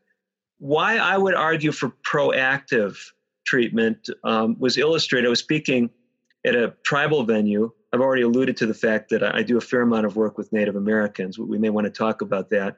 Why 0.57 0.97
I 0.97 1.17
would 1.17 1.35
argue 1.35 1.71
for 1.71 1.93
proactive 2.03 2.97
treatment 3.45 4.09
um, 4.23 4.55
was 4.59 4.77
illustrated. 4.77 5.27
I 5.27 5.29
was 5.29 5.39
speaking 5.39 5.89
at 6.45 6.55
a 6.55 6.73
tribal 6.83 7.23
venue. 7.23 7.71
I've 7.93 8.01
already 8.01 8.21
alluded 8.23 8.55
to 8.57 8.65
the 8.65 8.73
fact 8.73 9.09
that 9.09 9.23
I 9.23 9.43
do 9.43 9.57
a 9.57 9.61
fair 9.61 9.81
amount 9.81 10.05
of 10.05 10.15
work 10.15 10.37
with 10.37 10.51
Native 10.53 10.75
Americans. 10.75 11.37
We 11.37 11.57
may 11.57 11.69
want 11.69 11.85
to 11.85 11.91
talk 11.91 12.21
about 12.21 12.49
that. 12.51 12.77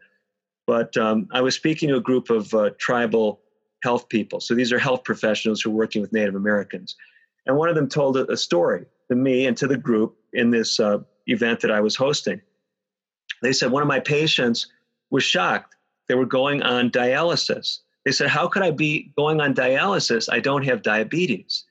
But 0.67 0.95
um, 0.97 1.27
I 1.31 1.41
was 1.41 1.55
speaking 1.55 1.89
to 1.89 1.95
a 1.97 2.01
group 2.01 2.29
of 2.29 2.53
uh, 2.53 2.71
tribal 2.79 3.41
health 3.83 4.09
people. 4.09 4.39
So 4.39 4.53
these 4.53 4.71
are 4.71 4.79
health 4.79 5.03
professionals 5.03 5.61
who 5.61 5.71
are 5.71 5.75
working 5.75 6.01
with 6.01 6.13
Native 6.13 6.35
Americans. 6.35 6.95
And 7.45 7.57
one 7.57 7.69
of 7.69 7.75
them 7.75 7.89
told 7.89 8.17
a, 8.17 8.37
story 8.37 8.85
to 9.09 9.15
me 9.15 9.47
and 9.47 9.57
to 9.57 9.67
the 9.67 9.77
group 9.77 10.15
in 10.33 10.51
this 10.51 10.79
uh, 10.79 10.99
event 11.27 11.59
that 11.61 11.71
I 11.71 11.81
was 11.81 11.95
hosting. 11.95 12.41
They 13.41 13.53
said 13.53 13.71
one 13.71 13.81
of 13.81 13.87
my 13.87 13.99
patients 13.99 14.67
was 15.09 15.23
shocked. 15.23 15.75
They 16.07 16.15
were 16.15 16.25
going 16.25 16.61
on 16.61 16.91
dialysis. 16.91 17.79
They 18.05 18.11
said, 18.11 18.29
How 18.29 18.47
could 18.47 18.63
I 18.63 18.71
be 18.71 19.11
going 19.15 19.41
on 19.41 19.53
dialysis? 19.53 20.31
I 20.31 20.39
don't 20.39 20.65
have 20.65 20.81
diabetes. 20.81 21.65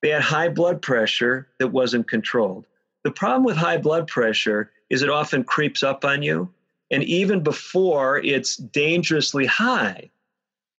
They 0.00 0.08
had 0.08 0.22
high 0.22 0.48
blood 0.48 0.82
pressure 0.82 1.48
that 1.58 1.68
wasn't 1.68 2.08
controlled. 2.08 2.66
The 3.04 3.10
problem 3.10 3.44
with 3.44 3.56
high 3.56 3.78
blood 3.78 4.08
pressure 4.08 4.70
is 4.90 5.02
it 5.02 5.10
often 5.10 5.44
creeps 5.44 5.82
up 5.82 6.04
on 6.04 6.22
you. 6.22 6.52
And 6.90 7.02
even 7.04 7.42
before 7.42 8.18
it's 8.18 8.56
dangerously 8.56 9.46
high, 9.46 10.10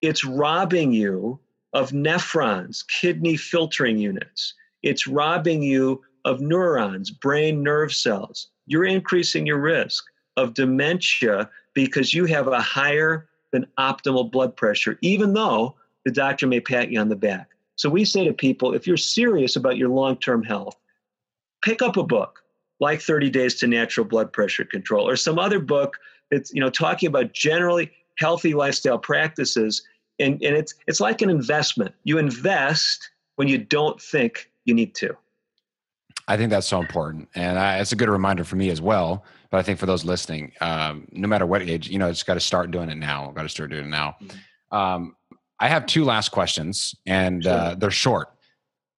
it's 0.01 0.25
robbing 0.25 0.91
you 0.91 1.39
of 1.73 1.91
nephrons, 1.91 2.85
kidney 2.87 3.35
filtering 3.35 3.97
units. 3.97 4.53
It's 4.83 5.07
robbing 5.07 5.63
you 5.63 6.03
of 6.25 6.39
neurons, 6.39 7.09
brain 7.09 7.63
nerve 7.63 7.93
cells. 7.93 8.49
You're 8.65 8.85
increasing 8.85 9.45
your 9.45 9.59
risk 9.59 10.05
of 10.37 10.53
dementia 10.53 11.49
because 11.73 12.13
you 12.13 12.25
have 12.25 12.47
a 12.47 12.61
higher 12.61 13.27
than 13.51 13.67
optimal 13.77 14.31
blood 14.31 14.55
pressure, 14.55 14.97
even 15.01 15.33
though 15.33 15.75
the 16.05 16.11
doctor 16.11 16.47
may 16.47 16.59
pat 16.59 16.91
you 16.91 16.99
on 16.99 17.09
the 17.09 17.15
back. 17.15 17.49
So 17.75 17.89
we 17.89 18.05
say 18.05 18.25
to 18.25 18.33
people 18.33 18.73
if 18.73 18.85
you're 18.87 18.97
serious 18.97 19.55
about 19.55 19.77
your 19.77 19.89
long 19.89 20.17
term 20.17 20.43
health, 20.43 20.75
pick 21.63 21.81
up 21.81 21.97
a 21.97 22.03
book 22.03 22.43
like 22.79 23.01
30 23.01 23.29
Days 23.29 23.55
to 23.55 23.67
Natural 23.67 24.05
Blood 24.05 24.33
Pressure 24.33 24.65
Control 24.65 25.07
or 25.07 25.15
some 25.15 25.39
other 25.39 25.59
book 25.59 25.97
that's 26.29 26.53
you 26.53 26.61
know 26.61 26.69
talking 26.69 27.07
about 27.07 27.33
generally 27.33 27.91
healthy 28.17 28.53
lifestyle 28.53 28.99
practices 28.99 29.81
and, 30.19 30.33
and 30.43 30.55
it's 30.55 30.75
it's 30.87 30.99
like 30.99 31.21
an 31.21 31.29
investment. 31.29 31.93
You 32.03 32.17
invest 32.17 33.09
when 33.35 33.47
you 33.47 33.57
don't 33.57 34.01
think 34.01 34.51
you 34.65 34.73
need 34.73 34.93
to. 34.95 35.15
I 36.27 36.37
think 36.37 36.49
that's 36.49 36.67
so 36.67 36.79
important, 36.79 37.29
and 37.35 37.59
I, 37.59 37.79
it's 37.79 37.91
a 37.91 37.95
good 37.95 38.09
reminder 38.09 38.43
for 38.43 38.55
me 38.55 38.69
as 38.69 38.81
well. 38.81 39.25
But 39.49 39.57
I 39.57 39.63
think 39.63 39.77
for 39.77 39.85
those 39.85 40.05
listening, 40.05 40.51
um, 40.61 41.07
no 41.11 41.27
matter 41.27 41.45
what 41.45 41.61
age, 41.61 41.89
you 41.89 41.99
know, 41.99 42.09
it's 42.09 42.23
got 42.23 42.35
to 42.35 42.39
start 42.39 42.71
doing 42.71 42.89
it 42.89 42.97
now. 42.97 43.31
Got 43.31 43.43
to 43.43 43.49
start 43.49 43.69
doing 43.69 43.85
it 43.85 43.89
now. 43.89 44.15
Mm-hmm. 44.21 44.75
Um, 44.75 45.15
I 45.59 45.67
have 45.67 45.85
two 45.85 46.05
last 46.05 46.29
questions, 46.29 46.95
and 47.05 47.45
uh, 47.45 47.49
sure. 47.49 47.71
uh, 47.71 47.75
they're 47.75 47.91
short. 47.91 48.29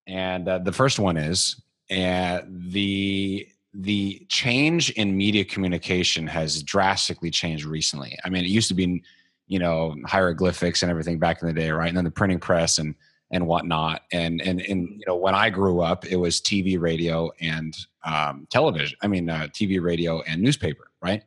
And 0.08 0.48
uh, 0.48 0.60
the 0.60 0.72
first 0.72 1.00
one 1.00 1.18
is, 1.18 1.62
uh, 1.92 2.42
the 2.48 3.48
the 3.74 4.26
change 4.30 4.92
in 4.92 5.18
media 5.18 5.44
communication 5.44 6.28
has 6.28 6.64
drastically 6.64 7.30
changed 7.30 7.66
recently. 7.66 8.18
I 8.24 8.30
mean, 8.30 8.46
it 8.46 8.50
used 8.50 8.70
to 8.70 8.74
be 8.74 9.04
you 9.48 9.60
know 9.60 9.96
hieroglyphics 10.06 10.82
and 10.82 10.90
everything 10.90 11.20
back 11.20 11.42
in 11.42 11.48
the 11.48 11.54
day 11.54 11.70
right 11.70 11.88
and 11.88 11.98
then 11.98 12.04
the 12.04 12.12
printing 12.12 12.40
press 12.40 12.78
and 12.78 12.96
and 13.36 13.46
whatnot 13.46 14.02
and 14.12 14.42
and 14.42 14.62
and 14.62 14.88
you 14.90 15.04
know 15.06 15.16
when 15.16 15.36
i 15.36 15.50
grew 15.50 15.82
up 15.82 16.06
it 16.06 16.16
was 16.16 16.42
tv 16.42 16.80
radio 16.80 17.30
and 17.42 17.76
um, 18.06 18.48
television. 18.50 18.98
I 19.02 19.08
mean, 19.08 19.30
uh, 19.30 19.48
TV, 19.52 19.82
radio, 19.82 20.22
and 20.22 20.42
newspaper. 20.42 20.92
Right 21.02 21.24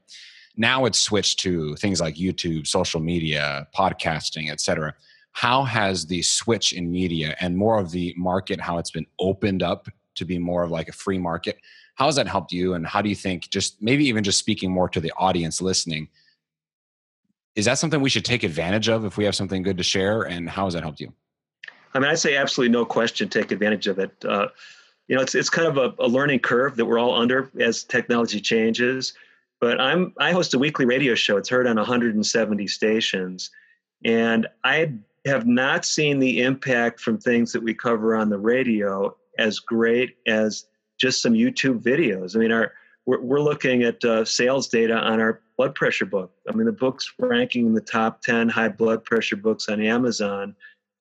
now, 0.56 0.86
it's 0.86 1.00
switched 1.00 1.40
to 1.40 1.76
things 1.76 2.00
like 2.00 2.14
YouTube, 2.14 2.66
social 2.66 3.00
media, 3.00 3.66
podcasting, 3.76 4.50
etc. 4.50 4.94
How 5.32 5.64
has 5.64 6.06
the 6.06 6.22
switch 6.22 6.72
in 6.72 6.90
media 6.90 7.36
and 7.40 7.56
more 7.56 7.78
of 7.78 7.90
the 7.90 8.14
market, 8.16 8.60
how 8.60 8.78
it's 8.78 8.90
been 8.90 9.06
opened 9.20 9.62
up 9.62 9.88
to 10.14 10.24
be 10.24 10.38
more 10.38 10.62
of 10.62 10.70
like 10.70 10.88
a 10.88 10.92
free 10.92 11.18
market? 11.18 11.58
How 11.96 12.06
has 12.06 12.16
that 12.16 12.28
helped 12.28 12.52
you? 12.52 12.74
And 12.74 12.86
how 12.86 13.02
do 13.02 13.08
you 13.08 13.14
think, 13.14 13.50
just 13.50 13.82
maybe 13.82 14.06
even 14.06 14.24
just 14.24 14.38
speaking 14.38 14.70
more 14.70 14.88
to 14.88 15.00
the 15.00 15.12
audience 15.16 15.60
listening, 15.60 16.08
is 17.56 17.64
that 17.64 17.78
something 17.78 18.00
we 18.00 18.10
should 18.10 18.24
take 18.24 18.44
advantage 18.44 18.88
of 18.88 19.04
if 19.04 19.16
we 19.16 19.24
have 19.24 19.34
something 19.34 19.62
good 19.62 19.78
to 19.78 19.82
share? 19.82 20.22
And 20.22 20.48
how 20.48 20.64
has 20.64 20.74
that 20.74 20.84
helped 20.84 21.00
you? 21.00 21.12
I 21.94 21.98
mean, 21.98 22.10
I 22.10 22.14
say 22.14 22.36
absolutely 22.36 22.72
no 22.72 22.84
question, 22.84 23.28
take 23.28 23.50
advantage 23.50 23.86
of 23.86 23.98
it. 23.98 24.12
Uh, 24.24 24.48
you 25.08 25.16
know, 25.16 25.22
it's 25.22 25.34
it's 25.34 25.50
kind 25.50 25.66
of 25.66 25.76
a, 25.76 26.02
a, 26.02 26.06
learning 26.06 26.40
curve 26.40 26.76
that 26.76 26.84
we're 26.84 26.98
all 26.98 27.14
under 27.14 27.50
as 27.60 27.82
technology 27.82 28.40
changes. 28.40 29.14
But 29.60 29.80
I'm 29.80 30.12
I 30.18 30.32
host 30.32 30.54
a 30.54 30.58
weekly 30.58 30.84
radio 30.84 31.14
show. 31.14 31.36
It's 31.36 31.48
heard 31.48 31.66
on 31.66 31.76
170 31.76 32.66
stations, 32.68 33.50
and 34.04 34.46
I 34.64 34.92
have 35.26 35.46
not 35.46 35.84
seen 35.84 36.18
the 36.18 36.42
impact 36.42 37.00
from 37.00 37.18
things 37.18 37.52
that 37.52 37.62
we 37.62 37.74
cover 37.74 38.14
on 38.14 38.28
the 38.28 38.38
radio 38.38 39.16
as 39.38 39.58
great 39.58 40.16
as 40.26 40.66
just 40.98 41.22
some 41.22 41.32
YouTube 41.32 41.80
videos. 41.80 42.36
I 42.36 42.40
mean, 42.40 42.52
our 42.52 42.72
we're, 43.06 43.22
we're 43.22 43.40
looking 43.40 43.82
at 43.84 44.04
uh, 44.04 44.24
sales 44.24 44.68
data 44.68 44.94
on 44.94 45.20
our 45.20 45.40
blood 45.56 45.74
pressure 45.74 46.04
book. 46.04 46.30
I 46.48 46.54
mean, 46.54 46.66
the 46.66 46.72
book's 46.72 47.10
ranking 47.18 47.66
in 47.66 47.74
the 47.74 47.80
top 47.80 48.20
10 48.20 48.50
high 48.50 48.68
blood 48.68 49.04
pressure 49.04 49.36
books 49.36 49.68
on 49.70 49.80
Amazon 49.80 50.54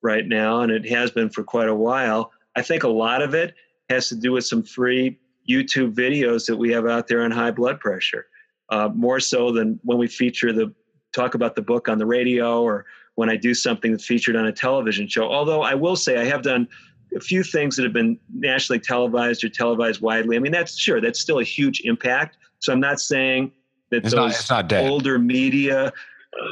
right 0.07 0.25
now, 0.25 0.61
and 0.61 0.71
it 0.71 0.87
has 0.89 1.11
been 1.11 1.29
for 1.29 1.43
quite 1.43 1.67
a 1.67 1.75
while. 1.75 2.31
I 2.55 2.61
think 2.61 2.83
a 2.83 2.87
lot 2.87 3.21
of 3.21 3.33
it 3.33 3.53
has 3.89 4.07
to 4.07 4.15
do 4.15 4.31
with 4.31 4.45
some 4.45 4.63
free 4.63 5.19
YouTube 5.49 5.93
videos 5.93 6.45
that 6.47 6.55
we 6.55 6.71
have 6.71 6.87
out 6.87 7.07
there 7.07 7.23
on 7.23 7.31
high 7.31 7.51
blood 7.51 7.79
pressure, 7.81 8.25
uh, 8.69 8.89
more 8.95 9.19
so 9.19 9.51
than 9.51 9.79
when 9.83 9.97
we 9.97 10.07
feature 10.07 10.53
the 10.53 10.73
talk 11.13 11.35
about 11.35 11.55
the 11.55 11.61
book 11.61 11.89
on 11.89 11.97
the 11.97 12.05
radio 12.05 12.61
or 12.61 12.85
when 13.15 13.29
I 13.29 13.35
do 13.35 13.53
something 13.53 13.91
that's 13.91 14.05
featured 14.05 14.35
on 14.35 14.45
a 14.45 14.51
television 14.51 15.07
show. 15.07 15.25
Although 15.27 15.61
I 15.61 15.73
will 15.73 15.95
say 15.95 16.17
I 16.17 16.25
have 16.25 16.41
done 16.41 16.67
a 17.15 17.19
few 17.19 17.43
things 17.43 17.75
that 17.75 17.83
have 17.83 17.93
been 17.93 18.17
nationally 18.33 18.79
televised 18.79 19.43
or 19.43 19.49
televised 19.49 20.01
widely. 20.01 20.35
I 20.37 20.39
mean, 20.39 20.51
that's 20.51 20.77
sure 20.77 21.01
that's 21.01 21.19
still 21.19 21.39
a 21.39 21.43
huge 21.43 21.81
impact. 21.83 22.37
So 22.59 22.71
I'm 22.71 22.79
not 22.79 22.99
saying 22.99 23.51
that 23.91 24.05
it's 24.05 24.13
those 24.13 24.49
not, 24.49 24.71
not 24.71 24.83
older 24.83 25.17
media, 25.17 25.87
uh, 25.87 26.51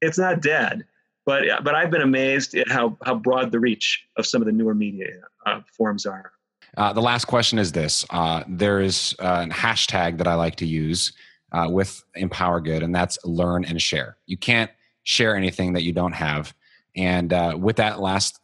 it's 0.00 0.18
not 0.18 0.40
dead. 0.40 0.84
But 1.26 1.44
but 1.62 1.74
I've 1.74 1.90
been 1.90 2.02
amazed 2.02 2.54
at 2.54 2.70
how 2.70 2.96
how 3.04 3.14
broad 3.14 3.52
the 3.52 3.60
reach 3.60 4.04
of 4.16 4.26
some 4.26 4.40
of 4.42 4.46
the 4.46 4.52
newer 4.52 4.74
media 4.74 5.08
uh, 5.46 5.60
forms 5.76 6.06
are. 6.06 6.32
Uh, 6.76 6.92
the 6.92 7.02
last 7.02 7.26
question 7.26 7.58
is 7.58 7.72
this: 7.72 8.04
uh, 8.10 8.44
There 8.48 8.80
is 8.80 9.14
a 9.18 9.46
hashtag 9.46 10.18
that 10.18 10.26
I 10.26 10.34
like 10.34 10.56
to 10.56 10.66
use 10.66 11.12
uh, 11.52 11.68
with 11.70 12.02
Empower 12.14 12.60
Good, 12.60 12.82
and 12.82 12.94
that's 12.94 13.18
learn 13.24 13.64
and 13.64 13.80
share. 13.80 14.16
You 14.26 14.36
can't 14.36 14.70
share 15.02 15.36
anything 15.36 15.72
that 15.74 15.82
you 15.82 15.92
don't 15.92 16.12
have. 16.12 16.54
And 16.96 17.32
uh, 17.32 17.56
with 17.58 17.76
that 17.76 18.00
last 18.00 18.40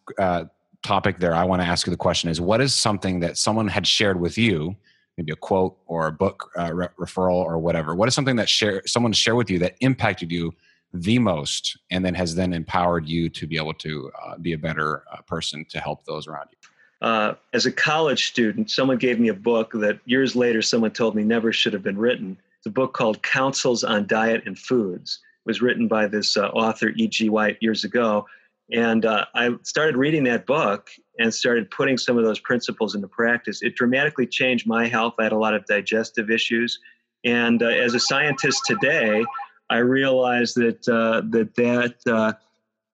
topic 0.82 1.18
there, 1.18 1.34
I 1.34 1.44
want 1.44 1.62
to 1.62 1.66
ask 1.66 1.86
you 1.86 1.90
the 1.90 1.96
question: 1.96 2.28
Is 2.30 2.40
what 2.40 2.60
is 2.60 2.74
something 2.74 3.20
that 3.20 3.38
someone 3.38 3.68
had 3.68 3.86
shared 3.86 4.20
with 4.20 4.36
you? 4.36 4.76
maybe 5.16 5.32
a 5.32 5.36
quote 5.36 5.78
or 5.86 6.08
a 6.08 6.12
book 6.12 6.50
uh, 6.58 6.70
re- 6.74 6.88
referral 7.00 7.36
or 7.36 7.58
whatever 7.58 7.94
what 7.94 8.06
is 8.06 8.14
something 8.14 8.36
that 8.36 8.50
share 8.50 8.82
someone 8.86 9.12
shared 9.12 9.36
with 9.36 9.50
you 9.50 9.58
that 9.58 9.74
impacted 9.80 10.30
you 10.30 10.52
the 10.92 11.18
most 11.18 11.78
and 11.90 12.04
then 12.04 12.14
has 12.14 12.34
then 12.34 12.52
empowered 12.52 13.08
you 13.08 13.28
to 13.28 13.46
be 13.46 13.56
able 13.56 13.74
to 13.74 14.10
uh, 14.24 14.36
be 14.38 14.52
a 14.52 14.58
better 14.58 15.02
uh, 15.12 15.20
person 15.22 15.64
to 15.68 15.80
help 15.80 16.04
those 16.04 16.26
around 16.26 16.48
you 16.50 17.06
uh, 17.06 17.34
as 17.52 17.66
a 17.66 17.72
college 17.72 18.28
student 18.28 18.70
someone 18.70 18.96
gave 18.96 19.20
me 19.20 19.28
a 19.28 19.34
book 19.34 19.72
that 19.72 19.98
years 20.06 20.34
later 20.34 20.62
someone 20.62 20.90
told 20.90 21.14
me 21.14 21.22
never 21.22 21.52
should 21.52 21.72
have 21.72 21.82
been 21.82 21.98
written 21.98 22.36
it's 22.58 22.66
a 22.66 22.70
book 22.70 22.94
called 22.94 23.22
counsels 23.22 23.84
on 23.84 24.06
diet 24.06 24.42
and 24.46 24.58
foods 24.58 25.20
it 25.44 25.48
was 25.48 25.60
written 25.60 25.86
by 25.86 26.06
this 26.06 26.36
uh, 26.36 26.48
author 26.48 26.88
E.G. 26.96 27.28
White 27.28 27.58
years 27.60 27.84
ago 27.84 28.26
and 28.72 29.04
uh, 29.04 29.26
I 29.34 29.50
started 29.62 29.96
reading 29.96 30.24
that 30.24 30.46
book 30.46 30.90
and 31.18 31.32
started 31.32 31.70
putting 31.70 31.96
some 31.96 32.18
of 32.18 32.24
those 32.24 32.40
principles 32.40 32.94
into 32.94 33.06
practice. 33.06 33.62
It 33.62 33.76
dramatically 33.76 34.26
changed 34.26 34.66
my 34.66 34.88
health. 34.88 35.14
I 35.18 35.24
had 35.24 35.32
a 35.32 35.38
lot 35.38 35.54
of 35.54 35.64
digestive 35.66 36.30
issues. 36.30 36.78
And 37.24 37.62
uh, 37.62 37.66
as 37.66 37.94
a 37.94 38.00
scientist 38.00 38.62
today, 38.66 39.24
I 39.70 39.78
realized 39.78 40.56
that 40.56 40.88
uh, 40.88 41.22
that 41.30 41.54
that 41.56 42.12
uh, 42.12 42.32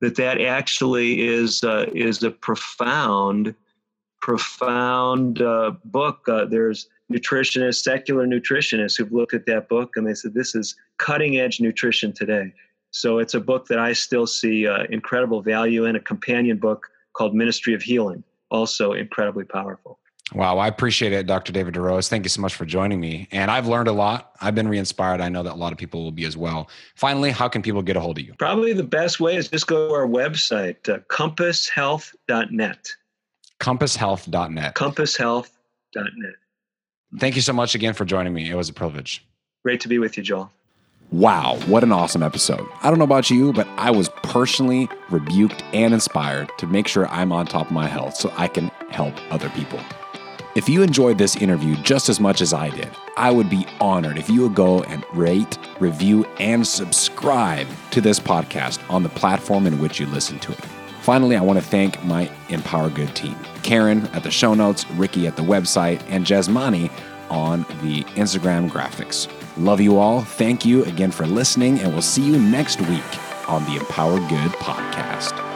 that 0.00 0.16
that 0.16 0.40
actually 0.40 1.26
is 1.26 1.62
uh, 1.62 1.86
is 1.94 2.22
a 2.22 2.30
profound, 2.30 3.54
profound 4.20 5.42
uh, 5.42 5.72
book. 5.84 6.24
there's 6.26 6.88
nutritionists, 7.12 7.82
secular 7.82 8.26
nutritionists, 8.26 8.96
who've 8.96 9.12
looked 9.12 9.34
at 9.34 9.46
that 9.46 9.68
book 9.68 9.96
and 9.96 10.06
they 10.06 10.14
said 10.14 10.34
this 10.34 10.54
is 10.54 10.74
cutting 10.98 11.38
edge 11.38 11.60
nutrition 11.60 12.12
today. 12.12 12.52
So 12.90 13.18
it's 13.18 13.34
a 13.34 13.40
book 13.40 13.66
that 13.68 13.78
I 13.78 13.92
still 13.92 14.26
see 14.26 14.66
uh, 14.66 14.84
incredible 14.90 15.42
value 15.42 15.86
in, 15.86 15.96
a 15.96 16.00
companion 16.00 16.58
book 16.58 16.88
called 17.14 17.34
Ministry 17.34 17.74
of 17.74 17.82
Healing, 17.82 18.22
also 18.50 18.92
incredibly 18.92 19.44
powerful. 19.44 19.98
Wow, 20.34 20.58
I 20.58 20.66
appreciate 20.66 21.12
it, 21.12 21.26
Dr. 21.26 21.52
David 21.52 21.74
DeRose. 21.74 22.08
Thank 22.08 22.24
you 22.24 22.30
so 22.30 22.40
much 22.40 22.54
for 22.54 22.64
joining 22.64 23.00
me. 23.00 23.28
And 23.32 23.50
I've 23.50 23.66
learned 23.66 23.88
a 23.88 23.92
lot. 23.92 24.32
I've 24.40 24.54
been 24.54 24.68
re 24.68 24.78
inspired. 24.78 25.20
I 25.20 25.28
know 25.28 25.42
that 25.42 25.52
a 25.52 25.56
lot 25.56 25.72
of 25.72 25.78
people 25.78 26.02
will 26.02 26.12
be 26.12 26.24
as 26.24 26.36
well. 26.36 26.70
Finally, 26.94 27.30
how 27.30 27.48
can 27.48 27.60
people 27.62 27.82
get 27.82 27.96
a 27.96 28.00
hold 28.00 28.18
of 28.18 28.24
you? 28.24 28.34
Probably 28.38 28.72
the 28.72 28.82
best 28.82 29.20
way 29.20 29.36
is 29.36 29.48
just 29.48 29.66
go 29.66 29.88
to 29.88 29.94
our 29.94 30.06
website, 30.06 30.88
uh, 30.88 30.98
compasshealth.net. 31.10 32.88
Compasshealth.net. 33.60 34.74
Compasshealth.net. 34.74 36.34
Thank 37.18 37.36
you 37.36 37.42
so 37.42 37.52
much 37.52 37.74
again 37.74 37.92
for 37.92 38.04
joining 38.04 38.32
me. 38.32 38.50
It 38.50 38.54
was 38.54 38.70
a 38.70 38.72
privilege. 38.72 39.24
Great 39.62 39.80
to 39.82 39.88
be 39.88 39.98
with 39.98 40.16
you, 40.16 40.22
Joel. 40.22 40.50
Wow, 41.12 41.58
what 41.66 41.84
an 41.84 41.92
awesome 41.92 42.22
episode. 42.22 42.66
I 42.82 42.88
don't 42.88 42.98
know 42.98 43.04
about 43.04 43.28
you, 43.28 43.52
but 43.52 43.68
I 43.76 43.90
was 43.90 44.08
personally 44.22 44.88
rebuked 45.10 45.62
and 45.74 45.92
inspired 45.92 46.50
to 46.56 46.66
make 46.66 46.88
sure 46.88 47.06
I'm 47.08 47.32
on 47.32 47.44
top 47.46 47.66
of 47.66 47.72
my 47.72 47.86
health 47.86 48.16
so 48.16 48.32
I 48.38 48.48
can 48.48 48.68
help 48.88 49.14
other 49.30 49.50
people. 49.50 49.78
If 50.54 50.68
you 50.68 50.82
enjoyed 50.82 51.16
this 51.16 51.36
interview 51.36 51.76
just 51.76 52.10
as 52.10 52.20
much 52.20 52.42
as 52.42 52.52
I 52.52 52.68
did, 52.68 52.90
I 53.16 53.30
would 53.30 53.48
be 53.48 53.66
honored 53.80 54.18
if 54.18 54.28
you 54.28 54.42
would 54.42 54.54
go 54.54 54.82
and 54.82 55.02
rate, 55.14 55.56
review, 55.80 56.26
and 56.38 56.66
subscribe 56.66 57.66
to 57.92 58.02
this 58.02 58.20
podcast 58.20 58.78
on 58.90 59.02
the 59.02 59.08
platform 59.08 59.66
in 59.66 59.80
which 59.80 59.98
you 59.98 60.04
listen 60.06 60.38
to 60.40 60.52
it. 60.52 60.60
Finally, 61.00 61.36
I 61.36 61.40
want 61.40 61.58
to 61.58 61.64
thank 61.64 62.04
my 62.04 62.30
Empower 62.50 62.90
Good 62.90 63.16
team 63.16 63.34
Karen 63.62 64.06
at 64.08 64.24
the 64.24 64.30
show 64.30 64.52
notes, 64.52 64.88
Ricky 64.90 65.26
at 65.26 65.36
the 65.36 65.42
website, 65.42 66.02
and 66.08 66.26
Jasmani 66.26 66.90
on 67.30 67.60
the 67.82 68.04
Instagram 68.16 68.68
graphics. 68.68 69.28
Love 69.56 69.80
you 69.80 69.96
all. 69.96 70.20
Thank 70.20 70.66
you 70.66 70.84
again 70.84 71.12
for 71.12 71.26
listening, 71.26 71.80
and 71.80 71.92
we'll 71.92 72.02
see 72.02 72.22
you 72.22 72.38
next 72.38 72.78
week 72.82 73.48
on 73.48 73.64
the 73.64 73.76
Empower 73.76 74.18
Good 74.28 74.52
podcast. 74.52 75.51